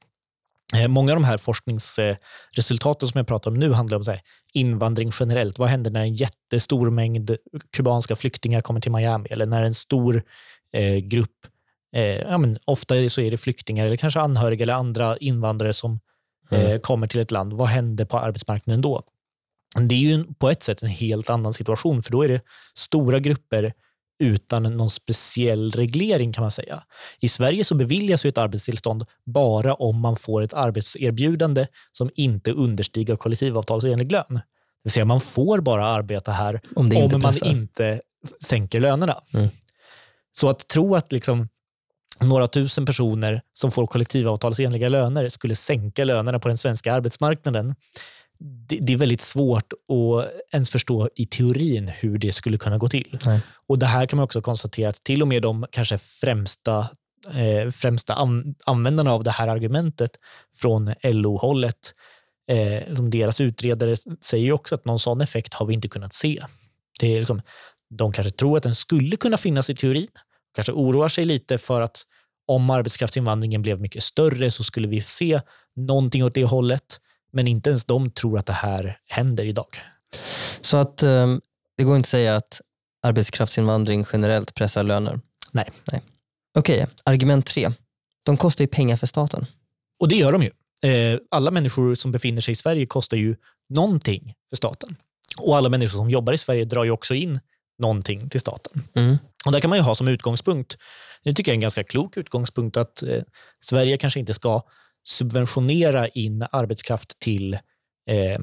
Eh, 0.75 0.89
många 0.89 1.13
av 1.13 1.17
de 1.17 1.25
här 1.25 1.39
forskningsresultaten 1.39 3.09
som 3.09 3.19
jag 3.19 3.27
pratar 3.27 3.51
om 3.51 3.59
nu 3.59 3.73
handlar 3.73 3.99
om 3.99 4.05
så 4.05 4.11
här, 4.11 4.21
invandring 4.53 5.11
generellt. 5.21 5.59
Vad 5.59 5.69
händer 5.69 5.91
när 5.91 6.01
en 6.01 6.15
jättestor 6.15 6.91
mängd 6.91 7.37
kubanska 7.77 8.17
flyktingar 8.17 8.63
kommer 8.63 8.81
till 8.81 8.93
Miami 8.93 9.29
eller 9.31 9.47
när 9.47 9.63
en 9.63 9.75
stor 9.75 10.23
eh, 10.73 10.97
grupp, 10.97 11.47
ja, 12.01 12.39
men 12.39 12.59
ofta 12.65 13.11
så 13.11 13.21
är 13.21 13.31
det 13.31 13.37
flyktingar 13.37 13.87
eller 13.87 13.97
kanske 13.97 14.21
anhöriga 14.21 14.63
eller 14.63 14.75
andra 14.75 15.17
invandrare 15.17 15.73
som 15.73 16.01
mm. 16.51 16.67
eh, 16.67 16.79
kommer 16.79 17.07
till 17.07 17.21
ett 17.21 17.31
land. 17.31 17.53
Vad 17.53 17.69
händer 17.69 18.05
på 18.05 18.19
arbetsmarknaden 18.19 18.83
då? 18.83 19.03
Det 19.81 19.95
är 19.95 19.99
ju 19.99 20.25
på 20.25 20.51
ett 20.51 20.63
sätt 20.63 20.83
en 20.83 20.89
helt 20.89 21.31
annan 21.31 21.53
situation, 21.53 22.03
för 22.03 22.13
då 22.13 22.23
är 22.23 22.29
det 22.29 22.41
stora 22.75 23.19
grupper 23.19 23.73
utan 24.19 24.63
någon 24.63 24.91
speciell 24.91 25.71
reglering 25.71 26.33
kan 26.33 26.43
man 26.43 26.51
säga. 26.51 26.83
I 27.21 27.29
Sverige 27.29 27.65
så 27.65 27.75
beviljas 27.75 28.27
ju 28.27 28.29
ett 28.29 28.39
arbetstillstånd 28.39 29.05
bara 29.25 29.75
om 29.75 30.01
man 30.01 30.17
får 30.17 30.43
ett 30.43 30.55
arbetserbjudande 30.55 31.67
som 31.93 32.11
inte 32.15 32.53
understiger 32.53 33.17
kollektivavtalsenlig 33.17 34.13
lön. 34.13 34.25
Det 34.29 34.43
vill 34.83 34.93
säga 34.93 35.05
man 35.05 35.21
får 35.21 35.61
bara 35.61 35.87
arbeta 35.87 36.33
här 36.33 36.61
om, 36.77 36.93
om 37.13 37.21
man 37.23 37.35
inte 37.45 38.01
sänker 38.41 38.81
lönerna. 38.81 39.17
Mm. 39.35 39.49
Så 40.33 40.49
att 40.49 40.69
tro 40.69 40.97
att 40.97 41.13
liksom 41.13 41.49
några 42.21 42.49
tusen 42.49 42.87
personer 42.87 43.43
som 43.53 43.71
får 43.71 43.87
kollektivavtalsenliga 43.87 44.89
löner 44.89 45.29
skulle 45.29 45.57
sänka 45.57 46.05
lönerna 46.05 46.39
på 46.39 46.49
den 46.49 46.59
svenska 46.59 46.93
arbetsmarknaden 46.93 47.75
det, 48.43 48.79
det, 48.81 48.93
är 48.93 48.97
väldigt 48.97 49.21
svårt 49.21 49.73
att 49.73 50.33
ens 50.53 50.71
förstå 50.71 51.09
i 51.15 51.27
teorin 51.27 51.89
hur 51.89 52.19
det 52.19 52.33
skulle 52.33 52.59
kunna 52.59 52.79
gå 52.79 52.89
till. 52.89 53.19
Nej. 53.27 53.41
Och 53.67 53.79
Det 53.79 53.87
här 53.87 54.07
kan 54.07 54.17
man 54.17 54.25
också 54.25 54.43
konstatera 54.43 54.89
att 54.89 55.05
till 55.05 55.23
och 55.23 55.29
med 55.29 55.43
de 55.43 55.67
kanske 55.71 55.99
främsta, 55.99 56.79
eh, 57.35 57.71
främsta 57.71 58.15
an, 58.15 58.55
användarna 58.67 59.13
av 59.13 59.25
det 59.25 59.31
här 59.31 59.49
argumentet 59.49 60.11
från 60.57 60.95
LO-hållet, 61.03 61.95
eh, 62.49 62.95
som 62.95 63.11
deras 63.11 63.41
utredare 63.41 63.97
säger 64.21 64.53
också 64.53 64.75
att 64.75 64.85
någon 64.85 64.99
sån 64.99 65.21
effekt 65.21 65.55
har 65.55 65.67
vi 65.67 65.75
inte 65.75 65.89
kunnat 65.89 66.15
se. 66.15 66.43
Det 67.01 67.15
är 67.15 67.19
liksom, 67.19 67.43
de 67.91 68.13
kanske 68.13 68.31
tror 68.31 68.57
att 68.57 68.63
den 68.63 68.75
skulle 68.75 69.17
kunna 69.17 69.37
finnas 69.37 69.71
i 69.71 69.75
teorin, 69.75 70.09
kanske 70.53 70.73
oroar 70.73 71.09
sig 71.09 71.25
lite 71.25 71.59
för 71.59 71.81
att 71.81 72.03
om 72.47 72.71
arbetskraftsinvandringen 72.71 73.63
blev 73.63 73.81
mycket 73.81 74.03
större 74.03 74.51
så 74.51 74.65
skulle 74.65 74.89
vi 74.89 75.01
se 75.01 75.41
någonting 75.77 76.25
åt 76.25 76.35
det 76.35 76.45
hållet. 76.45 77.01
Men 77.33 77.49
inte 77.49 77.71
ens 77.71 77.85
de 77.85 78.11
tror 78.11 78.39
att 78.39 78.47
det 78.47 78.53
här 78.53 78.99
händer 79.09 79.45
idag. 79.45 79.67
Så 80.61 80.77
att 80.77 81.03
um, 81.03 81.41
det 81.77 81.85
går 81.85 81.97
inte 81.97 82.07
att 82.07 82.11
säga 82.11 82.37
att 82.37 82.61
arbetskraftsinvandring 83.03 84.07
generellt 84.13 84.55
pressar 84.55 84.83
löner? 84.83 85.21
Nej. 85.53 85.71
Nej. 85.93 86.03
Okej, 86.59 86.83
okay, 86.83 86.95
argument 87.05 87.47
tre. 87.47 87.73
De 88.23 88.37
kostar 88.37 88.65
ju 88.65 88.69
pengar 88.69 88.97
för 88.97 89.07
staten. 89.07 89.47
Och 90.01 90.09
det 90.09 90.17
gör 90.17 90.33
de 90.33 90.43
ju. 90.43 90.51
Eh, 90.91 91.19
alla 91.31 91.51
människor 91.51 91.95
som 91.95 92.13
befinner 92.13 92.41
sig 92.41 92.53
i 92.53 92.55
Sverige 92.55 92.87
kostar 92.87 93.17
ju 93.17 93.37
någonting 93.69 94.35
för 94.49 94.57
staten. 94.57 94.97
Och 95.39 95.57
alla 95.57 95.69
människor 95.69 95.97
som 95.97 96.11
jobbar 96.11 96.33
i 96.33 96.39
Sverige 96.39 96.65
drar 96.65 96.85
ju 96.85 96.91
också 96.91 97.15
in 97.15 97.41
någonting 97.79 98.29
till 98.29 98.41
staten. 98.41 98.89
Mm. 98.95 99.19
Och 99.45 99.53
Där 99.53 99.61
kan 99.61 99.71
man 99.71 99.79
ju 99.79 99.83
ha 99.83 99.95
som 99.95 100.09
utgångspunkt, 100.09 100.77
det 101.25 101.35
tycker 101.35 101.51
jag 101.51 101.55
är 101.55 101.57
en 101.57 101.61
ganska 101.61 101.85
klok 101.85 102.17
utgångspunkt, 102.17 102.77
att 102.77 103.03
eh, 103.03 103.23
Sverige 103.65 103.99
kanske 103.99 104.21
inte 104.21 104.35
ska 104.35 104.63
subventionera 105.05 106.09
in 106.09 106.47
arbetskraft 106.53 107.19
till, 107.19 107.55
eh, 108.11 108.39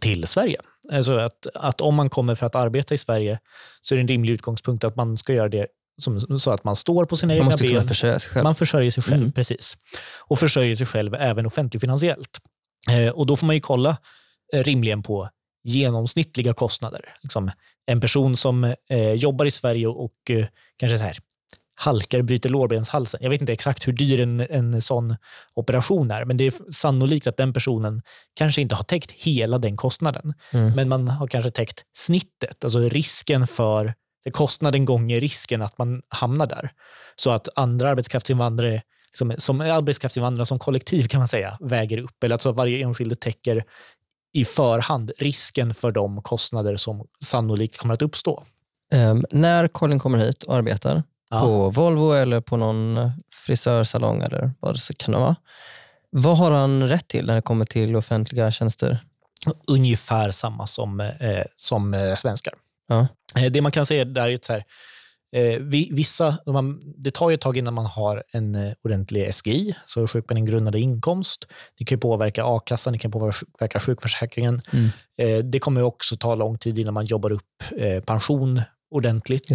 till 0.00 0.26
Sverige. 0.26 0.60
Alltså 0.92 1.16
att, 1.16 1.46
att 1.54 1.80
om 1.80 1.94
man 1.94 2.10
kommer 2.10 2.34
för 2.34 2.46
att 2.46 2.54
arbeta 2.54 2.94
i 2.94 2.98
Sverige 2.98 3.38
så 3.80 3.94
är 3.94 3.96
det 3.96 4.02
en 4.02 4.08
rimlig 4.08 4.32
utgångspunkt 4.32 4.84
att 4.84 4.96
man 4.96 5.16
ska 5.16 5.32
göra 5.32 5.48
det 5.48 5.66
som, 6.02 6.20
så 6.20 6.50
att 6.50 6.64
man 6.64 6.76
står 6.76 7.04
på 7.04 7.16
sina 7.16 7.34
man 7.34 7.42
egna 7.42 7.56
ben. 7.56 7.68
Kunna 7.68 7.84
försörja 7.84 8.18
sig 8.18 8.32
själv. 8.32 8.44
Man 8.44 8.54
försörjer 8.54 8.90
sig 8.90 9.02
själv, 9.02 9.20
mm. 9.20 9.32
precis. 9.32 9.76
Och 10.20 10.38
försörjer 10.38 10.76
sig 10.76 10.86
själv 10.86 11.14
även 11.14 11.46
offentligfinansiellt. 11.46 12.38
Eh, 12.90 13.08
och 13.08 13.26
då 13.26 13.36
får 13.36 13.46
man 13.46 13.56
ju 13.56 13.60
kolla 13.60 13.96
eh, 14.52 14.62
rimligen 14.62 15.02
på 15.02 15.28
genomsnittliga 15.66 16.54
kostnader. 16.54 17.14
Liksom 17.22 17.50
en 17.86 18.00
person 18.00 18.36
som 18.36 18.64
eh, 18.90 19.12
jobbar 19.12 19.44
i 19.44 19.50
Sverige 19.50 19.86
och, 19.86 20.04
och 20.04 20.30
eh, 20.30 20.46
kanske 20.76 20.98
så 20.98 21.04
här, 21.04 21.18
halkar 21.74 22.22
bryter 22.22 22.48
lårbenshalsen. 22.48 23.20
Jag 23.22 23.30
vet 23.30 23.40
inte 23.40 23.52
exakt 23.52 23.88
hur 23.88 23.92
dyr 23.92 24.20
en, 24.20 24.40
en 24.40 24.82
sån 24.82 25.16
operation 25.54 26.10
är, 26.10 26.24
men 26.24 26.36
det 26.36 26.44
är 26.44 26.72
sannolikt 26.72 27.26
att 27.26 27.36
den 27.36 27.52
personen 27.52 28.02
kanske 28.34 28.60
inte 28.60 28.74
har 28.74 28.84
täckt 28.84 29.12
hela 29.12 29.58
den 29.58 29.76
kostnaden. 29.76 30.34
Mm. 30.50 30.72
Men 30.74 30.88
man 30.88 31.08
har 31.08 31.26
kanske 31.26 31.50
täckt 31.50 31.84
snittet, 31.92 32.64
alltså 32.64 32.78
risken 32.78 33.46
för 33.46 33.94
kostnaden 34.32 34.84
gånger 34.84 35.20
risken 35.20 35.62
att 35.62 35.78
man 35.78 36.02
hamnar 36.08 36.46
där. 36.46 36.70
Så 37.16 37.30
att 37.30 37.48
andra 37.56 37.90
arbetskraftsinvandrare 37.90 38.82
som, 39.18 39.34
som 39.38 39.60
arbetskraftsinvandrare 39.60 40.46
som 40.46 40.58
kollektiv 40.58 41.08
kan 41.08 41.18
man 41.18 41.28
säga 41.28 41.56
väger 41.60 41.98
upp, 41.98 42.24
eller 42.24 42.34
alltså 42.34 42.52
varje 42.52 42.78
enskild 42.78 43.20
täcker 43.20 43.64
i 44.36 44.44
förhand 44.44 45.12
risken 45.18 45.74
för 45.74 45.90
de 45.90 46.22
kostnader 46.22 46.76
som 46.76 47.06
sannolikt 47.24 47.78
kommer 47.78 47.94
att 47.94 48.02
uppstå. 48.02 48.44
Um, 48.94 49.24
när 49.30 49.68
Colin 49.68 49.98
kommer 49.98 50.18
hit 50.18 50.42
och 50.42 50.54
arbetar, 50.54 51.02
ja. 51.30 51.40
på 51.40 51.70
Volvo 51.70 52.12
eller 52.12 52.40
på 52.40 52.56
någon 52.56 53.10
frisörsalong 53.32 54.22
eller 54.22 54.52
vad 54.60 54.74
det 54.74 54.98
kan 54.98 55.14
vara. 55.14 55.36
Vad 56.10 56.38
har 56.38 56.50
han 56.50 56.88
rätt 56.88 57.08
till 57.08 57.26
när 57.26 57.34
det 57.34 57.42
kommer 57.42 57.64
till 57.64 57.96
offentliga 57.96 58.50
tjänster? 58.50 58.98
Ungefär 59.66 60.30
samma 60.30 60.66
som, 60.66 61.00
eh, 61.00 61.44
som 61.56 61.94
eh, 61.94 62.16
svenskar. 62.16 62.54
Ja. 62.88 63.06
Eh, 63.36 63.52
det 63.52 63.62
man 63.62 63.72
kan 63.72 63.86
säga 63.86 64.04
där 64.04 64.28
är 64.28 64.34
att 64.34 64.44
så 64.44 64.52
här, 64.52 64.64
eh, 65.32 65.60
vissa, 65.90 66.38
man, 66.46 66.80
det 66.96 67.10
tar 67.10 67.30
ju 67.30 67.34
ett 67.34 67.40
tag 67.40 67.56
innan 67.56 67.74
man 67.74 67.86
har 67.86 68.22
en 68.32 68.54
eh, 68.54 68.72
ordentlig 68.84 69.34
SGI, 69.34 69.74
så 69.86 70.06
sjukpenninggrundande 70.06 70.80
inkomst. 70.80 71.46
Det 71.78 71.84
kan 71.84 72.00
påverka 72.00 72.44
a-kassan, 72.44 72.92
det 72.92 72.98
kan 72.98 73.10
påverka 73.10 73.80
sjukförsäkringen. 73.80 74.62
Mm. 74.72 74.88
Eh, 75.18 75.44
det 75.44 75.58
kommer 75.58 75.82
också 75.82 76.16
ta 76.16 76.34
lång 76.34 76.58
tid 76.58 76.78
innan 76.78 76.94
man 76.94 77.06
jobbar 77.06 77.32
upp 77.32 77.42
pension 78.06 78.62
ordentligt. 78.90 79.50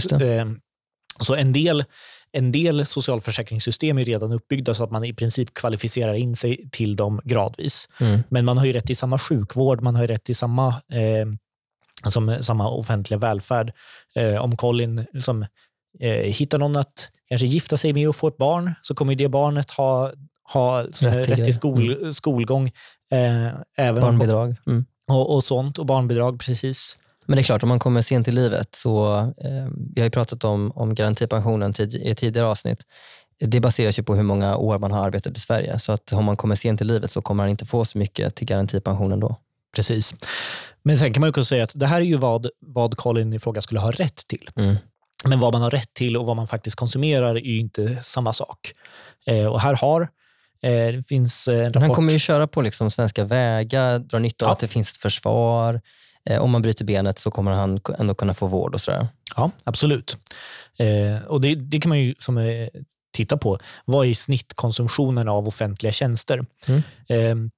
Så 1.20 1.36
en 1.36 1.54
del, 1.54 1.84
en 2.32 2.52
del 2.52 2.86
socialförsäkringssystem 2.86 3.98
är 3.98 4.06
redan 4.06 4.32
uppbyggda 4.32 4.74
så 4.74 4.84
att 4.84 4.92
man 4.92 5.04
i 5.04 5.14
princip 5.14 5.54
kvalificerar 5.54 6.14
in 6.14 6.36
sig 6.36 6.70
till 6.72 6.96
dem 6.96 7.22
gradvis. 7.24 7.90
Mm. 8.00 8.20
Men 8.30 8.46
man 8.46 8.58
har 8.58 8.66
ju 8.66 8.74
rätt 8.74 8.86
till 8.86 8.98
samma 8.98 9.20
sjukvård, 9.20 9.82
man 9.82 9.96
har 9.96 10.08
rätt 10.08 10.24
till 10.24 10.36
samma, 10.36 10.68
eh, 10.68 11.26
som, 12.06 12.38
samma 12.42 12.70
offentliga 12.70 13.20
välfärd. 13.20 13.74
Eh, 14.16 14.44
om 14.44 14.58
Colin 14.58 15.06
liksom, 15.14 15.46
eh, 16.00 16.12
hittar 16.12 16.58
någon 16.58 16.76
att 16.76 17.12
kanske 17.30 17.48
gifta 17.48 17.78
sig 17.78 17.94
med 17.94 18.10
och 18.10 18.16
få 18.16 18.28
ett 18.28 18.38
barn 18.38 18.74
så 18.82 18.96
kommer 18.96 19.16
det 19.16 19.28
barnet 19.28 19.72
ha, 19.72 20.12
ha 20.54 20.82
Rätt 20.82 20.94
till 20.94 21.12
rätt 21.14 21.44
till 21.44 21.54
skol, 21.54 22.14
skolgång. 22.14 22.68
Eh, 23.12 23.48
även 23.78 24.02
Barnbidrag. 24.02 24.56
Mm. 24.68 24.86
Och, 25.08 25.36
och 25.36 25.44
sånt. 25.44 25.78
Och 25.78 25.86
barnbidrag, 25.86 26.40
precis. 26.40 26.98
Men 27.26 27.36
det 27.36 27.42
är 27.42 27.44
klart, 27.44 27.64
om 27.64 27.70
man 27.70 27.80
kommer 27.80 28.02
sent 28.02 28.28
i 28.28 28.32
livet 28.32 28.76
så, 28.76 29.16
eh, 29.18 29.68
vi 29.96 30.02
har 30.02 30.04
ju 30.04 30.10
pratat 30.10 30.44
om, 30.44 30.72
om 30.76 30.96
garantipensionen 30.96 31.74
tid, 31.74 31.96
i 31.96 32.16
tidigare 32.16 32.48
avsnitt. 32.48 32.84
Det 33.40 33.60
baseras 33.60 34.00
ju 34.00 34.04
på 34.04 34.16
hur 34.16 34.24
många 34.24 34.58
år 34.58 34.80
man 34.80 34.92
har 34.92 35.06
arbetat 35.06 35.38
i 35.38 35.40
Sverige. 35.40 35.80
Så 35.80 35.92
att 35.92 36.14
om 36.14 36.26
man 36.26 36.38
kommer 36.38 36.56
sent 36.56 36.82
i 36.82 36.84
livet 36.84 37.12
så 37.12 37.22
kommer 37.22 37.44
man 37.44 37.50
inte 37.50 37.66
få 37.66 37.86
så 37.86 37.98
mycket 37.98 38.36
till 38.36 38.48
garantipensionen 38.48 39.20
då. 39.20 39.36
Precis. 39.76 40.16
Men 40.84 41.00
sen 41.00 41.14
kan 41.14 41.22
man 41.22 41.28
ju 41.28 41.30
också 41.30 41.46
säga 41.46 41.64
att 41.64 41.72
det 41.76 41.88
här 41.88 42.02
är 42.02 42.06
ju 42.06 42.18
vad, 42.18 42.48
vad 42.60 42.98
Colin 42.98 43.34
i 43.34 43.40
fråga 43.40 43.62
skulle 43.62 43.80
ha 43.80 43.92
rätt 43.92 44.28
till. 44.28 44.50
Mm. 44.56 44.76
Men 45.26 45.40
vad 45.40 45.54
man 45.54 45.62
har 45.62 45.70
rätt 45.72 45.94
till 45.94 46.18
och 46.18 46.26
vad 46.26 46.36
man 46.36 46.48
faktiskt 46.48 46.76
konsumerar 46.76 47.36
är 47.36 47.40
ju 47.40 47.60
inte 47.60 48.00
samma 48.04 48.34
sak. 48.34 48.74
Eh, 49.28 49.46
och 49.46 49.62
här 49.62 49.76
har, 49.76 50.02
eh, 50.62 50.70
det 50.70 51.04
finns 51.08 51.48
eh, 51.48 51.54
en 51.56 51.60
Men 51.62 51.74
han 51.74 51.82
rapport. 51.84 51.96
kommer 51.96 52.14
ju 52.14 52.20
köra 52.20 52.48
på 52.48 52.62
liksom 52.62 52.92
svenska 52.92 53.24
vägar, 53.24 54.00
dra 54.00 54.20
nytta 54.20 54.46
av 54.46 54.50
Ja. 54.50 54.54
att 54.54 54.60
det 54.60 54.68
finns 54.68 54.92
ett 54.92 54.98
försvar. 54.98 55.82
Eh, 56.30 56.42
om 56.42 56.52
man 56.52 56.62
bryter 56.62 56.86
benet 56.86 57.20
så 57.20 57.32
kommer 57.32 57.52
han 57.52 57.80
ändå 58.00 58.16
kunna 58.16 58.34
få 58.34 58.48
vård 58.48 58.74
och 58.74 58.82
sådär. 58.82 59.08
Ja, 59.36 59.52
absolut. 59.64 60.18
Eh, 60.78 61.26
och 61.28 61.42
det, 61.42 61.56
det 61.56 61.80
kan 61.80 61.90
man 61.90 62.00
ju 62.00 62.14
som, 62.20 62.38
eh, 62.38 62.68
titta 63.14 63.38
på. 63.38 63.60
Vad 63.86 64.08
är 64.08 64.14
snittkonsumtionen 64.14 65.28
av 65.28 65.48
offentliga 65.48 65.92
tjänster? 65.94 66.46
Mm. 66.68 67.52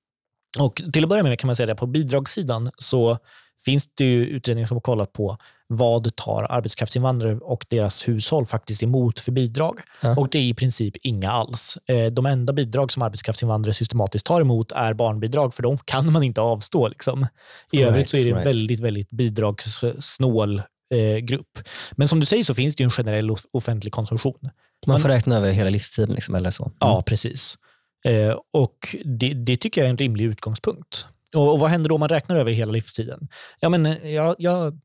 Och 0.60 0.82
till 0.93 1.04
att 1.04 1.10
börja 1.10 1.24
med 1.24 1.39
kan 1.39 1.47
man 1.47 1.56
säga 1.56 1.72
att 1.72 1.78
på 1.78 1.88
bidragssidan 1.88 2.72
så 2.78 3.18
finns 3.66 3.89
det 3.95 4.06
ju 4.06 4.26
utredningar 4.26 4.68
som 4.68 4.76
har 4.78 4.82
kollat 4.82 5.14
på 5.14 5.38
vad 5.68 6.16
tar 6.16 6.47
arbetskraftsinvandrare 6.49 7.36
och 7.38 7.66
deras 7.70 8.08
hushåll 8.08 8.45
faktiskt 8.45 8.84
emot 8.84 9.20
för 9.20 9.32
bidrag. 9.32 9.80
Ja. 10.01 10.16
Och 10.18 10.30
det 10.30 10.38
är 10.38 10.41
i 10.43 10.54
princip 10.54 10.95
inga 11.04 11.32
alls. 11.32 11.78
Eh, 11.88 12.06
De 12.06 12.26
enda 12.26 12.54
bidrag 12.54 12.91
som 12.91 13.01
arbetskraftsinvandrare 13.04 13.74
systematiskt 13.74 14.26
tar 14.26 14.41
emot 14.41 14.72
är 14.72 14.93
barnbidrag, 14.93 15.54
för 15.54 15.64
de 15.64 15.78
kan 15.78 16.12
man 16.12 16.24
inte 16.24 16.41
avstå. 16.41 16.88
Liksom. 16.88 17.28
I 17.72 17.78
Right, 17.78 17.89
övrigt 17.89 18.10
så 18.10 18.18
är 18.18 18.24
det 18.24 18.30
en 18.30 18.36
right. 18.36 18.47
väldigt, 18.47 18.80
väldigt 18.80 19.10
bidragssnål 19.10 20.60
eh, 20.93 21.18
grupp. 21.18 21.60
Men 21.91 22.08
som 22.08 22.20
du 22.20 22.26
säger 22.26 22.43
så 22.43 22.54
finns 22.54 22.76
det 22.76 22.84
ju 22.84 22.86
en 22.86 22.91
generell 22.91 23.32
off- 23.32 23.45
offentlig 23.54 23.93
konsumtion. 23.93 24.49
Man 24.88 24.99
får 24.99 25.10
räkna 25.10 25.36
över 25.38 25.51
hela 25.51 25.70
livstiden 25.70 26.16
liksom, 26.16 26.36
eller 26.36 26.51
så. 26.51 26.64
Mm. 26.64 26.76
Ja, 26.80 27.04
precis. 27.06 27.58
Eh, 28.04 28.39
och 28.51 28.95
det, 29.06 29.34
det 29.34 29.58
tycker 29.58 29.82
jag 29.82 29.86
är 29.86 29.89
en 29.91 29.97
rimlig 29.97 30.26
utgångspunkt. 30.26 31.06
Och, 31.36 31.51
och 31.51 31.60
vad 31.60 31.70
händer 31.70 31.89
då 31.89 31.95
om 31.95 31.99
man 31.99 32.10
räknar 32.10 32.36
över 32.36 32.51
hela 32.51 32.72
livstiden? 32.72 33.28
Ja, 33.60 33.70
men, 33.70 33.86
eh, 33.86 34.12
jag, 34.12 34.36
jag 34.38 34.80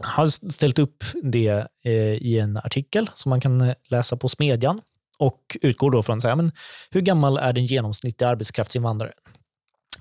har 0.00 0.50
ställt 0.50 0.78
upp 0.78 1.04
det 1.22 1.66
eh, 1.84 1.92
i 2.12 2.38
en 2.38 2.56
artikel 2.56 3.10
som 3.14 3.30
man 3.30 3.40
kan 3.40 3.60
eh, 3.60 3.74
läsa 3.88 4.16
på 4.16 4.28
Smedjan 4.28 4.80
och 5.18 5.56
utgår 5.62 5.90
då 5.90 6.02
från 6.02 6.20
så 6.20 6.28
här, 6.28 6.36
men, 6.36 6.52
hur 6.90 7.00
gammal 7.00 7.36
är 7.36 7.52
den 7.52 7.66
genomsnittliga 7.66 8.28
arbetskraftsinvandraren? 8.28 9.14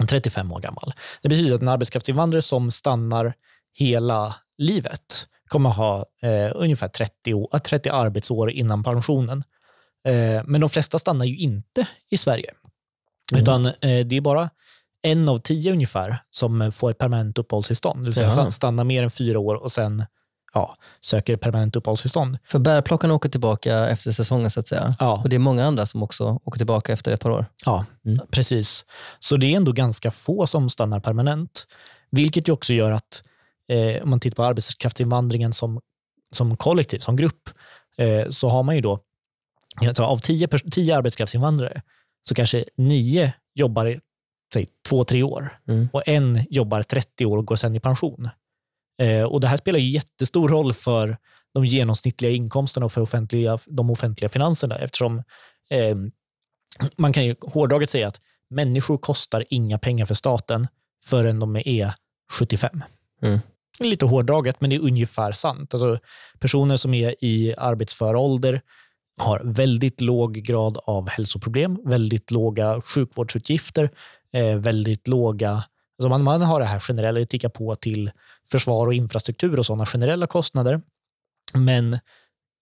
35 0.10 0.52
år 0.52 0.60
gammal. 0.60 0.94
Det 1.22 1.30
betyder 1.30 1.56
att 1.56 1.62
en 1.62 1.68
arbetskraftsinvandrare 1.68 2.42
som 2.42 2.72
stannar 2.72 3.34
hela 3.74 4.36
livet 4.58 5.28
kommer 5.48 5.70
ha 5.70 6.06
eh, 6.22 6.52
ungefär 6.56 6.88
30, 6.88 7.34
år, 7.34 7.60
30 7.60 7.90
arbetsår 7.90 8.52
innan 8.52 8.84
pensionen. 8.84 9.44
Eh, 10.06 10.42
men 10.46 10.62
de 10.62 10.70
flesta 10.70 11.00
stannar 11.00 11.26
ju 11.26 11.38
inte 11.38 11.88
i 12.10 12.18
Sverige. 12.18 12.52
Mm. 13.32 13.42
Utan 13.42 13.66
eh, 13.66 14.06
det 14.06 14.16
är 14.18 14.22
bara 14.22 14.50
en 15.02 15.30
av 15.30 15.40
tio 15.40 15.72
ungefär 15.72 16.18
som 16.32 16.62
eh, 16.62 16.72
får 16.72 16.92
ett 16.92 16.98
permanent 16.98 17.38
uppehållstillstånd. 17.38 18.00
Det 18.02 18.06
vill 18.06 18.16
säga 18.16 18.32
Jaha. 18.36 18.52
stannar 18.52 18.84
mer 18.84 19.04
än 19.04 19.12
fyra 19.12 19.40
år 19.40 19.56
och 19.56 19.72
sen 19.72 20.06
ja, 20.54 20.76
söker 21.02 21.38
permanent 21.38 21.76
uppehållstillstånd. 21.76 22.38
För 22.48 22.60
bärplockarna 22.60 23.14
åker 23.14 23.30
tillbaka 23.30 23.88
efter 23.90 24.12
säsongen 24.12 24.52
så 24.52 24.60
att 24.60 24.68
säga. 24.68 24.94
Ja, 25.00 25.22
Och 25.24 25.30
det 25.30 25.36
är 25.36 25.40
många 25.40 25.66
andra 25.66 25.86
som 25.86 26.04
också 26.04 26.40
åker 26.44 26.58
tillbaka 26.58 26.94
efter 26.94 27.12
ett 27.12 27.22
par 27.22 27.30
år. 27.30 27.46
ja 27.66 27.86
Mm. 28.06 28.20
precis. 28.32 28.86
Så 29.20 29.38
det 29.38 29.46
är 29.54 29.58
ändå 29.58 29.72
ganska 29.72 30.12
få 30.12 30.48
som 30.48 30.70
stannar 30.70 31.00
permanent. 31.00 31.68
Vilket 32.12 32.48
ju 32.48 32.54
också 32.54 32.74
gör 32.74 32.92
att 32.92 33.24
eh, 33.72 34.04
om 34.04 34.10
man 34.10 34.20
tittar 34.20 34.36
på 34.36 34.44
arbetskraftsinvandringen 34.44 35.54
som, 35.54 35.80
som 36.36 36.58
kollektiv, 36.58 37.00
som 37.00 37.16
grupp, 37.16 37.50
eh, 37.98 38.30
så 38.30 38.50
har 38.50 38.64
man 38.64 38.76
ju 38.76 38.82
då, 38.82 39.00
alltså 39.82 40.04
av 40.04 40.18
tio, 40.18 40.48
tio 40.48 40.98
arbetskraftsinvandrare, 40.98 41.82
så 42.28 42.36
kanske 42.36 42.66
nio 42.78 43.34
jobbar 43.56 43.88
i 43.88 44.00
säg, 44.54 44.68
två, 44.88 45.04
tre 45.04 45.24
år 45.24 45.50
Mm. 45.68 45.90
och 45.94 46.08
en 46.08 46.46
jobbar 46.50 46.84
30 46.84 47.26
år 47.26 47.38
och 47.38 47.46
går 47.46 47.56
sen 47.56 47.76
i 47.76 47.80
pension. 47.80 48.30
Eh, 49.02 49.24
och 49.24 49.42
Det 49.42 49.48
här 49.48 49.58
spelar 49.58 49.80
ju 49.80 49.90
jättestor 49.90 50.50
roll 50.50 50.74
för 50.74 51.18
de 51.54 51.66
genomsnittliga 51.66 52.32
inkomsterna 52.32 52.86
och 52.86 52.92
för 52.92 53.02
offentliga, 53.02 53.58
de 53.68 53.90
offentliga 53.90 54.30
finanserna 54.30 54.76
eftersom 54.76 55.24
eh, 55.70 55.96
man 56.98 57.14
kan 57.14 57.26
ju 57.26 57.36
hårdraget 57.42 57.90
säga 57.90 58.08
att 58.08 58.22
människor 58.50 58.98
kostar 58.98 59.44
inga 59.50 59.80
pengar 59.80 60.06
för 60.06 60.14
staten 60.16 60.68
förrän 61.04 61.40
de 61.40 61.56
är 61.56 61.94
75. 62.32 62.84
Mm. 63.22 63.40
Lite 63.80 64.06
hårdraget, 64.06 64.62
men 64.62 64.70
det 64.70 64.76
är 64.76 64.80
ungefär 64.80 65.32
sant. 65.32 65.74
Alltså, 65.74 66.00
personer 66.40 66.78
som 66.78 66.94
är 66.94 67.16
i 67.24 67.54
arbetsför 67.58 68.16
ålder 68.16 68.62
har 69.18 69.42
väldigt 69.44 70.02
låg 70.02 70.34
grad 70.34 70.78
av 70.86 71.10
hälsoproblem, 71.10 71.80
väldigt 71.86 72.32
låga 72.32 72.82
sjukvårdsutgifter, 72.82 73.90
eh, 74.34 74.58
väldigt 74.58 75.08
låga... 75.08 75.64
Alltså 75.98 76.10
man, 76.10 76.24
man 76.24 76.42
har 76.42 76.60
det 76.60 76.66
här 76.66 76.80
generella, 76.80 77.20
det 77.20 77.26
tickar 77.26 77.50
på 77.50 77.76
till 77.76 78.12
försvar 78.52 78.88
och 78.88 78.94
infrastruktur 78.94 79.60
och 79.60 79.66
sådana 79.66 79.86
generella 79.86 80.28
kostnader. 80.28 80.82
Men 81.54 81.94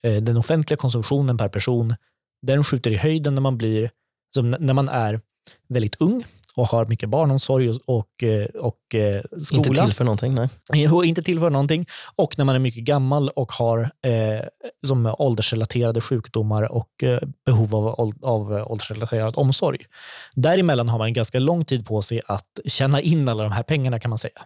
eh, 0.04 0.24
den 0.24 0.38
offentliga 0.38 0.78
konsumtionen 0.78 1.38
per 1.38 1.50
person, 1.50 1.96
den 2.42 2.64
skjuter 2.64 2.92
i 2.92 2.98
höjden 2.98 3.36
när 3.36 3.42
man 3.42 3.58
blir, 3.58 3.92
alltså 4.38 4.60
när 4.60 4.74
man 4.74 4.90
är 4.90 5.22
väldigt 5.68 5.96
ung 6.02 6.24
och 6.58 6.68
har 6.68 6.86
mycket 6.86 7.10
barnomsorg 7.10 7.70
och, 7.70 7.80
och, 7.86 8.24
eh, 8.24 8.46
och 8.46 8.96
eh, 8.96 9.22
skola. 9.42 9.68
Inte 9.68 9.84
till 9.84 9.94
för 9.94 10.04
någonting, 10.04 10.36
nej. 10.36 10.90
Och 10.90 11.06
inte 11.06 11.24
tillför 11.24 11.50
någonting. 11.50 11.86
Och 12.16 12.38
när 12.38 12.46
man 12.46 12.56
är 12.56 12.60
mycket 12.60 12.84
gammal 12.84 13.30
och 13.30 13.52
har 13.52 13.80
eh, 13.82 14.46
som 14.88 15.16
åldersrelaterade 15.20 16.02
sjukdomar 16.02 16.72
och 16.72 17.04
eh, 17.04 17.20
behov 17.46 17.76
av, 17.76 18.14
av 18.22 18.52
åldersrelaterad 18.52 19.34
omsorg. 19.38 19.80
Däremellan 20.36 20.90
har 20.90 20.98
man 20.98 21.14
ganska 21.14 21.40
lång 21.40 21.66
tid 21.66 21.86
på 21.86 22.02
sig 22.02 22.22
att 22.26 22.60
tjäna 22.66 23.02
in 23.02 23.30
alla 23.30 23.44
de 23.44 23.52
här 23.52 23.64
pengarna 23.64 24.00
kan 24.00 24.10
man 24.10 24.18
säga. 24.18 24.42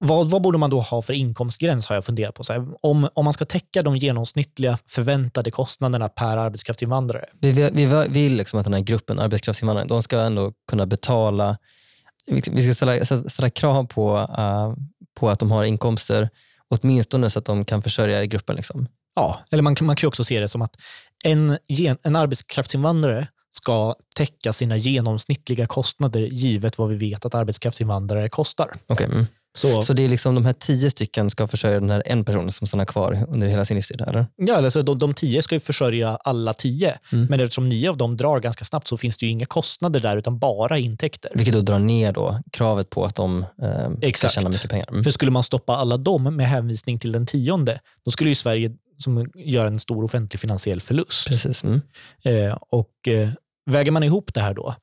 Vad, 0.00 0.30
vad 0.30 0.42
borde 0.42 0.58
man 0.58 0.70
då 0.70 0.80
ha 0.80 1.02
för 1.02 1.12
inkomstgräns 1.12 1.86
har 1.86 1.94
jag 1.94 2.04
funderat 2.04 2.34
på. 2.34 2.44
Så 2.44 2.52
här, 2.52 2.66
om, 2.80 3.08
om 3.14 3.24
man 3.24 3.32
ska 3.32 3.44
täcka 3.44 3.82
de 3.82 3.96
genomsnittliga 3.96 4.78
förväntade 4.86 5.50
kostnaderna 5.50 6.08
per 6.08 6.36
arbetskraftsinvandrare. 6.36 7.24
Vi, 7.40 7.52
vi, 7.52 7.70
vi 7.70 8.06
vill 8.08 8.34
liksom 8.34 8.58
att 8.60 8.64
den 8.64 8.74
här 8.74 8.80
gruppen 8.80 9.18
arbetskraftsinvandrare, 9.18 9.86
de 9.88 10.02
ska 10.02 10.20
ändå 10.20 10.52
kunna 10.70 10.86
betala, 10.86 11.58
vi 12.26 12.62
ska 12.62 12.74
ställa, 12.74 13.04
ställa 13.04 13.50
krav 13.50 13.84
på, 13.84 14.18
eh, 14.38 14.74
på 15.20 15.30
att 15.30 15.38
de 15.38 15.50
har 15.50 15.64
inkomster, 15.64 16.28
åtminstone 16.68 17.30
så 17.30 17.38
att 17.38 17.44
de 17.44 17.64
kan 17.64 17.82
försörja 17.82 18.24
gruppen. 18.24 18.56
Liksom. 18.56 18.88
Ja, 19.14 19.38
eller 19.50 19.62
man 19.62 19.74
kan, 19.74 19.86
man 19.86 19.96
kan 19.96 20.08
också 20.08 20.24
se 20.24 20.40
det 20.40 20.48
som 20.48 20.62
att 20.62 20.76
en, 21.24 21.58
gen- 21.68 21.98
en 22.02 22.16
arbetskraftsinvandrare 22.16 23.28
ska 23.50 23.94
täcka 24.16 24.52
sina 24.52 24.76
genomsnittliga 24.76 25.66
kostnader 25.66 26.20
givet 26.20 26.78
vad 26.78 26.88
vi 26.88 26.96
vet 26.96 27.24
att 27.24 27.34
arbetskraftsinvandrare 27.34 28.28
kostar. 28.28 28.76
Okay. 28.88 29.06
Mm. 29.06 29.26
Så, 29.58 29.82
Så 29.82 29.92
det 29.92 30.04
är 30.04 30.08
liksom 30.08 30.34
de 30.34 30.44
här 30.44 30.52
tio 30.52 30.90
stycken 30.90 31.30
ska 31.30 31.46
försörja 31.46 31.80
den 31.80 31.90
här 31.90 32.02
en 32.06 32.24
person 32.24 32.50
som 32.50 32.66
stannar 32.66 32.84
kvar 32.84 33.24
under 33.28 33.46
hela 33.46 33.64
sin 33.64 33.74
livstid? 33.74 34.00
Eller? 34.00 34.26
ja, 34.36 34.56
alltså 34.56 34.82
de, 34.82 34.98
de 34.98 35.14
tio 35.14 35.42
ska 35.42 35.54
ju 35.54 35.60
försörja 35.60 36.16
alla 36.16 36.54
tio, 36.54 36.98
Mm. 37.12 37.26
men 37.30 37.40
eftersom 37.40 37.68
nio 37.68 37.90
av 37.90 37.96
dem 37.96 38.16
drar 38.16 38.40
ganska 38.40 38.64
snabbt 38.64 38.88
så 38.88 38.96
finns 38.96 39.18
det 39.18 39.26
ju 39.26 39.32
inga 39.32 39.46
kostnader 39.46 40.00
där 40.00 40.16
utan 40.16 40.38
bara 40.38 40.78
intäkter. 40.78 41.30
Vilket 41.34 41.54
då 41.54 41.60
drar 41.60 41.78
ner 41.78 42.12
då 42.12 42.40
kravet 42.52 42.90
på 42.90 43.04
att 43.04 43.14
de 43.14 43.44
eh, 43.62 44.12
ska 44.14 44.28
tjäna 44.28 44.48
mycket 44.48 44.70
pengar. 44.70 44.86
Mm. 44.90 45.04
För 45.04 45.10
skulle 45.10 45.30
man 45.30 45.42
stoppa 45.42 45.76
alla 45.76 45.96
dem 45.96 46.36
med 46.36 46.48
hänvisning 46.48 46.98
till 46.98 47.12
den 47.12 47.26
tionde, 47.26 47.80
då 48.04 48.10
skulle 48.10 48.30
ju 48.30 48.34
Sverige 48.34 48.70
som 48.98 49.30
gör 49.34 49.64
en 49.66 49.78
stor 49.78 50.04
offentlig 50.04 50.40
finansiell 50.40 50.80
förlust. 50.80 51.28
Precis. 51.28 51.64
Mm. 51.64 51.80
Eh, 52.24 52.56
och 52.70 53.08
eh, 53.08 53.28
väger 53.66 53.92
man 53.92 54.02
ihop 54.02 54.34
det 54.34 54.40
här 54.40 54.54
då, 54.54 54.74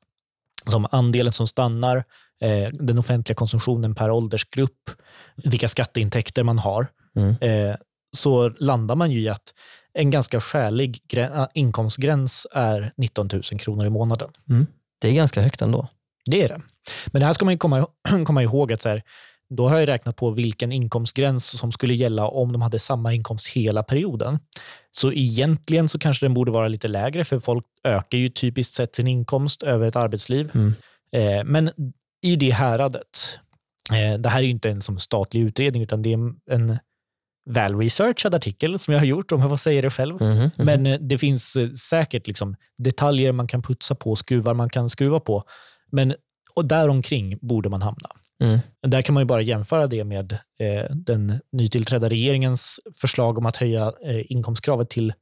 som 0.70 0.86
andelen 0.90 1.32
som 1.32 1.46
stannar, 1.46 1.96
eh, 2.40 2.68
den 2.72 2.98
offentliga 2.98 3.34
konsumtionen 3.36 3.94
per 3.94 4.10
åldersgrupp, 4.10 4.90
vilka 5.36 5.68
skatteintäkter 5.68 6.42
man 6.42 6.58
har, 6.58 6.86
Mm. 7.16 7.36
eh, 7.40 7.76
så 8.16 8.48
landar 8.48 8.94
man 8.94 9.10
ju 9.10 9.20
i 9.20 9.28
att 9.28 9.54
en 9.94 10.10
ganska 10.10 10.40
skälig 10.40 11.00
äh, 11.16 11.46
inkomstgräns 11.54 12.46
är 12.52 12.92
19 12.96 13.28
000 13.32 13.42
kronor 13.42 13.86
i 13.86 13.90
månaden. 13.90 14.30
Det 15.00 15.08
är 15.08 15.12
ganska 15.12 15.40
högt 15.40 15.62
ändå. 15.62 15.88
Det 16.24 16.42
är 16.42 16.48
det. 16.48 16.60
Men 17.06 17.20
det 17.20 17.26
här 17.26 17.32
ska 17.32 17.44
man 17.44 17.58
komma, 17.58 17.86
komma 18.26 18.42
ihåg 18.42 18.72
att 18.72 18.82
så 18.82 18.88
här, 18.88 19.02
då 19.50 19.68
har 19.68 19.78
jag 19.78 19.88
räknat 19.88 20.16
på 20.16 20.30
vilken 20.30 20.72
inkomstgräns 20.72 21.58
som 21.58 21.72
skulle 21.72 21.94
gälla 21.94 22.28
om 22.28 22.52
de 22.52 22.62
hade 22.62 22.78
samma 22.78 23.12
inkomst 23.14 23.48
hela 23.48 23.82
perioden. 23.82 24.38
Så 24.92 25.12
egentligen 25.12 25.88
så 25.88 25.98
kanske 25.98 26.24
den 26.26 26.34
borde 26.34 26.52
vara 26.52 26.68
lite 26.68 26.88
lägre 26.88 27.24
för 27.24 27.38
folk 27.40 27.64
ökar 27.86 28.18
ju 28.18 28.28
typiskt 28.28 28.74
sett 28.74 28.94
sin 28.94 29.06
inkomst 29.06 29.62
över 29.62 29.86
ett 29.86 29.96
arbetsliv. 29.96 30.50
Mm. 30.54 30.74
Eh, 31.12 31.44
men 31.44 31.70
i 32.22 32.36
det 32.36 32.50
häradet, 32.50 33.38
eh, 33.92 34.18
det 34.18 34.28
här 34.28 34.38
är 34.38 34.44
ju 34.44 34.50
inte 34.50 34.70
en 34.70 34.82
som 34.82 34.98
statlig 34.98 35.40
utredning 35.40 35.82
utan 35.82 36.02
det 36.02 36.12
är 36.12 36.32
en 36.50 36.78
väl 37.50 37.76
researchad 37.76 38.34
artikel 38.34 38.78
som 38.78 38.94
jag 38.94 39.00
har 39.00 39.06
gjort, 39.06 39.32
om 39.32 39.40
jag 39.40 39.50
får 39.50 39.56
säga 39.56 39.82
det 39.82 39.90
själv. 39.90 40.22
Mhm, 40.22 40.36
mhm. 40.36 40.50
Men 40.56 40.86
eh, 40.86 40.98
det 41.00 41.18
finns 41.18 41.56
eh, 41.56 41.70
säkert 41.70 42.26
liksom 42.26 42.56
detaljer 42.78 43.32
man 43.32 43.46
kan 43.46 43.62
putsa 43.62 43.94
på, 43.94 44.16
skruvar 44.16 44.54
man 44.54 44.70
kan 44.70 44.90
skruva 44.90 45.20
på. 45.20 45.44
Men, 45.90 46.14
och 46.54 46.64
däromkring 46.64 47.38
borde 47.40 47.68
man 47.68 47.82
hamna. 47.82 48.08
Mm. 48.44 48.58
Där 48.82 49.02
kan 49.02 49.14
man 49.14 49.20
ju 49.20 49.24
bara 49.24 49.40
jämföra 49.40 49.86
det 49.86 50.04
med 50.04 50.32
eh, 50.32 50.84
den 50.90 51.40
nytillträdda 51.52 52.08
regeringens 52.08 52.80
förslag 53.00 53.38
om 53.38 53.46
att 53.46 53.56
höja 53.56 53.92
eh, 54.04 54.32
inkomstkravet 54.32 54.90
till 54.90 55.12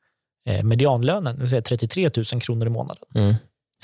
medianlönen, 0.63 1.35
det 1.35 1.41
vill 1.41 1.49
säga 1.51 1.63
33 1.63 2.11
000 2.33 2.41
kronor 2.41 2.67
i 2.67 2.71
månaden. 2.71 3.03
Mm. 3.15 3.35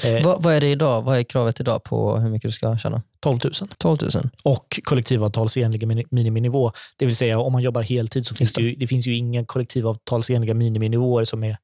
Eh, 0.04 0.24
Vad, 0.24 0.42
vad 0.42 0.54
är 0.54 0.61
det 0.61 0.70
idag? 0.70 1.02
Vad 1.02 1.18
är 1.18 1.22
kravet 1.22 1.61
idag 1.61 1.84
på 1.84 2.16
hur 2.18 2.30
mycket 2.30 2.48
du 2.48 2.52
ska 2.52 2.78
tjäna? 2.78 3.02
12 3.20 3.38
000. 3.44 3.52
12 3.78 3.96
000? 4.02 4.11
Och 4.44 4.80
kollektivavtalsenliga 4.84 5.86
mini- 5.86 6.06
miniminivå. 6.11 6.72
Det 6.98 7.06
vill 7.06 7.16
säga 7.16 7.38
om 7.38 7.52
man 7.52 7.62
jobbar 7.62 7.82
heltid 7.82 8.26
så 8.26 8.34
finns 8.34 8.52
det, 8.52 8.62
ju, 8.62 8.74
det 8.74 8.86
finns 8.86 9.06
ju 9.06 9.16
inga 9.16 9.44
kollektivavtalsenliga 9.44 10.54
miniminivåer 10.54 11.24
som 11.24 11.44
är 11.44 11.56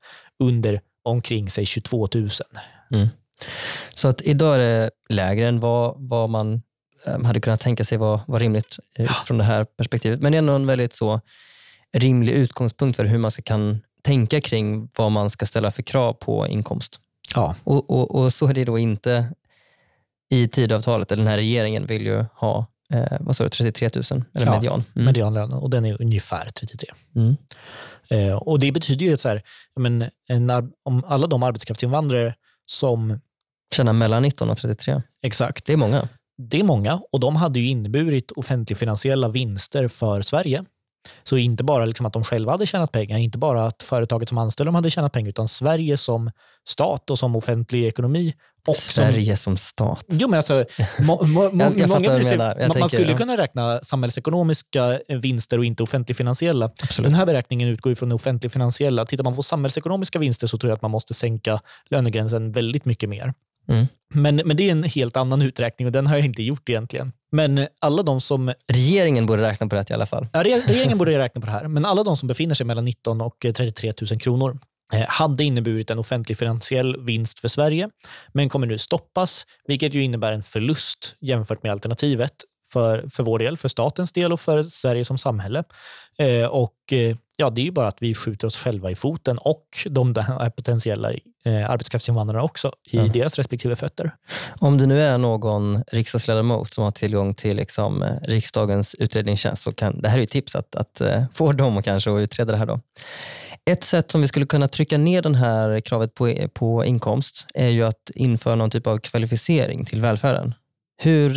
under 0.42 0.80
omkring 1.04 1.50
sig 1.50 1.66
22 1.66 2.08
000. 2.14 2.28
Så 3.90 4.08
att 4.08 4.22
idag 4.22 4.54
är 4.54 4.58
det 4.58 4.90
lägre 5.08 5.48
än 5.48 5.60
vad, 5.60 5.94
vad 6.08 6.30
man 6.30 6.62
eh, 7.06 7.22
hade 7.22 7.40
kunnat 7.40 7.60
tänka 7.60 7.84
sig 7.84 7.98
var, 7.98 8.20
var 8.26 8.40
rimligt 8.40 8.76
eh, 8.98 9.04
utifrån 9.04 9.38
det 9.38 9.44
här 9.44 9.64
perspektivet. 9.64 10.20
Men 10.20 10.32
det 10.32 10.36
är 10.36 10.38
ändå 10.38 10.52
en 10.52 10.66
väldigt 10.66 10.94
så 10.94 11.20
rimlig 11.96 12.32
utgångspunkt 12.32 12.96
för 12.96 13.04
hur 13.04 13.18
man 13.18 13.30
ska 13.30 13.42
kan 13.42 13.80
tänka 14.06 14.40
kring 14.40 14.88
vad 14.96 15.12
man 15.12 15.30
ska 15.30 15.46
ställa 15.46 15.70
för 15.70 15.82
krav 15.82 16.12
på 16.12 16.46
inkomst. 16.46 17.00
Ja. 17.34 17.54
Och, 17.64 17.90
och, 17.90 18.14
och 18.14 18.32
så 18.32 18.48
är 18.48 18.54
det 18.54 18.64
då 18.64 18.78
inte 18.78 19.32
i 20.30 20.48
tidavtalet. 20.48 21.12
eller 21.12 21.22
Den 21.24 21.30
här 21.30 21.36
regeringen 21.36 21.86
vill 21.86 22.06
ju 22.06 22.24
ha 22.34 22.66
eh, 22.92 23.16
vad 23.20 23.36
sa 23.36 23.44
du, 23.44 23.50
33 23.50 23.90
000, 23.94 24.22
eller 24.34 24.46
Ja, 24.46 24.52
median. 24.52 24.84
Mm. 24.94 25.06
medianlönen 25.06 25.58
och 25.58 25.70
den 25.70 25.84
är 25.84 26.02
ungefär 26.02 26.48
33. 26.50 26.88
Mm. 27.16 27.36
Eh, 28.10 28.36
och 28.36 28.58
Det 28.60 28.72
betyder 28.72 29.06
ju 29.06 29.12
att 29.12 29.20
så 29.20 29.28
här, 29.28 29.42
men 29.80 30.04
en, 30.28 30.50
om 30.84 31.04
alla 31.06 31.26
de 31.26 31.42
arbetskraftsinvandrare 31.42 32.34
som, 32.66 33.20
Tjäna 33.74 33.92
mellan 33.92 34.22
19 34.22 34.50
och 34.50 34.56
33. 34.58 35.02
exakt, 35.22 35.66
Det 35.66 35.72
är 35.72 35.76
många. 35.76 36.08
det 36.38 36.60
är 36.60 36.64
många 36.64 37.00
och 37.12 37.20
de 37.20 37.36
hade 37.36 37.58
ju 37.58 37.66
inneburit 37.68 38.30
offentligfinansiella 38.30 39.28
vinster 39.28 39.88
för 39.88 40.22
Sverige. 40.22 40.64
Så 41.24 41.36
inte 41.36 41.64
bara 41.64 41.84
liksom 41.84 42.06
att 42.06 42.12
de 42.12 42.24
själva 42.24 42.52
hade 42.52 42.66
tjänat 42.66 42.92
pengar, 42.92 43.18
inte 43.18 43.38
bara 43.38 43.66
att 43.66 43.82
företaget 43.82 44.28
som 44.28 44.38
anställde 44.38 44.68
dem 44.68 44.74
hade 44.74 44.90
tjänat 44.90 45.12
pengar, 45.12 45.28
utan 45.28 45.48
Sverige 45.48 45.96
som 45.96 46.30
stat 46.68 47.10
och 47.10 47.18
som 47.18 47.36
offentlig 47.36 47.84
ekonomi. 47.86 48.34
Och 48.66 48.76
som, 48.76 48.92
Sverige 48.92 49.36
som 49.36 49.56
stat. 49.56 50.04
Jo, 50.08 50.28
men 50.28 50.36
alltså, 50.36 50.64
må, 50.98 51.24
må, 51.24 51.50
må, 51.50 51.64
Jag- 51.64 51.78
jag 51.78 51.88
fattar 51.88 52.00
många 52.00 52.14
bryr 52.14 52.22
sig-. 52.22 52.36
Jag 52.38 52.68
man, 52.68 52.78
man 52.78 52.88
skulle 52.88 53.10
ja. 53.10 53.16
kunna 53.16 53.36
räkna 53.36 53.80
samhällsekonomiska 53.82 55.00
vinster 55.08 55.58
och 55.58 55.64
inte 55.64 55.82
offentligfinansiella. 55.82 56.70
Den 56.98 57.14
här 57.14 57.26
beräkningen 57.26 57.68
utgår 57.68 57.90
ju 57.90 57.96
från 57.96 58.08
det 58.08 58.14
offentligfinansiella. 58.14 59.06
Tittar 59.06 59.24
man 59.24 59.36
på 59.36 59.42
samhällsekonomiska 59.42 60.18
vinster 60.18 60.46
så 60.46 60.58
tror 60.58 60.70
jag 60.70 60.76
att 60.76 60.82
man 60.82 60.90
måste 60.90 61.14
sänka 61.14 61.60
lönegränsen 61.90 62.52
väldigt 62.52 62.84
mycket 62.84 63.08
mer. 63.08 63.34
Mm. 63.68 63.86
Men, 64.14 64.36
men 64.36 64.56
det 64.56 64.68
är 64.68 64.72
en 64.72 64.82
helt 64.82 65.16
annan 65.16 65.42
uträkning 65.42 65.86
och 65.86 65.92
den 65.92 66.06
har 66.06 66.16
jag 66.16 66.24
inte 66.24 66.42
gjort 66.42 66.68
egentligen. 66.68 67.12
Men 67.36 67.68
alla 67.80 68.02
de 68.02 68.20
som 68.20 68.52
Regeringen 68.72 69.26
borde 69.26 69.42
räkna 69.42 69.66
på 69.66 69.76
det 69.76 69.90
i 69.90 69.94
alla 69.94 70.06
fall. 70.06 70.28
Ja, 70.32 70.42
re- 70.42 70.66
regeringen 70.66 70.98
borde 70.98 71.18
räkna 71.18 71.40
på 71.40 71.46
det 71.46 71.52
här, 71.52 71.68
men 71.68 71.84
alla 71.84 72.04
de 72.04 72.16
som 72.16 72.28
befinner 72.28 72.54
sig 72.54 72.66
mellan 72.66 72.84
19 72.84 73.20
och 73.20 73.44
eh, 73.44 73.52
33 73.52 73.92
000 74.10 74.20
kronor 74.20 74.58
eh, 74.92 75.04
hade 75.08 75.44
inneburit 75.44 75.90
en 75.90 75.98
offentlig 75.98 76.38
finansiell 76.38 77.04
vinst 77.04 77.38
för 77.38 77.48
Sverige, 77.48 77.88
men 78.32 78.48
kommer 78.48 78.66
nu 78.66 78.78
stoppas, 78.78 79.46
vilket 79.66 79.94
ju 79.94 80.02
innebär 80.02 80.32
en 80.32 80.42
förlust 80.42 81.16
jämfört 81.20 81.62
med 81.62 81.72
alternativet 81.72 82.32
för, 82.72 83.08
för 83.08 83.22
vår 83.22 83.38
del, 83.38 83.56
för 83.56 83.68
statens 83.68 84.12
del 84.12 84.32
och 84.32 84.40
för 84.40 84.62
Sverige 84.62 85.04
som 85.04 85.18
samhälle. 85.18 85.64
Eh, 86.18 86.46
och 86.46 86.92
eh, 86.92 87.16
ja, 87.36 87.50
Det 87.50 87.60
är 87.60 87.64
ju 87.64 87.70
bara 87.72 87.88
att 87.88 87.96
vi 88.00 88.14
skjuter 88.14 88.46
oss 88.46 88.58
själva 88.58 88.90
i 88.90 88.94
foten 88.94 89.38
och 89.38 89.66
de 89.90 90.14
potentiella 90.56 91.12
eh, 91.44 91.70
arbetskraftsinvandrarna 91.70 92.42
också 92.42 92.68
i 92.68 92.96
Ja. 92.96 93.02
deras 93.02 93.36
respektive 93.36 93.76
fötter. 93.76 94.10
Om 94.60 94.78
det 94.78 94.86
nu 94.86 95.02
är 95.02 95.18
någon 95.18 95.82
riksdagsledamot 95.92 96.74
som 96.74 96.84
har 96.84 96.90
tillgång 96.90 97.34
till 97.34 97.56
liksom, 97.56 98.02
eh, 98.02 98.12
riksdagens 98.22 98.94
utredningstjänst 98.94 99.62
så 99.62 99.72
kan 99.72 100.00
det 100.00 100.08
här 100.08 100.16
är 100.16 100.20
ju 100.20 100.26
tips 100.26 100.56
att, 100.56 100.74
att 100.76 101.00
eh, 101.00 101.24
få 101.34 101.52
dem 101.52 101.82
kanske 101.82 102.10
att 102.10 102.20
utreda 102.20 102.52
det 102.52 102.58
här. 102.58 102.66
Då. 102.66 102.80
Ett 103.70 103.84
sätt 103.84 104.10
som 104.10 104.20
vi 104.20 104.28
skulle 104.28 104.46
kunna 104.46 104.68
trycka 104.68 104.98
ner 104.98 105.22
det 105.22 105.36
här 105.36 105.80
kravet 105.80 106.14
på, 106.14 106.34
på 106.54 106.84
inkomst 106.84 107.46
är 107.54 107.68
ju 107.68 107.82
att 107.82 108.10
införa 108.14 108.54
någon 108.54 108.70
typ 108.70 108.86
av 108.86 108.98
kvalificering 108.98 109.84
till 109.84 110.00
välfärden. 110.02 110.54
Hur, 111.02 111.30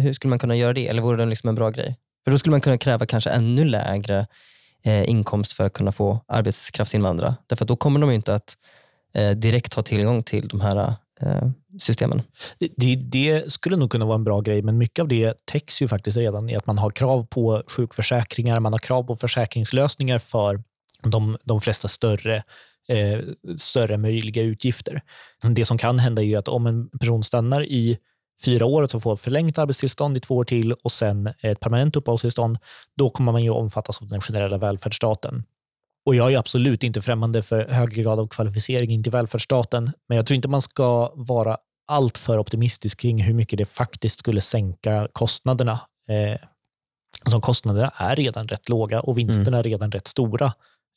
hur 0.00 0.12
skulle 0.12 0.28
man 0.28 0.38
kunna 0.38 0.56
göra 0.56 0.72
det? 0.72 0.88
Eller 0.88 1.02
vore 1.02 1.16
det 1.16 1.26
liksom 1.26 1.48
en 1.48 1.54
bra 1.54 1.70
grej? 1.70 1.96
För 2.24 2.30
då 2.30 2.38
skulle 2.38 2.50
man 2.50 2.60
kunna 2.60 2.78
kräva 2.78 3.06
kanske 3.06 3.30
ännu 3.30 3.64
lägre 3.64 4.26
eh, 4.84 5.08
inkomst 5.10 5.52
för 5.52 5.66
att 5.66 5.72
kunna 5.72 5.92
få 5.92 6.20
arbetskraftsinvandra. 6.28 7.36
Därför 7.46 7.64
att 7.64 7.68
då 7.68 7.76
kommer 7.76 8.00
de 8.00 8.10
inte 8.10 8.34
att 8.34 8.54
eh, 9.14 9.30
direkt 9.30 9.74
ha 9.74 9.82
tillgång 9.82 10.22
till 10.22 10.48
de 10.48 10.60
här 10.60 10.96
eh, 11.20 11.48
systemen. 11.80 12.22
Det, 12.58 12.68
det, 12.76 12.96
det 12.96 13.52
skulle 13.52 13.76
nog 13.76 13.90
kunna 13.90 14.04
vara 14.04 14.14
en 14.14 14.24
bra 14.24 14.40
grej, 14.40 14.62
men 14.62 14.78
mycket 14.78 15.02
av 15.02 15.08
det 15.08 15.34
täcks 15.44 15.82
ju 15.82 15.88
faktiskt 15.88 16.16
redan 16.16 16.50
i 16.50 16.56
att 16.56 16.66
man 16.66 16.78
har 16.78 16.90
krav 16.90 17.26
på 17.26 17.62
sjukförsäkringar, 17.66 18.60
man 18.60 18.72
har 18.72 18.78
krav 18.78 19.02
på 19.02 19.16
försäkringslösningar 19.16 20.18
för 20.18 20.62
de, 21.02 21.36
de 21.44 21.60
flesta 21.60 21.88
större, 21.88 22.42
eh, 22.88 23.18
större 23.56 23.96
möjliga 23.96 24.42
utgifter. 24.42 25.00
Det 25.54 25.64
som 25.64 25.78
kan 25.78 25.98
hända 25.98 26.22
är 26.22 26.26
ju 26.26 26.36
att 26.36 26.48
om 26.48 26.66
en 26.66 26.88
person 26.88 27.24
stannar 27.24 27.62
i 27.62 27.98
fyra 28.44 28.66
år 28.66 28.82
och 28.82 28.90
så 28.90 29.00
får 29.00 29.16
förlängt 29.16 29.58
arbetstillstånd 29.58 30.16
i 30.16 30.20
två 30.20 30.36
år 30.36 30.44
till 30.44 30.72
och 30.72 30.92
sen 30.92 31.32
ett 31.40 31.60
permanent 31.60 31.96
uppehållstillstånd, 31.96 32.58
då 32.96 33.10
kommer 33.10 33.32
man 33.32 33.42
ju 33.42 33.50
omfattas 33.50 34.02
av 34.02 34.08
den 34.08 34.20
generella 34.20 34.58
välfärdsstaten. 34.58 35.44
Och 36.06 36.14
jag 36.14 36.32
är 36.32 36.38
absolut 36.38 36.82
inte 36.82 37.02
främmande 37.02 37.42
för 37.42 37.68
högre 37.68 38.02
grad 38.02 38.18
av 38.18 38.28
kvalificering 38.28 38.90
in 38.90 39.02
till 39.02 39.12
välfärdsstaten, 39.12 39.92
men 40.08 40.16
jag 40.16 40.26
tror 40.26 40.34
inte 40.34 40.48
man 40.48 40.62
ska 40.62 41.12
vara 41.14 41.56
allt 41.86 42.18
för 42.18 42.38
optimistisk 42.38 43.00
kring 43.00 43.22
hur 43.22 43.34
mycket 43.34 43.58
det 43.58 43.64
faktiskt 43.64 44.18
skulle 44.18 44.40
sänka 44.40 45.08
kostnaderna. 45.12 45.80
Eh, 46.08 46.40
alltså 47.24 47.40
kostnaderna 47.40 47.92
är 47.96 48.16
redan 48.16 48.48
rätt 48.48 48.68
låga 48.68 49.00
och 49.00 49.18
vinsterna 49.18 49.58
är 49.58 49.62
redan 49.62 49.90
rätt 49.90 50.06
stora. 50.06 50.52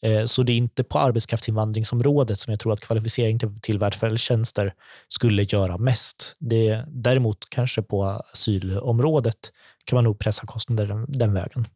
Eh, 0.06 0.26
så 0.26 0.44
det 0.44 0.52
är 0.52 0.58
inte 0.58 0.84
på 0.84 1.00
arbetskraftsinvandringsområdet 1.00 2.40
som 2.40 2.52
jag 2.52 2.60
tror 2.60 2.74
att 2.74 2.82
kvalificering 2.82 3.40
till, 3.40 3.62
till 3.62 3.80
välfärdstjänster 3.80 4.74
skulle 5.08 5.44
göra 5.44 5.78
mest. 5.78 6.36
Det, 6.40 6.84
däremot 6.88 7.50
kanske 7.50 7.82
på 7.82 8.04
asylområdet 8.06 9.38
kan 9.86 9.98
man 9.98 10.04
nog 10.04 10.20
pressa 10.20 10.46
kostnader 10.46 10.88
den, 10.88 11.06
den 11.08 11.34
vägen. 11.34 11.68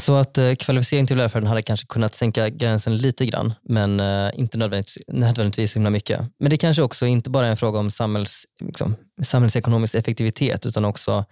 Så 0.00 0.14
att 0.14 0.38
eh, 0.38 0.54
kvalificering 0.54 1.06
till 1.06 1.16
välfärden 1.16 1.48
hade 1.48 1.62
kanske 1.62 1.86
kunnat 1.86 2.14
sänka 2.14 2.48
gränsen 2.48 2.96
lite 2.96 3.26
grann, 3.26 3.54
men 3.62 4.00
eh, 4.00 4.30
inte 4.34 4.58
nödvändigtvis, 4.58 5.04
nödvändigtvis 5.08 5.76
himla 5.76 5.90
mycket. 5.90 6.20
Men 6.38 6.50
det 6.50 6.56
kanske 6.56 6.82
också 6.82 7.06
inte 7.06 7.30
bara 7.30 7.46
är 7.46 7.50
en 7.50 7.56
fråga 7.56 7.78
om 7.78 7.90
samhälls, 7.90 8.46
liksom, 8.60 8.96
samhällsekonomisk 9.22 9.94
effektivitet, 9.94 10.66
utan 10.66 10.84
också 10.84 11.24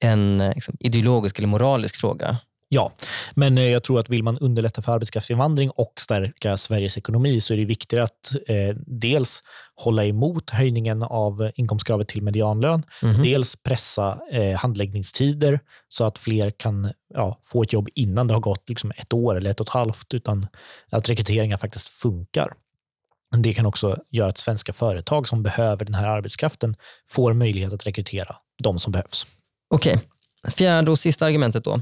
en 0.00 0.40
eh, 0.40 0.54
liksom, 0.54 0.76
ideologisk 0.80 1.38
eller 1.38 1.48
moralisk 1.48 1.96
fråga. 1.96 2.38
Ja, 2.68 2.92
men 3.34 3.58
eh, 3.58 3.64
jag 3.64 3.82
tror 3.82 4.00
att 4.00 4.08
vill 4.08 4.22
man 4.22 4.38
underlätta 4.38 4.82
för 4.82 4.92
arbetskraftsinvandring 4.92 5.70
och 5.70 5.92
stärka 6.00 6.56
Sveriges 6.56 6.98
ekonomi 6.98 7.40
så 7.40 7.52
är 7.54 7.58
det 7.58 7.64
viktigare 7.64 8.04
att 8.04 8.32
eh, 8.46 8.76
dels 8.86 9.42
hålla 9.74 10.04
emot 10.04 10.50
höjningen 10.50 11.02
av 11.02 11.50
inkomstkravet 11.54 12.08
till 12.08 12.22
medianlön, 12.22 12.82
Mhm. 13.02 13.22
dels 13.22 13.56
pressa 13.56 14.18
eh, 14.32 14.56
handläggningstider 14.58 15.60
så 15.88 16.04
att 16.04 16.18
fler 16.18 16.50
kan 16.50 16.92
ja, 17.14 17.40
få 17.44 17.62
ett 17.62 17.72
jobb 17.72 17.88
innan 17.94 18.26
det 18.28 18.34
har 18.34 18.40
gått 18.40 18.68
liksom 18.68 18.92
ett 18.96 19.12
år 19.12 19.36
eller 19.36 19.50
ett 19.50 19.60
och 19.60 19.66
ett 19.66 19.72
halvt, 19.72 20.14
utan 20.14 20.46
att 20.90 21.08
rekryteringar 21.08 21.56
faktiskt 21.56 21.88
funkar. 21.88 22.52
Det 23.36 23.54
kan 23.54 23.66
också 23.66 23.96
göra 24.10 24.28
att 24.28 24.38
svenska 24.38 24.72
företag 24.72 25.28
som 25.28 25.42
behöver 25.42 25.84
den 25.84 25.94
här 25.94 26.06
arbetskraften 26.08 26.74
får 27.08 27.32
möjlighet 27.32 27.72
att 27.72 27.86
rekrytera 27.86 28.36
de 28.62 28.78
som 28.78 28.92
behövs. 28.92 29.26
Okej, 29.74 29.98
fjärde 30.56 30.90
och 30.90 30.98
sista 30.98 31.26
argumentet 31.26 31.64
då. 31.64 31.80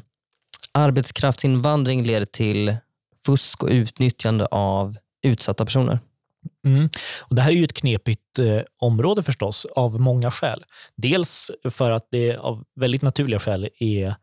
Arbetskraftsinvandring 0.75 2.05
leder 2.05 2.27
till 2.27 2.77
fusk 3.27 3.63
och 3.63 3.69
utnyttjande 3.69 4.47
av 4.47 4.97
utsatta 5.23 5.65
personer. 5.65 6.01
Mm. 6.67 6.89
Och 7.21 7.35
det 7.37 7.43
här 7.43 7.51
är 7.51 7.55
ju 7.55 7.65
ett 7.65 7.73
knepigt 7.73 8.39
eh, 8.39 8.61
område 8.81 9.23
förstås, 9.23 9.65
av 9.65 10.01
många 10.01 10.31
skäl. 10.31 10.65
Dels 10.97 11.51
för 11.71 11.91
att 11.91 12.09
det 12.11 12.37
av 12.37 12.65
väldigt 12.77 13.03
naturliga 13.03 13.39
skäl 13.39 13.69
är, 13.79 14.15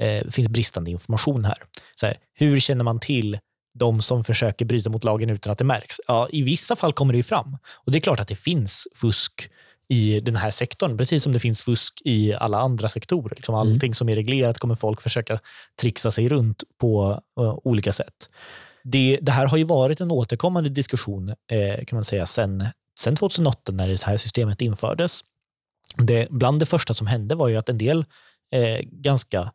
eh, 0.00 0.30
finns 0.30 0.48
bristande 0.48 0.90
information 0.90 1.44
här. 1.44 1.58
Så 1.94 2.06
här. 2.06 2.16
Hur 2.34 2.60
känner 2.60 2.84
man 2.84 3.00
till 3.00 3.38
de 3.78 4.02
som 4.02 4.24
försöker 4.24 4.64
bryta 4.64 4.90
mot 4.90 5.04
lagen 5.04 5.30
utan 5.30 5.52
att 5.52 5.58
det 5.58 5.64
märks? 5.64 5.96
Ja, 6.06 6.28
I 6.32 6.42
vissa 6.42 6.76
fall 6.76 6.92
kommer 6.92 7.12
det 7.12 7.16
ju 7.16 7.22
fram. 7.22 7.56
Och 7.64 7.92
Det 7.92 7.98
är 7.98 8.00
klart 8.00 8.20
att 8.20 8.28
det 8.28 8.36
finns 8.36 8.88
fusk 8.94 9.50
i 9.88 10.20
den 10.20 10.36
här 10.36 10.50
sektorn, 10.50 10.96
precis 10.96 11.22
som 11.22 11.32
det 11.32 11.40
finns 11.40 11.60
fusk 11.60 12.02
i 12.04 12.34
alla 12.34 12.58
andra 12.58 12.88
sektorer. 12.88 13.34
Liksom 13.36 13.54
allting 13.54 13.94
som 13.94 14.08
är 14.08 14.14
reglerat 14.14 14.58
kommer 14.58 14.74
folk 14.74 15.02
försöka 15.02 15.40
trixa 15.80 16.10
sig 16.10 16.28
runt 16.28 16.62
på 16.80 17.20
eh, 17.40 17.58
olika 17.64 17.92
sätt. 17.92 18.30
Det, 18.84 19.18
det 19.22 19.32
här 19.32 19.46
har 19.46 19.56
ju 19.56 19.64
varit 19.64 20.00
en 20.00 20.10
återkommande 20.10 20.70
diskussion 20.70 21.28
eh, 21.28 21.84
kan 21.84 21.96
man 21.96 22.04
säga 22.04 22.26
sen, 22.26 22.64
sen 22.98 23.16
2008 23.16 23.72
när 23.72 23.88
det 23.88 24.02
här 24.02 24.16
systemet 24.16 24.60
infördes. 24.60 25.20
Det, 25.96 26.28
bland 26.30 26.60
det 26.60 26.66
första 26.66 26.94
som 26.94 27.06
hände 27.06 27.34
var 27.34 27.48
ju 27.48 27.56
att 27.56 27.68
en 27.68 27.78
del 27.78 28.04
eh, 28.52 28.78
ganska 28.82 29.52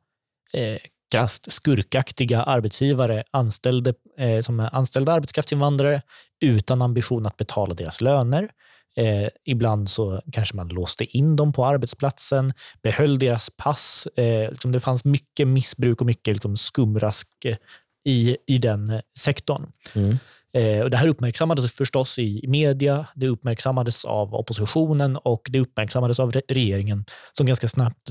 eh, 0.53 0.77
krasst 1.11 1.51
skurkaktiga 1.51 2.43
arbetsgivare 2.43 3.23
anställde, 3.31 3.93
eh, 4.17 4.41
som 4.41 4.69
anställde 4.71 5.13
arbetskraftsinvandrare 5.13 6.01
utan 6.41 6.81
ambition 6.81 7.25
att 7.25 7.37
betala 7.37 7.73
deras 7.73 8.01
löner. 8.01 8.49
Eh, 8.97 9.27
ibland 9.45 9.89
så 9.89 10.21
kanske 10.31 10.55
man 10.55 10.67
låste 10.67 11.17
in 11.17 11.35
dem 11.35 11.53
på 11.53 11.65
arbetsplatsen, 11.65 12.53
behöll 12.81 13.19
deras 13.19 13.49
pass. 13.57 14.07
Eh, 14.15 14.51
liksom 14.51 14.71
det 14.71 14.79
fanns 14.79 15.05
mycket 15.05 15.47
missbruk 15.47 16.01
och 16.01 16.07
mycket 16.07 16.33
liksom 16.33 16.57
skumrask 16.57 17.27
eh, 17.45 17.57
i, 18.05 18.37
i 18.47 18.57
den 18.57 19.01
sektorn. 19.19 19.71
Mm. 19.95 20.17
Eh, 20.53 20.83
och 20.83 20.89
det 20.89 20.97
här 20.97 21.07
uppmärksammades 21.07 21.71
förstås 21.71 22.19
i 22.19 22.45
media, 22.47 23.05
det 23.15 23.27
uppmärksammades 23.27 24.05
av 24.05 24.35
oppositionen 24.35 25.17
och 25.17 25.47
det 25.49 25.59
uppmärksammades 25.59 26.19
av 26.19 26.31
regeringen 26.31 27.05
som 27.31 27.45
ganska 27.45 27.67
snabbt 27.67 28.09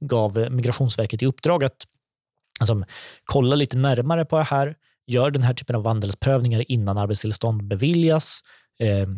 gav 0.00 0.46
Migrationsverket 0.50 1.22
i 1.22 1.26
uppdrag 1.26 1.64
att 1.64 1.86
alltså, 2.60 2.84
kolla 3.24 3.56
lite 3.56 3.76
närmare 3.76 4.24
på 4.24 4.38
det 4.38 4.44
här, 4.44 4.74
gör 5.06 5.30
den 5.30 5.42
här 5.42 5.54
typen 5.54 5.76
av 5.76 5.82
vandelsprövningar 5.82 6.70
innan 6.70 6.98
arbetstillstånd 6.98 7.64
beviljas, 7.64 8.40
eh, 8.80 9.08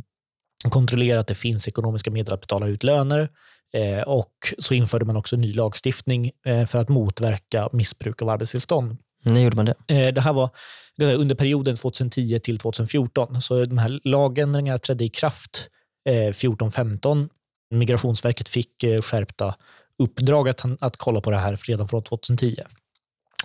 kontrollera 0.69 1.21
att 1.21 1.27
det 1.27 1.35
finns 1.35 1.69
ekonomiska 1.69 2.11
medel 2.11 2.35
att 2.35 2.41
betala 2.41 2.67
ut 2.67 2.83
löner 2.83 3.29
eh, 3.73 4.01
och 4.01 4.33
så 4.59 4.75
införde 4.75 5.05
man 5.05 5.17
också 5.17 5.37
ny 5.37 5.53
lagstiftning 5.53 6.31
eh, 6.47 6.67
för 6.67 6.79
att 6.79 6.89
motverka 6.89 7.69
missbruk 7.73 8.23
av 8.23 8.29
arbetstillstånd. 8.29 8.97
När 9.23 9.41
gjorde 9.41 9.57
man 9.57 9.65
det? 9.65 9.75
Eh, 9.87 10.15
det 10.15 10.21
här 10.21 10.33
var 10.33 10.51
under 10.99 11.35
perioden 11.35 11.77
2010 11.77 12.39
till 12.39 12.59
2014. 12.59 13.43
Så 13.43 13.65
de 13.65 13.79
här 13.79 14.01
lagändringarna 14.05 14.79
trädde 14.79 15.05
i 15.05 15.09
kraft 15.09 15.69
14-15. 16.09 17.29
Migrationsverket 17.71 18.49
fick 18.49 18.85
skärpta 19.03 19.55
uppdrag 19.99 20.49
att, 20.49 20.65
att 20.81 20.97
kolla 20.97 21.21
på 21.21 21.31
det 21.31 21.37
här 21.37 21.57
redan 21.57 21.89
från 21.89 22.03
2010. 22.03 22.55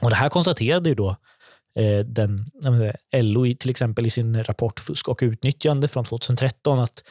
Och 0.01 0.09
Det 0.09 0.15
här 0.15 0.29
konstaterade 0.29 0.89
ju 0.89 0.95
då 0.95 1.15
den, 2.05 2.51
LO 3.15 3.53
till 3.59 3.69
exempel 3.69 4.05
i 4.05 4.09
sin 4.09 4.43
rapport 4.43 4.79
Fusk 4.79 5.07
och 5.07 5.19
utnyttjande 5.21 5.87
från 5.87 6.05
2013 6.05 6.79
att 6.79 7.03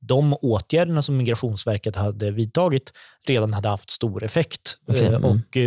de 0.00 0.34
åtgärderna 0.34 1.02
som 1.02 1.16
Migrationsverket 1.16 1.96
hade 1.96 2.30
vidtagit 2.30 2.92
redan 3.26 3.54
hade 3.54 3.68
haft 3.68 3.90
stor 3.90 4.24
effekt. 4.24 4.78
Okay, 4.86 5.06
mm. 5.06 5.24
Och 5.24 5.58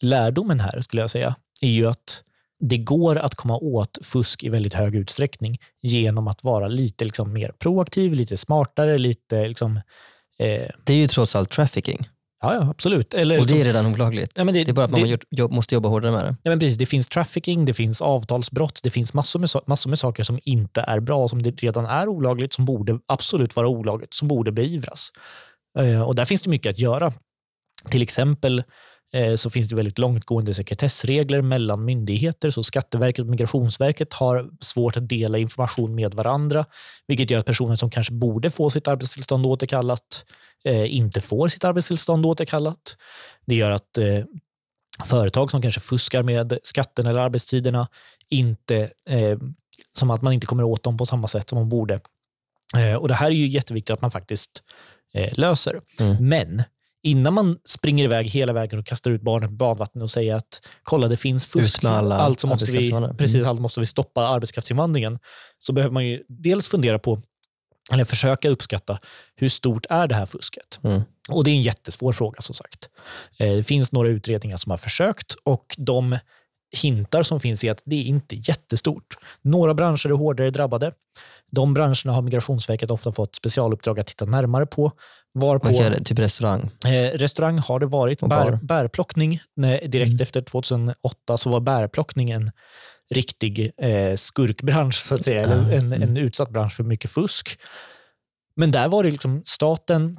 lärdomen 0.00 0.60
här 0.60 0.80
skulle 0.80 1.02
jag 1.02 1.10
säga 1.10 1.34
är 1.60 1.68
ju 1.68 1.86
att 1.86 2.22
det 2.60 2.76
går 2.76 3.16
att 3.16 3.34
komma 3.34 3.56
åt 3.56 3.98
fusk 4.02 4.44
i 4.44 4.48
väldigt 4.48 4.74
hög 4.74 4.94
utsträckning 4.94 5.58
genom 5.82 6.28
att 6.28 6.44
vara 6.44 6.68
lite 6.68 7.04
liksom 7.04 7.32
mer 7.32 7.52
proaktiv, 7.58 8.12
lite 8.12 8.36
smartare, 8.36 8.98
lite... 8.98 9.48
Liksom, 9.48 9.76
eh... 10.38 10.70
Det 10.84 10.92
är 10.92 10.96
ju 10.96 11.06
trots 11.06 11.36
allt 11.36 11.50
trafficking. 11.50 12.08
Ja, 12.42 12.54
ja 12.54 12.70
absolut. 12.70 13.14
Eller, 13.14 13.40
och 13.40 13.46
det 13.46 13.60
är 13.60 13.64
redan 13.64 13.86
olagligt. 13.86 14.32
Ja, 14.34 14.44
det, 14.44 14.52
det, 14.52 14.68
är 14.68 14.72
bara 14.72 14.84
att 14.84 14.90
man 14.90 15.02
det, 15.02 15.18
jobb, 15.30 15.52
måste 15.52 15.74
jobba 15.74 15.88
hårdare 15.88 16.12
med 16.12 16.24
det. 16.24 16.36
Ja, 16.42 16.50
men 16.50 16.58
precis, 16.58 16.78
det 16.78 16.86
finns 16.86 17.08
trafficking, 17.08 17.64
det 17.64 17.74
finns 17.74 18.02
avtalsbrott, 18.02 18.80
det 18.82 18.90
finns 18.90 19.14
massor 19.14 19.40
med, 19.40 19.48
massor 19.66 19.90
med 19.90 19.98
saker 19.98 20.22
som 20.22 20.38
inte 20.42 20.80
är 20.80 21.00
bra, 21.00 21.28
som 21.28 21.42
det 21.42 21.50
redan 21.50 21.86
är 21.86 22.08
olagligt, 22.08 22.52
som 22.52 22.64
borde 22.64 22.98
absolut 23.06 23.56
vara 23.56 23.68
olagligt, 23.68 24.14
som 24.14 24.28
borde 24.28 24.52
beivras. 24.52 25.12
Eh, 25.78 26.02
och 26.02 26.14
där 26.14 26.24
finns 26.24 26.42
det 26.42 26.50
mycket 26.50 26.70
att 26.70 26.78
göra. 26.78 27.12
Till 27.90 28.02
exempel 28.02 28.62
Eh, 29.14 29.34
så 29.34 29.50
finns 29.50 29.68
det 29.68 29.76
väldigt 29.76 29.98
långtgående 29.98 30.54
sekretessregler 30.54 31.42
mellan 31.42 31.84
myndigheter. 31.84 32.50
Så 32.50 32.62
Skatteverket 32.62 33.18
och 33.18 33.26
Migrationsverket 33.30 34.12
har 34.12 34.50
svårt 34.60 34.96
att 34.96 35.08
dela 35.08 35.38
information 35.38 35.94
med 35.94 36.14
varandra, 36.14 36.64
vilket 37.06 37.30
gör 37.30 37.38
att 37.38 37.46
personer 37.46 37.76
som 37.76 37.90
kanske 37.90 38.12
borde 38.12 38.50
få 38.50 38.70
sitt 38.70 38.88
arbetstillstånd 38.88 39.46
återkallat 39.46 40.24
inte 40.64 41.20
får 41.20 41.48
sitt 41.48 41.64
arbetstillstånd 41.64 42.26
återkallat. 42.26 42.96
Det 43.46 43.54
gör 43.54 43.70
att 43.70 43.98
eh, 43.98 44.24
företag 45.04 45.50
som 45.50 45.62
kanske 45.62 45.80
fuskar 45.80 46.22
med 46.22 46.58
skatten 46.62 47.06
eller 47.06 47.20
arbetstiderna 47.20 47.88
inte, 48.28 48.90
som 49.92 50.10
att 50.10 50.22
man 50.22 50.32
inte 50.32 50.46
kommer 50.46 50.62
åt 50.62 50.82
dem 50.82 50.96
på 50.96 51.06
samma 51.06 51.28
sätt 51.28 51.48
som 51.48 51.58
man 51.58 51.68
borde. 51.68 52.00
och 53.00 53.08
Det 53.08 53.14
här 53.14 53.26
är 53.26 53.30
ju 53.30 53.46
jätteviktigt 53.46 53.94
att 53.94 54.02
man 54.02 54.10
faktiskt 54.10 54.62
löser. 55.32 55.80
Mm. 56.00 56.28
Men 56.28 56.62
innan 57.04 57.34
man 57.34 57.58
springer 57.64 58.04
iväg 58.04 58.26
hela 58.26 58.52
vägen 58.52 58.78
och 58.78 58.86
kastar 58.86 59.10
ut 59.10 59.22
barnet 59.22 59.50
på 59.50 59.54
badvattnet 59.54 60.02
och 60.02 60.10
säger 60.10 60.34
att 60.34 60.60
kolla 60.82 61.08
det 61.08 61.16
finns 61.16 61.46
fusk, 61.46 61.84
alltså 61.84 62.46
måste 62.46 62.72
vi, 62.72 62.90
mm. 62.90 63.16
precis, 63.16 63.44
allt 63.44 63.60
måste 63.60 63.80
vi 63.80 63.86
stoppa 63.86 64.26
arbetskraftsinvandringen, 64.26 65.18
så 65.58 65.72
behöver 65.72 65.92
man 65.92 66.06
ju 66.06 66.22
dels 66.28 66.68
fundera 66.68 66.98
på 66.98 67.22
eller 67.92 68.04
försöka 68.04 68.48
uppskatta 68.48 68.98
hur 69.36 69.48
stort 69.48 69.86
är 69.90 70.06
det 70.06 70.14
här 70.14 70.26
fusket? 70.26 70.80
Mm. 70.84 71.02
Och 71.28 71.44
Det 71.44 71.50
är 71.50 71.54
en 71.54 71.62
jättesvår 71.62 72.12
fråga 72.12 72.40
som 72.40 72.54
sagt. 72.54 72.88
Eh, 73.38 73.52
det 73.52 73.64
finns 73.64 73.92
några 73.92 74.08
utredningar 74.08 74.56
som 74.56 74.70
har 74.70 74.78
försökt 74.78 75.34
och 75.44 75.74
de 75.78 76.18
hintar 76.82 77.22
som 77.22 77.40
finns 77.40 77.64
är 77.64 77.70
att 77.70 77.82
det 77.84 77.96
är 77.96 78.02
inte 78.02 78.36
jättestort. 78.36 79.16
Några 79.42 79.74
branscher 79.74 80.06
är 80.06 80.14
hårdare 80.14 80.50
drabbade. 80.50 80.92
De 81.50 81.74
branscherna 81.74 82.12
har 82.12 82.22
Migrationsverket 82.22 82.90
ofta 82.90 83.12
fått 83.12 83.34
specialuppdrag 83.34 84.00
att 84.00 84.06
titta 84.06 84.24
närmare 84.24 84.66
på. 84.66 84.92
Varpå, 85.34 85.68
Vilka, 85.68 85.94
typ 85.94 86.18
restaurang? 86.18 86.70
Eh, 86.84 87.18
restaurang 87.18 87.58
har 87.58 87.80
det 87.80 87.86
varit. 87.86 88.20
Bär, 88.20 88.58
bärplockning, 88.62 89.40
nej, 89.56 89.88
direkt 89.88 90.10
mm. 90.10 90.22
efter 90.22 90.40
2008 90.40 91.36
så 91.36 91.50
var 91.50 91.60
bärplockning 91.60 92.30
en 92.30 92.50
riktig 93.10 93.72
eh, 93.78 94.14
skurkbransch, 94.16 94.94
så 94.94 95.14
att 95.14 95.22
säga. 95.22 95.42
Eller 95.42 95.56
en, 95.56 95.92
mm. 95.92 96.02
en 96.02 96.16
utsatt 96.16 96.50
bransch 96.50 96.72
för 96.72 96.84
mycket 96.84 97.10
fusk. 97.10 97.58
Men 98.56 98.70
där 98.70 98.88
var 98.88 99.02
det 99.02 99.10
liksom 99.10 99.42
staten, 99.46 100.18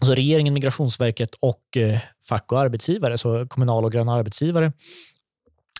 alltså 0.00 0.14
regeringen, 0.14 0.54
Migrationsverket 0.54 1.34
och 1.34 1.76
eh, 1.76 1.98
fack 2.28 2.52
och 2.52 2.60
arbetsgivare, 2.60 3.18
så 3.18 3.46
kommunala 3.48 3.86
och 3.86 3.92
gröna 3.92 4.14
arbetsgivare, 4.14 4.72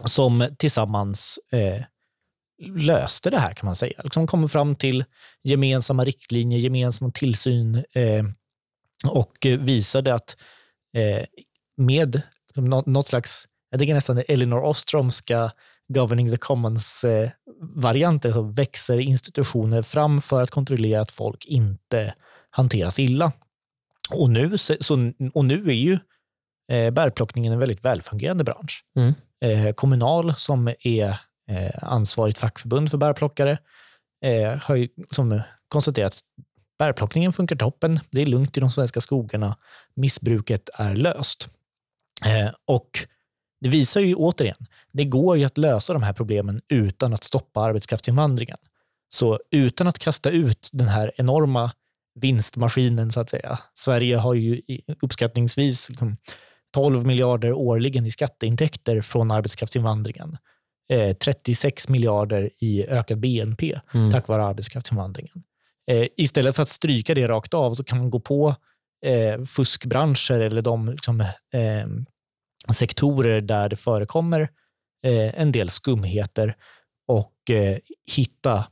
som 0.04 0.48
tillsammans 0.58 1.38
eh, 1.52 1.82
löste 2.62 3.30
det 3.30 3.38
här 3.38 3.52
kan 3.52 3.66
man 3.66 3.76
säga. 3.76 4.00
Liksom 4.04 4.26
kom 4.26 4.48
fram 4.48 4.74
till 4.74 5.04
gemensamma 5.42 6.04
riktlinjer, 6.04 6.58
gemensam 6.58 7.12
tillsyn 7.12 7.84
eh, 7.94 8.24
och 9.04 9.32
visade 9.42 10.14
att 10.14 10.36
eh, 10.96 11.24
med 11.76 12.22
liksom 12.48 12.82
något 12.86 13.06
slags, 13.06 13.46
jag 13.70 13.80
tycker 13.80 13.94
nästan 13.94 14.22
Elinor 14.28 14.64
Ostromska 14.64 15.52
Governing 15.88 16.30
the 16.30 16.36
Commons-varianter, 16.36 18.28
eh, 18.28 18.32
så 18.32 18.42
växer 18.42 18.98
institutioner 18.98 19.82
fram 19.82 20.20
för 20.20 20.42
att 20.42 20.50
kontrollera 20.50 21.00
att 21.00 21.10
folk 21.10 21.46
inte 21.46 22.14
hanteras 22.50 22.98
illa. 22.98 23.32
Och 24.10 24.30
nu, 24.30 24.58
så, 24.58 25.12
och 25.34 25.44
nu 25.44 25.68
är 25.68 25.74
ju 25.74 25.98
eh, 26.72 26.90
bärplockningen 26.90 27.52
en 27.52 27.58
väldigt 27.58 27.84
välfungerande 27.84 28.44
bransch. 28.44 28.84
Mm. 28.96 29.14
Eh, 29.44 29.72
Kommunal, 29.72 30.34
som 30.34 30.72
är 30.80 31.08
eh, 31.48 31.70
ansvarigt 31.82 32.38
fackförbund 32.38 32.90
för 32.90 32.98
bärplockare, 32.98 33.58
eh, 34.24 34.58
har 34.62 34.76
ju 34.76 34.88
som 35.10 35.40
konstaterat 35.68 36.12
att 36.12 36.20
bärplockningen 36.78 37.32
funkar 37.32 37.56
toppen. 37.56 38.00
Det 38.10 38.22
är 38.22 38.26
lugnt 38.26 38.56
i 38.56 38.60
de 38.60 38.70
svenska 38.70 39.00
skogarna. 39.00 39.56
Missbruket 39.94 40.70
är 40.74 40.94
löst. 40.94 41.48
Och 42.66 42.90
det 43.60 43.68
visar 43.68 44.00
ju 44.00 44.14
återigen, 44.14 44.66
det 44.92 45.04
går 45.04 45.36
ju 45.36 45.44
att 45.44 45.58
lösa 45.58 45.92
de 45.92 46.02
här 46.02 46.12
problemen 46.12 46.60
utan 46.68 47.14
att 47.14 47.24
stoppa 47.24 47.60
arbetskraftsinvandringen. 47.60 48.56
Så 49.08 49.40
utan 49.50 49.86
att 49.86 49.98
kasta 49.98 50.30
ut 50.30 50.70
den 50.72 50.88
här 50.88 51.12
enorma 51.16 51.72
vinstmaskinen, 52.14 53.10
så 53.10 53.20
att 53.20 53.30
säga. 53.30 53.58
Sverige 53.74 54.16
har 54.16 54.34
ju 54.34 54.60
uppskattningsvis 55.02 55.90
liksom, 55.90 56.16
12 56.74 56.94
liksom 56.94 57.06
miljarder 57.06 57.52
årligen 57.52 58.06
i 58.06 58.10
skatteintäkter 58.10 59.00
från 59.00 59.30
arbetskraftsinvandringen. 59.30 60.36
36 61.24 61.86
eh, 61.86 61.92
miljarder 61.92 62.50
i 62.58 62.86
ökad 62.86 63.18
BNP 63.18 63.80
mm. 63.94 64.10
tack 64.10 64.28
vare 64.28 64.44
arbetskraftsinvandringen. 64.44 65.42
Eh, 65.90 66.06
istället 66.16 66.56
för 66.56 66.62
att 66.62 66.68
stryka 66.68 67.14
det 67.14 67.28
rakt 67.28 67.54
av 67.54 67.74
så 67.74 67.84
kan 67.84 67.98
man 67.98 68.10
gå 68.10 68.20
på 68.20 68.54
eh, 69.06 69.42
fuskbranscher 69.42 70.40
eller 70.40 70.62
de 70.62 70.88
liksom, 70.88 71.24
sektorer 72.74 73.40
där 73.40 73.68
det 73.68 73.76
förekommer 73.76 74.48
en 75.02 75.52
del 75.52 75.70
skumheter 75.70 76.56
och 77.08 77.34
hitta 78.16 78.64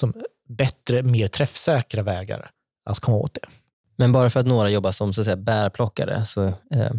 som 0.00 0.14
bättre, 0.48 1.02
mer 1.02 1.28
träffsäkra 1.28 2.02
vägar 2.02 2.50
att 2.84 3.00
komma 3.00 3.16
åt 3.16 3.34
det. 3.34 3.48
Men 3.96 4.12
bara 4.12 4.30
för 4.30 4.40
att 4.40 4.46
några 4.46 4.70
jobbar 4.70 4.90
som 4.90 5.12
så 5.12 5.20
att 5.20 5.24
säga, 5.24 5.36
bärplockare, 5.36 6.24
så 6.24 6.44
eh, 6.46 6.92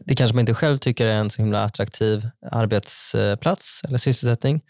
det 0.00 0.14
kanske 0.14 0.34
man 0.34 0.40
inte 0.40 0.54
själv 0.54 0.78
tycker 0.78 1.06
är 1.06 1.12
en 1.12 1.30
så 1.30 1.42
himla 1.42 1.64
attraktiv 1.64 2.28
arbetsplats 2.50 3.80
eller 3.88 3.98
sysselsättning. 3.98 4.60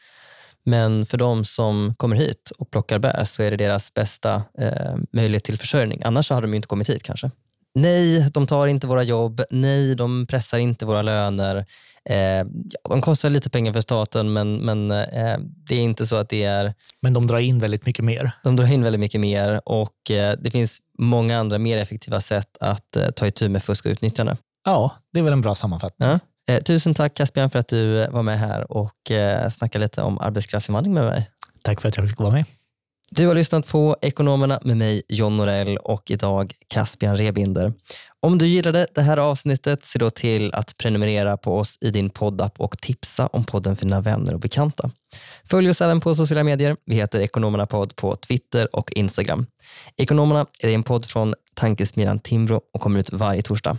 Men 0.65 1.07
för 1.07 1.19
de 1.19 1.45
som 1.45 1.95
kommer 1.97 2.17
hit 2.17 2.53
och 2.59 2.71
plockar 2.71 2.99
bär 2.99 3.25
så 3.25 3.43
är 3.43 3.51
det 3.51 3.57
deras 3.57 3.95
bästa 3.95 4.43
eh, 4.59 4.97
möjlighet 5.13 5.45
till 5.45 5.59
försörjning. 5.59 6.03
Annars 6.05 6.31
hade 6.31 6.47
de 6.47 6.55
inte 6.55 6.69
kommit 6.69 6.91
hit 6.91 7.03
kanske. 7.03 7.31
Nej, 7.75 8.31
de 8.33 8.47
tar 8.47 8.67
inte 8.67 8.87
våra 8.87 9.03
jobb. 9.03 9.43
Nej, 9.51 9.95
de 9.95 10.27
pressar 10.27 10.59
inte 10.59 10.87
våra 10.87 11.03
löner. 11.03 11.57
Eh, 12.05 12.47
de 12.91 13.01
kostar 13.01 13.31
lite 13.31 13.51
pengar 13.51 13.73
för 13.73 13.81
staten, 13.81 14.33
men, 14.33 14.57
men 14.57 14.91
eh, 14.91 15.39
det 15.41 15.75
är 15.75 15.81
inte 15.81 16.07
så 16.07 16.17
att 16.17 16.29
det 16.29 16.43
är... 16.43 16.75
Men 17.01 17.13
de 17.13 17.27
drar 17.27 17.39
in 17.39 17.59
väldigt 17.59 17.87
mycket 17.87 18.05
mer. 18.05 18.33
De 18.45 18.57
drar 18.57 18.73
in 18.73 18.85
väldigt 18.85 19.01
mycket 19.01 19.21
mer 19.21 19.61
och 19.65 20.11
eh, 20.11 20.37
det 20.41 20.51
finns 20.51 20.79
många 20.99 21.39
andra 21.39 21.59
mer 21.59 21.79
effektiva 21.79 22.21
sätt 22.21 22.57
att 22.61 22.97
eh, 22.97 23.11
ta 23.11 23.27
itu 23.27 23.49
med 23.49 23.63
fusk 23.63 23.87
och 23.87 23.91
utnyttjande. 23.91 24.37
Ja, 24.65 24.95
det 25.13 25.19
är 25.19 25.23
väl 25.23 25.33
en 25.33 25.41
bra 25.41 25.55
sammanfattning. 25.55 26.09
Ja. 26.09 26.19
Eh, 26.55 26.63
tusen 26.63 26.95
tack 26.95 27.15
Caspian 27.15 27.51
för 27.51 27.59
att 27.59 27.69
du 27.69 28.07
var 28.07 28.23
med 28.23 28.39
här 28.39 28.73
och 28.73 29.11
eh, 29.11 29.49
snackade 29.49 29.85
lite 29.85 30.03
om 30.03 30.19
arbetskraftsinvandring 30.19 30.95
med 30.95 31.05
mig. 31.05 31.31
Tack 31.63 31.81
för 31.81 31.89
att 31.89 31.97
jag 31.97 32.09
fick 32.09 32.19
vara 32.19 32.31
med. 32.31 32.45
Du 33.11 33.27
har 33.27 33.35
lyssnat 33.35 33.67
på 33.67 33.97
Ekonomerna 34.03 34.59
med 34.63 34.77
mig, 34.77 35.03
John 35.09 35.37
Norell 35.37 35.77
och 35.77 36.11
idag 36.11 36.53
Caspian 36.69 37.17
Rebinder. 37.17 37.73
Om 38.21 38.39
du 38.39 38.47
gillade 38.47 38.87
det 38.95 39.03
här 39.03 39.17
avsnittet, 39.17 39.85
se 39.85 39.99
då 39.99 40.11
till 40.11 40.55
att 40.55 40.77
prenumerera 40.77 41.37
på 41.37 41.59
oss 41.59 41.79
i 41.81 41.91
din 41.91 42.11
poddapp 42.11 42.61
och 42.61 42.79
tipsa 42.79 43.27
om 43.27 43.45
podden 43.45 43.77
för 43.77 43.87
dina 43.87 44.01
vänner 44.01 44.35
och 44.35 44.41
bekanta. 44.41 44.91
Följ 45.51 45.71
oss 45.71 45.81
även 45.81 46.01
på 46.01 46.15
sociala 46.15 46.45
medier. 46.45 46.77
Vi 46.85 46.95
heter 46.95 47.21
Ekonomerna 47.21 47.67
podd 47.67 47.97
på 47.97 48.17
Twitter 48.17 48.77
och 48.77 48.93
Instagram. 48.93 49.47
Ekonomerna 49.97 50.47
är 50.59 50.69
en 50.69 50.83
podd 50.83 51.07
från 51.07 51.35
Tankesmedjan 51.55 52.19
Timbro 52.19 52.61
och 52.75 52.81
kommer 52.81 53.01
ut 53.01 53.13
varje 53.13 53.43
torsdag. 53.43 53.79